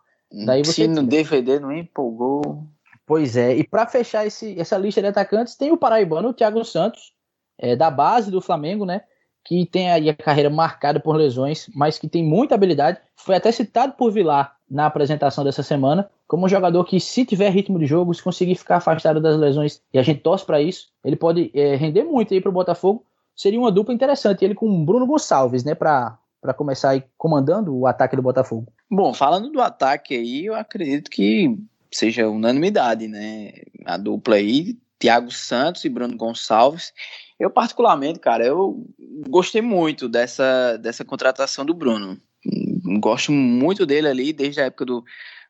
Daí 0.45 0.63
você 0.63 0.83
Se 0.83 0.87
no 0.87 1.03
DVD 1.03 1.59
não 1.59 1.71
empolgou. 1.71 2.67
Pois 3.05 3.37
é, 3.37 3.55
e 3.55 3.63
para 3.63 3.85
fechar 3.85 4.25
esse, 4.25 4.59
essa 4.59 4.77
lista 4.77 5.01
de 5.01 5.07
atacantes, 5.07 5.55
tem 5.55 5.71
o 5.71 5.77
paraibano, 5.77 6.29
o 6.29 6.33
Thiago 6.33 6.65
Santos, 6.65 7.13
é, 7.57 7.75
da 7.75 7.91
base 7.91 8.31
do 8.31 8.41
Flamengo, 8.41 8.85
né? 8.85 9.03
que 9.45 9.63
tem 9.67 9.91
aí 9.91 10.09
a 10.09 10.15
carreira 10.15 10.49
marcada 10.49 10.99
por 10.99 11.15
lesões, 11.15 11.69
mas 11.73 11.99
que 11.99 12.09
tem 12.09 12.25
muita 12.25 12.55
habilidade. 12.55 12.99
Foi 13.15 13.35
até 13.35 13.51
citado 13.51 13.93
por 13.93 14.11
Vilar 14.11 14.57
na 14.67 14.87
apresentação 14.87 15.43
dessa 15.43 15.61
semana, 15.61 16.09
como 16.27 16.47
um 16.47 16.49
jogador 16.49 16.83
que, 16.83 16.99
se 16.99 17.23
tiver 17.23 17.51
ritmo 17.51 17.77
de 17.77 17.85
jogo, 17.85 18.11
se 18.11 18.23
conseguir 18.23 18.55
ficar 18.55 18.77
afastado 18.77 19.21
das 19.21 19.37
lesões, 19.37 19.79
e 19.93 19.99
a 19.99 20.01
gente 20.01 20.21
torce 20.21 20.43
para 20.43 20.59
isso, 20.59 20.87
ele 21.03 21.15
pode 21.15 21.51
é, 21.53 21.75
render 21.75 22.03
muito 22.03 22.33
aí 22.33 22.41
para 22.41 22.49
o 22.49 22.53
Botafogo. 22.53 23.05
Seria 23.35 23.59
uma 23.59 23.71
dupla 23.71 23.93
interessante, 23.93 24.45
ele 24.45 24.55
com 24.55 24.69
o 24.69 24.85
Bruno 24.85 25.05
Gonçalves, 25.05 25.63
né, 25.63 25.75
para 25.75 26.17
começar 26.55 26.91
aí 26.91 27.03
comandando 27.17 27.75
o 27.75 27.85
ataque 27.85 28.15
do 28.15 28.21
Botafogo. 28.21 28.71
Bom, 28.89 29.13
falando 29.13 29.49
do 29.49 29.61
ataque 29.61 30.15
aí, 30.15 30.45
eu 30.45 30.55
acredito 30.55 31.09
que 31.09 31.57
seja 31.91 32.29
unanimidade, 32.29 33.07
né? 33.07 33.51
A 33.85 33.97
dupla 33.97 34.35
aí, 34.35 34.77
Thiago 34.99 35.31
Santos 35.31 35.85
e 35.85 35.89
Bruno 35.89 36.17
Gonçalves. 36.17 36.93
Eu, 37.39 37.49
particularmente, 37.49 38.19
cara, 38.19 38.45
eu 38.45 38.85
gostei 39.27 39.61
muito 39.61 40.07
dessa, 40.07 40.77
dessa 40.77 41.05
contratação 41.05 41.65
do 41.65 41.73
Bruno. 41.73 42.19
Gosto 42.99 43.31
muito 43.31 43.85
dele 43.85 44.07
ali 44.07 44.33
desde 44.33 44.61
a 44.61 44.65
época 44.65 44.85
do, 44.85 45.03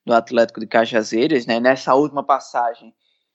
do 0.06 0.14
Atlético 0.14 0.60
de 0.60 0.68
Cajazeiras, 0.68 1.46
né? 1.46 1.60
Nessa 1.60 1.94
última 1.96 2.24
passagem 2.24 2.94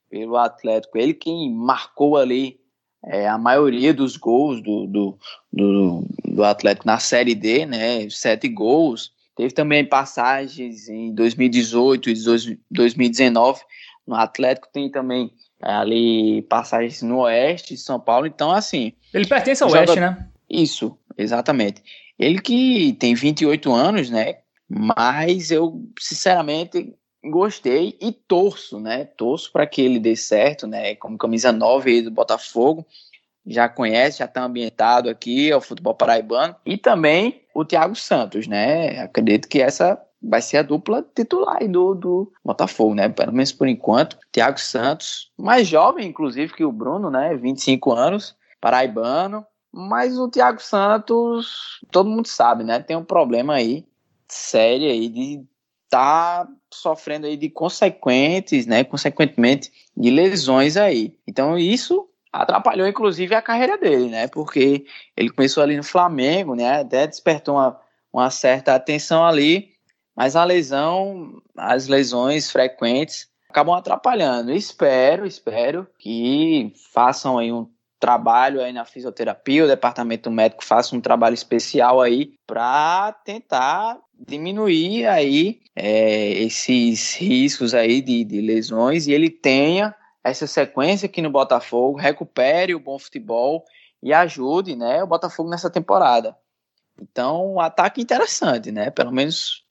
pelo 0.08 0.36
Atlético, 0.36 0.98
ele 0.98 1.14
quem 1.14 1.52
marcou 1.52 2.16
ali 2.16 2.59
é, 3.04 3.28
a 3.28 3.38
maioria 3.38 3.94
dos 3.94 4.16
gols 4.16 4.62
do, 4.62 4.86
do, 4.86 5.18
do, 5.52 6.04
do, 6.24 6.44
Atlético 6.44 6.86
na 6.86 6.98
Série 6.98 7.34
D, 7.34 7.66
né? 7.66 8.08
Sete 8.10 8.48
gols. 8.48 9.12
Teve 9.34 9.54
também 9.54 9.84
passagens 9.84 10.88
em 10.88 11.14
2018 11.14 12.10
e 12.10 12.14
2019 12.70 13.60
no 14.06 14.14
Atlético. 14.14 14.68
Tem 14.70 14.90
também 14.90 15.30
ali 15.62 16.42
passagens 16.42 17.00
no 17.02 17.20
oeste 17.20 17.74
de 17.74 17.80
São 17.80 17.98
Paulo. 17.98 18.26
Então, 18.26 18.50
assim. 18.50 18.92
Ele 19.14 19.26
pertence 19.26 19.62
ao 19.62 19.70
oeste, 19.70 19.98
né? 19.98 20.28
Isso, 20.48 20.96
exatamente. 21.16 21.82
Ele 22.18 22.38
que 22.38 22.94
tem 22.98 23.14
28 23.14 23.72
anos, 23.72 24.10
né? 24.10 24.36
Mas 24.68 25.50
eu, 25.50 25.82
sinceramente, 25.98 26.94
gostei 27.24 27.96
e 28.00 28.12
torço, 28.12 28.80
né? 28.80 29.04
Torço 29.04 29.52
para 29.52 29.66
que 29.66 29.82
ele 29.82 29.98
dê 29.98 30.16
certo, 30.16 30.66
né? 30.66 30.94
Como 30.96 31.18
camisa 31.18 31.52
9 31.52 32.02
do 32.02 32.10
Botafogo. 32.10 32.86
Já 33.46 33.68
conhece, 33.68 34.18
já 34.18 34.26
está 34.26 34.42
ambientado 34.42 35.08
aqui 35.08 35.50
ao 35.50 35.60
futebol 35.60 35.94
paraibano. 35.94 36.54
E 36.64 36.76
também 36.76 37.42
o 37.54 37.64
Thiago 37.64 37.94
Santos, 37.94 38.46
né? 38.46 39.00
Acredito 39.00 39.48
que 39.48 39.60
essa 39.60 40.00
vai 40.22 40.42
ser 40.42 40.58
a 40.58 40.62
dupla 40.62 41.04
titular 41.14 41.66
do, 41.66 41.94
do 41.94 42.32
Botafogo, 42.44 42.94
né? 42.94 43.08
Pelo 43.08 43.32
menos 43.32 43.52
por 43.52 43.66
enquanto. 43.66 44.18
Thiago 44.30 44.60
Santos, 44.60 45.30
mais 45.38 45.66
jovem, 45.66 46.06
inclusive, 46.06 46.52
que 46.52 46.64
o 46.64 46.72
Bruno, 46.72 47.10
né? 47.10 47.34
25 47.34 47.92
anos, 47.92 48.36
paraibano. 48.60 49.44
Mas 49.72 50.18
o 50.18 50.28
Thiago 50.28 50.60
Santos, 50.60 51.80
todo 51.90 52.10
mundo 52.10 52.26
sabe, 52.26 52.64
né? 52.64 52.80
Tem 52.80 52.96
um 52.96 53.04
problema 53.04 53.54
aí, 53.54 53.86
sério 54.28 54.88
aí, 54.90 55.08
de 55.08 55.44
tá 55.88 56.46
sofrendo 56.72 57.26
aí 57.26 57.36
de 57.36 57.48
consequentes, 57.50 58.66
né? 58.66 58.84
Consequentemente, 58.84 59.70
de 59.96 60.10
lesões 60.10 60.76
aí. 60.76 61.14
Então, 61.26 61.58
isso 61.58 62.08
atrapalhou, 62.32 62.86
inclusive, 62.86 63.34
a 63.34 63.42
carreira 63.42 63.76
dele, 63.76 64.08
né? 64.08 64.28
Porque 64.28 64.84
ele 65.16 65.30
começou 65.30 65.62
ali 65.62 65.76
no 65.76 65.82
Flamengo, 65.82 66.54
né? 66.54 66.80
Até 66.80 67.06
despertou 67.06 67.56
uma, 67.56 67.80
uma 68.12 68.30
certa 68.30 68.74
atenção 68.74 69.24
ali 69.24 69.70
mas 70.20 70.36
a 70.36 70.44
lesão, 70.44 71.40
as 71.56 71.88
lesões 71.88 72.50
frequentes 72.50 73.26
acabam 73.48 73.74
atrapalhando. 73.74 74.52
Espero, 74.52 75.26
espero 75.26 75.86
que 75.98 76.74
façam 76.92 77.38
aí 77.38 77.50
um 77.50 77.66
trabalho 77.98 78.60
aí 78.60 78.70
na 78.70 78.84
fisioterapia, 78.84 79.64
o 79.64 79.68
departamento 79.68 80.30
médico 80.30 80.62
faça 80.62 80.94
um 80.94 81.00
trabalho 81.00 81.32
especial 81.32 82.02
aí 82.02 82.34
para 82.46 83.12
tentar 83.24 83.98
diminuir 84.26 85.06
aí 85.06 85.60
é, 85.74 86.30
esses 86.32 87.14
riscos 87.16 87.74
aí 87.74 88.02
de, 88.02 88.24
de 88.24 88.40
lesões 88.40 89.06
e 89.06 89.12
ele 89.12 89.30
tenha 89.30 89.94
essa 90.22 90.46
sequência 90.46 91.06
aqui 91.06 91.22
no 91.22 91.30
Botafogo, 91.30 91.98
recupere 91.98 92.74
o 92.74 92.80
bom 92.80 92.98
futebol 92.98 93.64
e 94.02 94.12
ajude, 94.12 94.76
né, 94.76 95.02
o 95.02 95.06
Botafogo 95.06 95.48
nessa 95.48 95.70
temporada. 95.70 96.36
Então, 97.00 97.54
um 97.54 97.60
ataque 97.60 98.02
interessante, 98.02 98.70
né? 98.70 98.90
Pelo 98.90 99.10
menos 99.10 99.64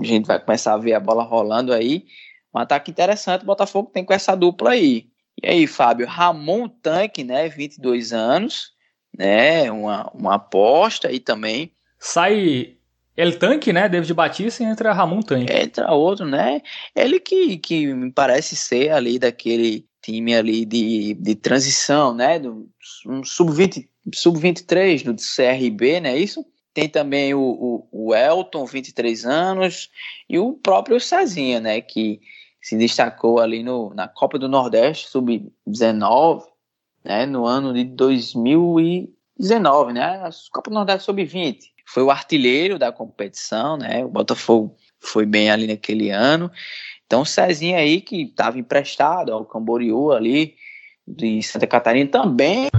a 0.00 0.04
gente 0.04 0.26
vai 0.26 0.40
começar 0.40 0.74
a 0.74 0.78
ver 0.78 0.94
a 0.94 1.00
bola 1.00 1.22
rolando 1.22 1.72
aí. 1.72 2.06
Um 2.54 2.58
ataque 2.58 2.90
interessante, 2.90 3.42
o 3.42 3.46
Botafogo 3.46 3.90
tem 3.92 4.04
com 4.04 4.12
essa 4.12 4.34
dupla 4.34 4.70
aí. 4.70 5.06
E 5.40 5.48
aí, 5.48 5.66
Fábio, 5.66 6.06
Ramon 6.06 6.68
Tanque, 6.68 7.24
né, 7.24 7.48
22 7.48 8.12
anos, 8.12 8.72
né, 9.16 9.70
uma, 9.70 10.10
uma 10.12 10.34
aposta 10.34 11.08
aí 11.08 11.20
também. 11.20 11.72
Sai 11.98 12.76
El 13.16 13.38
Tanque, 13.38 13.72
né, 13.72 13.88
David 13.88 14.12
Batista 14.14 14.62
e 14.62 14.66
entra 14.66 14.92
Ramon 14.92 15.20
Tanque. 15.20 15.52
Entra 15.52 15.92
outro, 15.92 16.24
né, 16.24 16.62
ele 16.94 17.18
que, 17.20 17.58
que 17.58 17.92
me 17.92 18.10
parece 18.10 18.56
ser 18.56 18.90
ali 18.90 19.18
daquele 19.18 19.86
time 20.00 20.34
ali 20.34 20.64
de, 20.64 21.12
de 21.14 21.34
transição, 21.34 22.14
né, 22.14 22.38
do, 22.38 22.68
um 23.06 23.22
sub-20, 23.22 23.86
sub-23 24.14 25.04
do 25.04 25.14
CRB, 25.14 26.00
né, 26.00 26.18
isso? 26.18 26.44
Tem 26.74 26.88
também 26.88 27.34
o, 27.34 27.40
o, 27.40 27.86
o, 27.92 28.14
Elton, 28.14 28.64
23 28.64 29.26
anos, 29.26 29.90
e 30.28 30.38
o 30.38 30.54
próprio 30.54 30.98
Cezinha, 30.98 31.60
né, 31.60 31.82
que 31.82 32.18
se 32.62 32.76
destacou 32.76 33.40
ali 33.40 33.62
no, 33.62 33.92
na 33.94 34.08
Copa 34.08 34.38
do 34.38 34.48
Nordeste, 34.48 35.08
sub-19, 35.08 36.44
né, 37.04 37.26
no 37.26 37.44
ano 37.44 37.74
de 37.74 37.84
2019, 37.84 39.92
né, 39.92 40.22
a 40.24 40.30
Copa 40.50 40.70
do 40.70 40.74
Nordeste 40.74 41.04
sub-20. 41.04 41.71
Foi 41.92 42.02
o 42.02 42.10
artilheiro 42.10 42.78
da 42.78 42.90
competição, 42.90 43.76
né, 43.76 44.04
o 44.04 44.08
Botafogo 44.08 44.76
foi 45.00 45.26
bem 45.26 45.50
ali 45.50 45.66
naquele 45.66 46.10
ano. 46.10 46.50
Então, 47.06 47.22
o 47.22 47.26
Cezinha 47.26 47.78
aí, 47.78 48.00
que 48.00 48.22
estava 48.22 48.58
emprestado 48.58 49.32
ao 49.32 49.44
Camboriú 49.44 50.12
ali, 50.12 50.54
de 51.06 51.42
Santa 51.42 51.66
Catarina, 51.66 52.08
também 52.10 52.70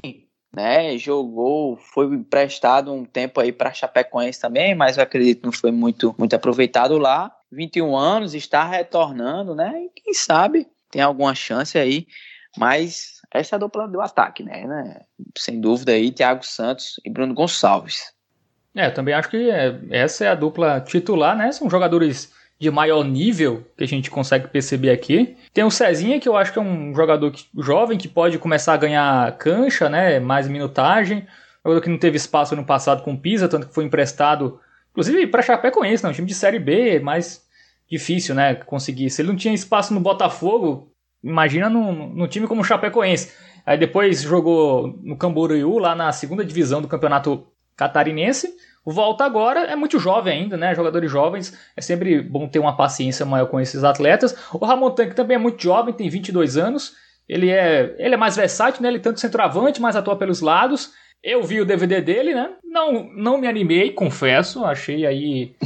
né? 0.53 0.95
Jogou, 0.97 1.77
foi 1.77 2.05
emprestado 2.05 2.93
um 2.93 3.03
tempo 3.03 3.41
aí 3.41 3.51
para 3.51 3.73
Chapecoense 3.73 4.39
também, 4.39 4.75
mas 4.75 4.97
eu 4.97 5.03
acredito 5.03 5.39
que 5.39 5.45
não 5.45 5.51
foi 5.51 5.71
muito, 5.71 6.15
muito 6.17 6.35
aproveitado 6.35 6.97
lá. 6.97 7.35
21 7.51 7.95
anos, 7.95 8.35
está 8.35 8.63
retornando, 8.63 9.55
né? 9.55 9.73
E 9.83 9.89
quem 9.89 10.13
sabe 10.13 10.67
tem 10.91 11.01
alguma 11.01 11.33
chance 11.33 11.77
aí, 11.77 12.05
mas 12.55 13.13
essa 13.33 13.55
é 13.55 13.57
a 13.57 13.59
dupla 13.59 13.87
do 13.87 13.99
ataque, 13.99 14.43
né? 14.43 14.67
né? 14.67 15.01
Sem 15.35 15.59
dúvida 15.59 15.91
aí, 15.93 16.11
Thiago 16.11 16.45
Santos 16.45 16.99
e 17.03 17.09
Bruno 17.09 17.33
Gonçalves. 17.33 18.12
É, 18.75 18.89
também 18.89 19.13
acho 19.13 19.29
que 19.29 19.49
é, 19.49 19.79
essa 19.89 20.25
é 20.25 20.27
a 20.29 20.35
dupla 20.35 20.81
titular, 20.81 21.37
né? 21.37 21.51
São 21.51 21.69
jogadores 21.69 22.33
de 22.59 22.71
maior 22.71 23.03
nível 23.03 23.65
que 23.77 23.83
a 23.83 23.87
gente 23.87 24.09
consegue 24.09 24.47
perceber 24.47 24.89
aqui. 24.89 25.35
Tem 25.53 25.63
o 25.63 25.69
Cezinha, 25.71 26.19
que 26.19 26.27
eu 26.27 26.37
acho 26.37 26.53
que 26.53 26.59
é 26.59 26.61
um 26.61 26.95
jogador 26.95 27.31
que, 27.31 27.45
jovem 27.57 27.97
que 27.97 28.07
pode 28.07 28.37
começar 28.39 28.73
a 28.73 28.77
ganhar 28.77 29.37
cancha, 29.37 29.89
né, 29.89 30.19
mais 30.19 30.47
minutagem. 30.47 31.27
Jogador 31.63 31.81
que 31.81 31.89
não 31.89 31.97
teve 31.97 32.17
espaço 32.17 32.55
no 32.55 32.65
passado 32.65 33.03
com 33.03 33.13
o 33.13 33.17
Pisa, 33.17 33.47
tanto 33.47 33.67
que 33.67 33.73
foi 33.73 33.83
emprestado, 33.83 34.59
inclusive 34.91 35.27
para 35.27 35.41
Chapecoense, 35.41 36.03
né, 36.03 36.09
um 36.09 36.13
time 36.13 36.27
de 36.27 36.33
Série 36.33 36.59
B, 36.59 36.99
mais 36.99 37.43
difícil, 37.89 38.33
né, 38.33 38.55
conseguir. 38.55 39.09
Se 39.09 39.21
ele 39.21 39.29
não 39.29 39.35
tinha 39.35 39.53
espaço 39.53 39.93
no 39.93 39.99
Botafogo, 39.99 40.91
imagina 41.23 41.69
num, 41.69 42.09
num 42.09 42.27
time 42.27 42.47
como 42.47 42.61
o 42.61 42.65
Chapecoense. 42.65 43.31
Aí 43.65 43.77
depois 43.77 44.21
jogou 44.21 44.99
no 45.03 45.17
Camboriú, 45.17 45.79
lá 45.79 45.95
na 45.95 46.11
segunda 46.11 46.43
divisão 46.43 46.81
do 46.81 46.87
campeonato 46.87 47.47
catarinense. 47.75 48.53
O 48.85 48.91
Volta 48.91 49.23
agora 49.23 49.61
é 49.61 49.75
muito 49.75 49.97
jovem 49.97 50.41
ainda, 50.41 50.57
né? 50.57 50.75
Jogadores 50.75 51.09
jovens, 51.09 51.57
é 51.75 51.81
sempre 51.81 52.21
bom 52.21 52.47
ter 52.47 52.59
uma 52.59 52.75
paciência 52.75 53.25
maior 53.25 53.47
com 53.47 53.59
esses 53.59 53.83
atletas. 53.83 54.35
O 54.53 54.65
Ramon 54.65 54.91
Tanque 54.91 55.15
também 55.15 55.35
é 55.35 55.39
muito 55.39 55.61
jovem, 55.63 55.93
tem 55.93 56.09
22 56.09 56.57
anos. 56.57 56.93
Ele 57.27 57.49
é, 57.49 57.95
ele 57.97 58.15
é 58.15 58.17
mais 58.17 58.35
versátil, 58.35 58.81
né? 58.81 58.89
Ele 58.89 58.99
tanto 58.99 59.21
centroavante, 59.21 59.81
mas 59.81 59.95
atua 59.95 60.17
pelos 60.17 60.41
lados. 60.41 60.91
Eu 61.23 61.41
vi 61.41 61.61
o 61.61 61.65
DVD 61.65 62.01
dele, 62.01 62.33
né? 62.33 62.49
Não, 62.65 63.09
não 63.15 63.37
me 63.37 63.47
animei, 63.47 63.91
confesso. 63.91 64.65
Achei 64.65 65.05
aí. 65.05 65.55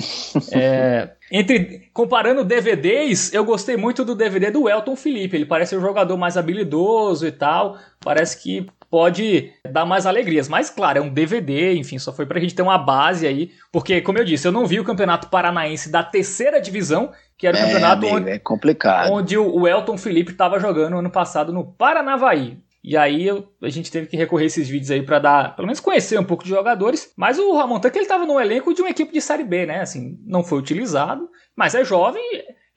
É, 0.53 1.13
entre 1.31 1.89
comparando 1.91 2.43
DVDs, 2.43 3.33
eu 3.33 3.43
gostei 3.43 3.75
muito 3.75 4.05
do 4.05 4.13
DVD 4.13 4.51
do 4.51 4.69
Elton 4.69 4.95
Felipe. 4.95 5.35
Ele 5.35 5.47
parece 5.47 5.75
um 5.75 5.81
jogador 5.81 6.15
mais 6.15 6.37
habilidoso 6.37 7.25
e 7.25 7.31
tal. 7.31 7.77
Parece 7.99 8.41
que 8.41 8.67
pode 8.89 9.51
dar 9.71 9.85
mais 9.85 10.05
alegrias. 10.05 10.47
Mas, 10.49 10.69
claro, 10.69 10.99
é 10.99 11.01
um 11.01 11.09
DVD, 11.09 11.75
enfim, 11.75 11.99
só 11.99 12.11
foi 12.13 12.25
pra 12.25 12.39
gente 12.39 12.55
ter 12.55 12.61
uma 12.61 12.77
base 12.77 13.27
aí. 13.27 13.51
Porque, 13.71 14.01
como 14.01 14.17
eu 14.17 14.25
disse, 14.25 14.47
eu 14.47 14.51
não 14.51 14.65
vi 14.65 14.79
o 14.79 14.83
Campeonato 14.83 15.27
Paranaense 15.29 15.91
da 15.91 16.03
terceira 16.03 16.59
divisão, 16.61 17.11
que 17.37 17.45
era 17.47 17.57
o 17.57 17.59
É, 17.59 17.63
campeonato 17.63 18.01
amigo, 18.05 18.15
onde, 18.17 18.29
é 18.29 18.39
complicado. 18.39 19.11
onde 19.11 19.37
o 19.37 19.67
Elton 19.67 19.97
Felipe 19.97 20.31
estava 20.31 20.59
jogando 20.59 20.97
ano 20.97 21.09
passado 21.11 21.51
no 21.53 21.63
Paranavaí. 21.65 22.57
E 22.83 22.95
aí 22.95 23.27
eu- 23.27 23.45
a 23.61 23.69
gente 23.69 23.91
teve 23.91 24.07
que 24.07 24.15
recorrer 24.15 24.43
a 24.43 24.47
esses 24.47 24.69
vídeos 24.69 24.91
aí 24.91 25.01
pra 25.03 25.19
dar, 25.19 25.55
pelo 25.55 25.65
menos 25.67 25.79
conhecer 25.81 26.17
um 26.17 26.23
pouco 26.23 26.43
de 26.43 26.49
jogadores. 26.49 27.11
Mas 27.17 27.37
o 27.37 27.53
Ramon 27.57 27.79
Tanque 27.79 27.97
ele 27.99 28.05
tava 28.07 28.25
no 28.25 28.39
elenco 28.39 28.73
de 28.73 28.81
uma 28.81 28.89
equipe 28.91 29.11
de 29.11 29.19
série 29.19 29.43
B, 29.43 29.65
né? 29.65 29.81
Assim, 29.81 30.17
não 30.25 30.41
foi 30.43 30.57
utilizado, 30.59 31.29
mas 31.55 31.75
é 31.75 31.83
jovem, 31.83 32.23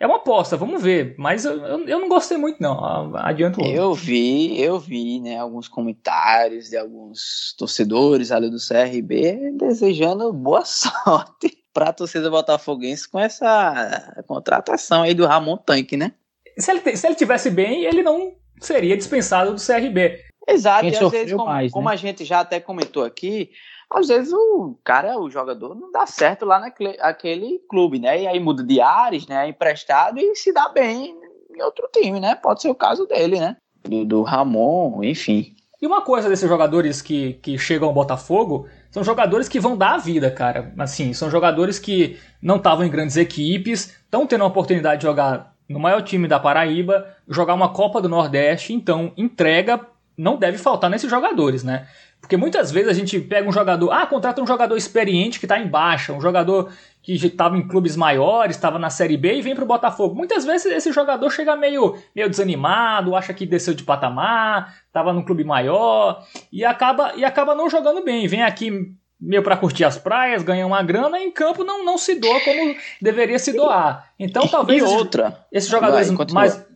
é 0.01 0.07
uma 0.07 0.17
aposta, 0.17 0.57
vamos 0.57 0.83
ver. 0.83 1.15
Mas 1.19 1.45
eu, 1.45 1.61
eu, 1.61 1.87
eu 1.87 2.01
não 2.01 2.09
gostei 2.09 2.39
muito 2.39 2.61
não. 2.61 3.15
Adianto 3.17 3.61
logo. 3.61 3.71
Eu 3.71 3.93
vi, 3.93 4.59
eu 4.59 4.79
vi, 4.79 5.21
né, 5.21 5.39
alguns 5.39 5.69
comentários 5.69 6.71
de 6.71 6.79
alguns 6.79 7.55
torcedores 7.59 8.33
ali 8.33 8.49
do 8.49 8.57
CRB 8.57 9.53
desejando 9.59 10.33
boa 10.33 10.65
sorte 10.67 11.59
para 11.75 11.91
a 11.91 11.93
torcida 11.93 12.31
botafoguense 12.31 13.07
com 13.07 13.19
essa 13.19 14.23
contratação 14.27 15.03
aí 15.03 15.13
do 15.13 15.27
Ramon 15.27 15.59
Tanque, 15.59 15.99
né? 15.99 16.13
Se 16.59 16.71
ele, 16.71 16.97
se 16.97 17.07
ele 17.07 17.15
tivesse 17.15 17.51
bem, 17.51 17.85
ele 17.85 18.03
não 18.03 18.33
seria 18.59 18.97
dispensado 18.97 19.55
do 19.55 19.61
CRB. 19.61 20.25
Exato, 20.49 20.81
Quem 20.81 20.93
e 20.93 20.97
às 20.97 21.11
vezes, 21.11 21.33
como, 21.33 21.45
mais, 21.45 21.73
como 21.73 21.89
né? 21.89 21.95
a 21.95 21.97
gente 21.97 22.25
já 22.25 22.41
até 22.41 22.59
comentou 22.59 23.05
aqui, 23.05 23.51
às 23.93 24.07
vezes 24.07 24.33
o 24.33 24.77
cara, 24.85 25.19
o 25.19 25.29
jogador, 25.29 25.75
não 25.75 25.91
dá 25.91 26.07
certo 26.07 26.45
lá 26.45 26.61
naquele 26.61 26.97
aquele 27.01 27.59
clube, 27.69 27.99
né? 27.99 28.23
E 28.23 28.27
aí 28.27 28.39
muda 28.39 28.63
de 28.63 28.81
ares, 28.81 29.27
né? 29.27 29.47
É 29.47 29.49
emprestado 29.49 30.19
e 30.19 30.37
se 30.37 30.53
dá 30.53 30.69
bem 30.69 31.17
em 31.55 31.63
outro 31.63 31.89
time, 31.93 32.21
né? 32.21 32.37
Pode 32.37 32.63
ser 32.63 32.71
o 32.71 32.75
caso 32.75 33.07
dele, 33.07 33.41
né? 33.41 33.57
Do, 33.83 34.05
do 34.05 34.23
Ramon, 34.23 35.03
enfim. 35.03 35.55
E 35.83 35.87
uma 35.87 36.03
coisa 36.03 36.29
desses 36.29 36.49
jogadores 36.49 37.01
que, 37.03 37.35
que 37.35 37.59
chegam 37.59 37.89
ao 37.89 37.95
Botafogo 37.95 38.69
são 38.91 39.03
jogadores 39.03 39.49
que 39.49 39.59
vão 39.59 39.77
dar 39.77 39.95
a 39.95 39.99
vida, 39.99 40.31
cara. 40.31 40.73
Assim, 40.79 41.13
são 41.13 41.31
jogadores 41.31 41.79
que 41.79 42.19
não 42.41 42.57
estavam 42.57 42.85
em 42.85 42.91
grandes 42.91 43.17
equipes, 43.17 43.97
estão 44.05 44.27
tendo 44.27 44.45
a 44.45 44.47
oportunidade 44.47 45.01
de 45.01 45.07
jogar 45.07 45.55
no 45.69 45.81
maior 45.81 46.03
time 46.03 46.29
da 46.29 46.39
Paraíba, 46.39 47.07
jogar 47.27 47.55
uma 47.55 47.73
Copa 47.73 48.01
do 48.01 48.09
Nordeste, 48.09 48.73
então 48.75 49.13
entrega 49.17 49.81
não 50.21 50.37
deve 50.37 50.59
faltar 50.59 50.91
nesses 50.91 51.11
jogadores, 51.11 51.65
né? 51.65 51.89
Porque 52.21 52.37
muitas 52.37 52.71
vezes 52.71 52.89
a 52.89 52.93
gente 52.93 53.19
pega 53.19 53.49
um 53.49 53.53
jogador, 53.53 53.91
ah, 53.91 54.07
contrata 54.07 54.41
um 54.43 54.47
jogador 54.47 54.77
experiente 54.77 55.39
que 55.39 55.47
está 55.47 55.59
em 55.59 55.67
baixa, 55.67 56.13
um 56.13 56.21
jogador 56.21 56.71
que 57.03 57.15
estava 57.15 57.57
em 57.57 57.67
clubes 57.67 57.97
maiores, 57.97 58.57
estava 58.57 58.79
na 58.79 58.91
Série 58.91 59.17
B 59.17 59.37
e 59.37 59.43
vem 59.43 59.55
para 59.55 59.65
o 59.65 59.67
Botafogo. 59.67 60.15
Muitas 60.15 60.45
vezes 60.45 60.71
esse 60.71 60.93
jogador 60.93 61.31
chega 61.31 61.57
meio, 61.57 61.97
meio 62.15 62.29
desanimado, 62.29 63.17
acha 63.17 63.33
que 63.33 63.47
desceu 63.47 63.75
de 63.75 63.83
patamar, 63.83 64.77
estava 64.87 65.13
num 65.13 65.25
clube 65.25 65.43
maior 65.45 66.25
e 66.53 66.65
acaba, 66.65 67.15
e 67.17 67.25
acaba 67.25 67.55
não 67.55 67.71
jogando 67.71 68.05
bem. 68.05 68.29
Vem 68.29 68.43
aqui 68.43 68.95
meio 69.21 69.43
para 69.43 69.57
curtir 69.57 69.85
as 69.85 69.99
praias, 69.99 70.43
ganha 70.43 70.67
uma 70.67 70.83
grana 70.83 71.19
e 71.19 71.25
em 71.25 71.31
campo 71.31 71.65
não, 71.65 71.85
não 71.85 71.99
se 71.99 72.15
doa 72.15 72.41
como 72.41 72.77
deveria 73.01 73.39
se 73.39 73.53
doar. 73.53 74.13
Então 74.19 74.47
talvez 74.47 74.83
e 74.83 74.85
esses- 74.85 74.97
outra, 74.97 75.47
esses 75.51 75.69
jogadores 75.71 76.11
Vai, 76.11 76.27
mais. 76.33 76.67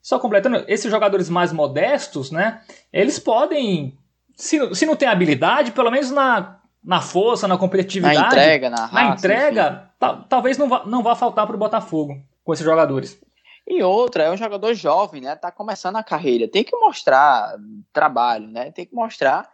Só 0.00 0.18
completando, 0.18 0.64
esses 0.66 0.90
jogadores 0.90 1.28
mais 1.28 1.52
modestos, 1.52 2.30
né? 2.30 2.60
Eles 2.92 3.18
podem. 3.20 3.96
Se, 4.36 4.74
se 4.74 4.86
não 4.86 4.96
tem 4.96 5.08
habilidade, 5.08 5.72
pelo 5.72 5.90
menos 5.90 6.10
na, 6.10 6.58
na 6.84 7.00
força, 7.00 7.46
na 7.46 7.54
na 7.54 7.60
competitividade. 7.60 8.18
entrega, 8.26 8.70
na 8.70 8.86
raça, 8.86 8.94
na 8.94 9.14
entrega, 9.14 9.90
ta- 9.98 10.24
talvez 10.28 10.58
não 10.58 10.68
vá, 10.68 10.82
não 10.86 11.02
vá 11.02 11.14
faltar 11.14 11.46
pro 11.46 11.58
Botafogo 11.58 12.16
com 12.44 12.52
esses 12.52 12.64
jogadores. 12.64 13.20
E 13.66 13.80
outra, 13.82 14.24
é 14.24 14.30
um 14.30 14.36
jogador 14.36 14.74
jovem, 14.74 15.20
né? 15.22 15.36
Tá 15.36 15.52
começando 15.52 15.94
a 15.96 16.02
carreira. 16.02 16.48
Tem 16.48 16.64
que 16.64 16.76
mostrar 16.76 17.54
trabalho, 17.92 18.48
né? 18.48 18.72
Tem 18.72 18.84
que 18.84 18.94
mostrar 18.94 19.48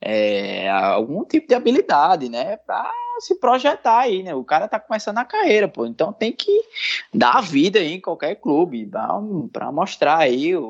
é, 0.00 0.68
algum 0.70 1.24
tipo 1.24 1.48
de 1.48 1.54
habilidade, 1.54 2.28
né? 2.28 2.58
Pra 2.58 2.90
se 3.20 3.36
projetar 3.36 4.00
aí, 4.00 4.22
né? 4.22 4.34
O 4.34 4.44
cara 4.44 4.68
tá 4.68 4.78
começando 4.78 5.16
a 5.16 5.24
carreira, 5.24 5.66
pô. 5.66 5.86
Então 5.86 6.12
tem 6.12 6.30
que 6.30 6.50
dar 7.12 7.38
a 7.38 7.40
vida 7.40 7.78
aí 7.78 7.94
em 7.94 8.00
qualquer 8.00 8.34
clube 8.34 8.84
um- 9.14 9.48
pra 9.48 9.72
mostrar 9.72 10.18
aí 10.18 10.54
o, 10.54 10.62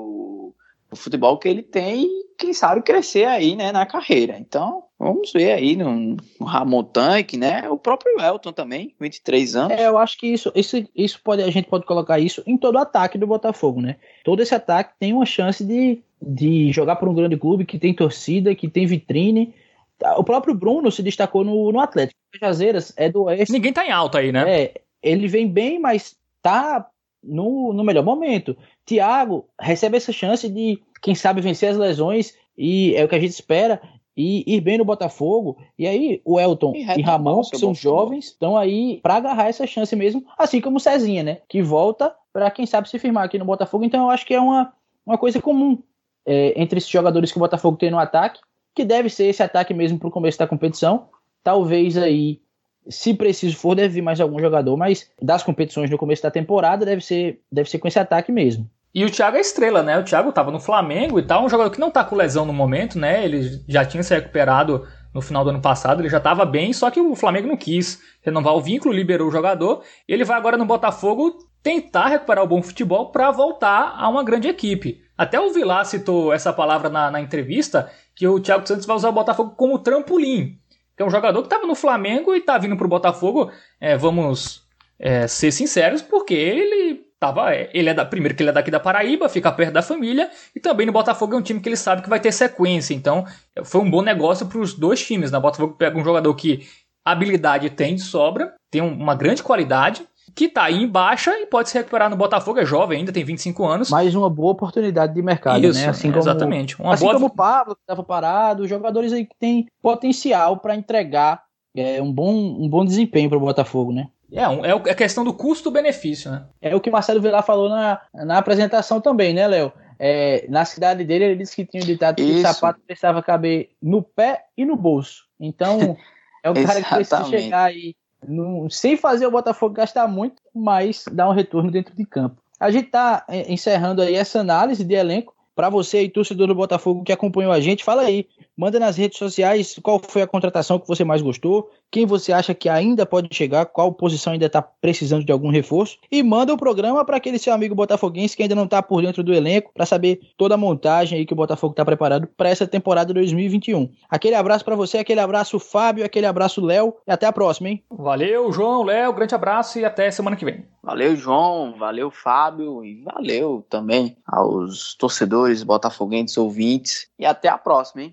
o 0.94 0.96
futebol 0.96 1.36
que 1.38 1.48
ele 1.48 1.62
tem 1.62 2.04
e 2.04 2.24
quem 2.38 2.54
sabe 2.54 2.82
crescer 2.82 3.24
aí, 3.24 3.56
né? 3.56 3.72
Na 3.72 3.84
carreira. 3.84 4.38
Então 4.38 4.84
vamos 4.98 5.32
ver 5.32 5.52
aí 5.52 5.76
no, 5.76 6.16
no 6.40 6.46
Ramon 6.46 6.84
Tanque, 6.84 7.36
né? 7.36 7.68
O 7.68 7.76
próprio 7.76 8.18
Elton 8.20 8.52
também, 8.52 8.94
23 8.98 9.56
anos. 9.56 9.78
É, 9.78 9.86
eu 9.88 9.98
acho 9.98 10.16
que 10.16 10.28
isso, 10.28 10.52
isso, 10.54 10.88
isso 10.94 11.20
pode, 11.22 11.42
a 11.42 11.50
gente 11.50 11.68
pode 11.68 11.84
colocar 11.84 12.18
isso 12.18 12.42
em 12.46 12.56
todo 12.56 12.76
o 12.76 12.78
ataque 12.78 13.18
do 13.18 13.26
Botafogo, 13.26 13.80
né? 13.80 13.96
Todo 14.24 14.40
esse 14.40 14.54
ataque 14.54 14.94
tem 14.98 15.12
uma 15.12 15.26
chance 15.26 15.64
de, 15.64 16.00
de 16.22 16.72
jogar 16.72 16.96
por 16.96 17.08
um 17.08 17.14
grande 17.14 17.36
clube 17.36 17.66
que 17.66 17.78
tem 17.78 17.92
torcida, 17.92 18.54
que 18.54 18.68
tem 18.68 18.86
vitrine. 18.86 19.52
Tá, 19.98 20.16
O 20.16 20.24
próprio 20.24 20.54
Bruno 20.54 20.90
se 20.92 21.02
destacou 21.02 21.44
no, 21.44 21.72
no 21.72 21.80
Atlético. 21.80 22.18
Cajazeiras 22.40 22.92
é 22.96 23.10
do 23.10 23.24
Oeste. 23.24 23.52
Ninguém 23.52 23.72
tá 23.72 23.84
em 23.84 23.90
alta 23.90 24.18
aí, 24.18 24.32
né? 24.32 24.62
É, 24.62 24.80
ele 25.02 25.26
vem 25.26 25.48
bem, 25.48 25.78
mas 25.78 26.16
tá 26.40 26.88
no, 27.26 27.72
no 27.72 27.84
melhor 27.84 28.04
momento. 28.04 28.56
Thiago 28.84 29.48
recebe 29.60 29.96
essa 29.96 30.12
chance 30.12 30.48
de, 30.48 30.80
quem 31.02 31.14
sabe, 31.14 31.40
vencer 31.40 31.70
as 31.70 31.76
lesões, 31.76 32.34
e 32.56 32.94
é 32.94 33.04
o 33.04 33.08
que 33.08 33.14
a 33.14 33.20
gente 33.20 33.32
espera, 33.32 33.80
e 34.16 34.44
ir 34.46 34.60
bem 34.60 34.78
no 34.78 34.84
Botafogo. 34.84 35.56
E 35.78 35.86
aí, 35.86 36.22
o 36.24 36.38
Elton 36.38 36.72
E 36.74 36.84
e, 36.98 37.02
Ramon, 37.02 37.42
que 37.42 37.58
são 37.58 37.74
jovens, 37.74 38.26
estão 38.26 38.56
aí 38.56 39.00
para 39.02 39.16
agarrar 39.16 39.48
essa 39.48 39.66
chance 39.66 39.94
mesmo, 39.96 40.24
assim 40.38 40.60
como 40.60 40.76
o 40.76 40.80
Cezinha, 40.80 41.22
né? 41.22 41.38
Que 41.48 41.62
volta 41.62 42.14
para, 42.32 42.50
quem 42.50 42.66
sabe, 42.66 42.88
se 42.88 42.98
firmar 42.98 43.24
aqui 43.24 43.38
no 43.38 43.44
Botafogo. 43.44 43.84
Então, 43.84 44.04
eu 44.04 44.10
acho 44.10 44.26
que 44.26 44.34
é 44.34 44.40
uma, 44.40 44.72
uma 45.04 45.18
coisa 45.18 45.40
comum 45.40 45.82
é, 46.26 46.60
entre 46.60 46.78
esses 46.78 46.90
jogadores 46.90 47.32
que 47.32 47.38
o 47.38 47.40
Botafogo 47.40 47.76
tem 47.76 47.90
no 47.90 47.98
ataque, 47.98 48.40
que 48.74 48.84
deve 48.84 49.08
ser 49.08 49.26
esse 49.26 49.42
ataque 49.42 49.74
mesmo 49.74 49.98
para 49.98 50.08
o 50.08 50.12
começo 50.12 50.38
da 50.38 50.46
competição. 50.46 51.08
Talvez 51.42 51.96
aí 51.96 52.40
se 52.88 53.14
preciso 53.14 53.56
for, 53.56 53.74
deve 53.74 53.94
vir 53.94 54.02
mais 54.02 54.20
algum 54.20 54.38
jogador, 54.38 54.76
mas 54.76 55.10
das 55.20 55.42
competições 55.42 55.90
no 55.90 55.98
começo 55.98 56.22
da 56.22 56.30
temporada 56.30 56.84
deve 56.84 57.04
ser, 57.04 57.40
deve 57.50 57.70
ser 57.70 57.78
com 57.78 57.88
esse 57.88 57.98
ataque 57.98 58.30
mesmo. 58.30 58.68
E 58.94 59.04
o 59.04 59.10
Thiago 59.10 59.36
é 59.36 59.40
estrela, 59.40 59.82
né? 59.82 59.98
O 59.98 60.04
Thiago 60.04 60.30
tava 60.30 60.52
no 60.52 60.60
Flamengo 60.60 61.18
e 61.18 61.22
tal, 61.22 61.44
um 61.44 61.48
jogador 61.48 61.70
que 61.70 61.80
não 61.80 61.90
tá 61.90 62.04
com 62.04 62.14
lesão 62.14 62.46
no 62.46 62.52
momento, 62.52 62.96
né? 62.96 63.24
Ele 63.24 63.60
já 63.68 63.84
tinha 63.84 64.02
se 64.04 64.14
recuperado 64.14 64.86
no 65.12 65.20
final 65.20 65.42
do 65.42 65.50
ano 65.50 65.60
passado, 65.60 66.00
ele 66.00 66.08
já 66.08 66.20
tava 66.20 66.44
bem, 66.44 66.72
só 66.72 66.90
que 66.90 67.00
o 67.00 67.16
Flamengo 67.16 67.48
não 67.48 67.56
quis 67.56 68.00
renovar 68.22 68.54
o 68.54 68.60
vínculo, 68.60 68.94
liberou 68.94 69.28
o 69.28 69.32
jogador, 69.32 69.82
ele 70.06 70.24
vai 70.24 70.36
agora 70.36 70.56
no 70.56 70.64
Botafogo 70.64 71.38
tentar 71.62 72.08
recuperar 72.08 72.44
o 72.44 72.48
bom 72.48 72.62
futebol 72.62 73.10
para 73.10 73.30
voltar 73.30 73.94
a 73.96 74.08
uma 74.08 74.22
grande 74.22 74.48
equipe. 74.48 75.00
Até 75.16 75.40
o 75.40 75.52
Vilar 75.52 75.86
citou 75.86 76.32
essa 76.32 76.52
palavra 76.52 76.90
na, 76.90 77.10
na 77.10 77.20
entrevista, 77.20 77.90
que 78.14 78.26
o 78.28 78.38
Thiago 78.38 78.66
Santos 78.66 78.86
vai 78.86 78.96
usar 78.96 79.08
o 79.08 79.12
Botafogo 79.12 79.54
como 79.56 79.78
trampolim. 79.78 80.58
Que 80.96 81.02
é 81.02 81.06
um 81.06 81.10
jogador 81.10 81.40
que 81.40 81.46
estava 81.46 81.66
no 81.66 81.74
Flamengo 81.74 82.34
e 82.34 82.40
tá 82.40 82.56
vindo 82.58 82.76
pro 82.76 82.88
Botafogo, 82.88 83.50
é, 83.80 83.96
vamos 83.96 84.62
é, 84.98 85.26
ser 85.26 85.50
sinceros, 85.50 86.02
porque 86.02 86.34
ele 86.34 87.04
tava. 87.18 87.54
Ele 87.54 87.88
é 87.88 87.94
da. 87.94 88.04
Primeiro 88.04 88.34
que 88.36 88.42
ele 88.42 88.50
é 88.50 88.52
daqui 88.52 88.70
da 88.70 88.78
Paraíba, 88.78 89.28
fica 89.28 89.50
perto 89.50 89.72
da 89.72 89.82
família, 89.82 90.30
e 90.54 90.60
também 90.60 90.86
no 90.86 90.92
Botafogo 90.92 91.34
é 91.34 91.38
um 91.38 91.42
time 91.42 91.60
que 91.60 91.68
ele 91.68 91.76
sabe 91.76 92.02
que 92.02 92.08
vai 92.08 92.20
ter 92.20 92.32
sequência. 92.32 92.94
Então, 92.94 93.24
foi 93.64 93.80
um 93.80 93.90
bom 93.90 94.02
negócio 94.02 94.46
para 94.46 94.58
os 94.58 94.74
dois 94.74 95.04
times. 95.04 95.30
Né? 95.30 95.38
O 95.38 95.40
Botafogo 95.40 95.74
pega 95.74 95.98
um 95.98 96.04
jogador 96.04 96.32
que 96.34 96.66
habilidade 97.04 97.70
tem 97.70 97.94
de 97.94 98.02
sobra, 98.02 98.54
tem 98.70 98.80
um- 98.80 98.94
uma 98.94 99.14
grande 99.14 99.42
qualidade, 99.42 100.06
que 100.34 100.48
tá 100.48 100.64
aí 100.64 100.82
em 100.82 100.88
baixa 100.88 101.30
e 101.38 101.46
pode 101.46 101.68
se 101.70 101.76
recuperar 101.78 102.08
no 102.08 102.16
Botafogo, 102.16 102.58
é 102.60 102.64
jovem 102.64 102.98
ainda, 102.98 103.12
tem 103.12 103.24
25 103.24 103.64
anos. 103.66 103.90
Mais 103.90 104.14
uma 104.14 104.30
boa 104.30 104.52
oportunidade 104.52 105.12
de 105.14 105.22
mercado, 105.22 105.64
Isso, 105.64 105.80
né? 105.80 105.88
Assim 105.88 106.08
como, 106.08 106.20
exatamente. 106.22 106.80
Uma 106.80 106.94
assim 106.94 107.04
boa 107.04 107.14
como 107.14 107.26
o 107.26 107.30
Pablo, 107.34 107.74
que 107.74 107.80
estava 107.82 108.02
parado, 108.02 108.66
jogadores 108.68 109.12
aí 109.12 109.26
que 109.26 109.34
têm 109.38 109.66
potencial 109.82 110.58
para 110.58 110.74
entregar 110.76 111.42
é, 111.76 112.00
um, 112.00 112.12
bom, 112.12 112.32
um 112.32 112.68
bom 112.68 112.84
desempenho 112.84 113.28
para 113.28 113.36
o 113.36 113.40
Botafogo, 113.40 113.92
né? 113.92 114.06
É, 114.32 114.48
um- 114.48 114.64
é 114.64 114.74
o- 114.74 114.82
é 114.86 114.90
a 114.92 114.94
questão 114.94 115.24
do 115.24 115.34
custo-benefício, 115.34 116.30
né? 116.30 116.46
É 116.62 116.74
o 116.74 116.80
que 116.80 116.88
o 116.88 116.92
Marcelo 116.92 117.20
Vilar 117.20 117.42
falou 117.44 117.68
na, 117.68 118.00
na 118.14 118.38
apresentação 118.38 119.00
também, 119.00 119.34
né, 119.34 119.46
Léo? 119.46 119.72
É, 119.98 120.46
na 120.48 120.64
cidade 120.64 121.04
dele, 121.04 121.24
ele 121.24 121.36
disse 121.36 121.54
que 121.54 121.64
tinha 121.64 121.82
um 121.82 121.86
ditado 121.86 122.16
que 122.16 122.22
o 122.22 122.26
Isso. 122.38 122.42
sapato 122.42 122.80
precisava 122.86 123.22
caber 123.22 123.70
no 123.82 124.02
pé 124.02 124.44
e 124.56 124.64
no 124.64 124.76
bolso. 124.76 125.24
Então, 125.38 125.96
é 126.42 126.50
um 126.50 126.54
cara 126.54 126.82
que 126.82 126.94
precisa 126.94 127.24
chegar 127.24 127.64
aí 127.64 127.94
num- 128.26 128.68
sem 128.70 128.96
fazer 128.96 129.26
o 129.26 129.30
Botafogo 129.30 129.74
gastar 129.74 130.06
muito, 130.08 130.42
mas 130.54 131.04
dar 131.10 131.28
um 131.28 131.32
retorno 131.32 131.70
dentro 131.70 131.94
de 131.94 132.04
campo. 132.04 132.36
A 132.58 132.70
gente 132.70 132.86
está 132.86 133.24
encerrando 133.48 134.00
aí 134.02 134.14
essa 134.14 134.40
análise 134.40 134.84
de 134.84 134.94
elenco. 134.94 135.34
Para 135.54 135.68
você 135.68 135.98
aí, 135.98 136.08
torcedor 136.08 136.48
do 136.48 136.54
Botafogo 136.54 137.04
que 137.04 137.12
acompanhou 137.12 137.52
a 137.52 137.60
gente, 137.60 137.84
fala 137.84 138.02
aí. 138.02 138.26
Manda 138.56 138.78
nas 138.78 138.96
redes 138.96 139.18
sociais 139.18 139.78
qual 139.82 140.00
foi 140.00 140.22
a 140.22 140.26
contratação 140.26 140.78
que 140.78 140.86
você 140.86 141.02
mais 141.04 141.20
gostou, 141.20 141.70
quem 141.90 142.06
você 142.06 142.32
acha 142.32 142.54
que 142.54 142.68
ainda 142.68 143.04
pode 143.04 143.28
chegar, 143.32 143.66
qual 143.66 143.92
posição 143.92 144.32
ainda 144.32 144.46
está 144.46 144.62
precisando 144.62 145.24
de 145.24 145.32
algum 145.32 145.50
reforço. 145.50 145.98
E 146.10 146.22
manda 146.22 146.52
o 146.52 146.56
programa 146.56 147.04
para 147.04 147.16
aquele 147.16 147.38
seu 147.38 147.52
amigo 147.52 147.74
botafoguense 147.74 148.36
que 148.36 148.42
ainda 148.42 148.54
não 148.54 148.64
está 148.64 148.82
por 148.82 149.02
dentro 149.02 149.22
do 149.22 149.34
elenco, 149.34 149.72
para 149.74 149.86
saber 149.86 150.20
toda 150.36 150.54
a 150.54 150.58
montagem 150.58 151.18
aí 151.18 151.26
que 151.26 151.32
o 151.32 151.36
Botafogo 151.36 151.72
está 151.72 151.84
preparado 151.84 152.28
para 152.36 152.48
essa 152.48 152.66
temporada 152.66 153.12
2021. 153.12 153.90
Aquele 154.08 154.34
abraço 154.34 154.64
para 154.64 154.76
você, 154.76 154.98
aquele 154.98 155.20
abraço 155.20 155.58
Fábio, 155.58 156.04
aquele 156.04 156.26
abraço 156.26 156.64
Léo 156.64 156.94
e 157.06 157.10
até 157.10 157.26
a 157.26 157.32
próxima, 157.32 157.68
hein? 157.68 157.82
Valeu, 157.90 158.52
João, 158.52 158.82
Léo, 158.82 159.12
grande 159.12 159.34
abraço 159.34 159.78
e 159.78 159.84
até 159.84 160.10
semana 160.10 160.36
que 160.36 160.44
vem. 160.44 160.64
Valeu, 160.84 161.16
João. 161.16 161.74
Valeu, 161.78 162.10
Fábio. 162.10 162.84
E 162.84 163.02
valeu 163.02 163.64
também 163.70 164.18
aos 164.26 164.94
torcedores 164.94 165.62
botafoguenses 165.62 166.36
ouvintes. 166.36 167.08
E 167.18 167.24
até 167.24 167.48
a 167.48 167.56
próxima, 167.56 168.02
hein? 168.02 168.12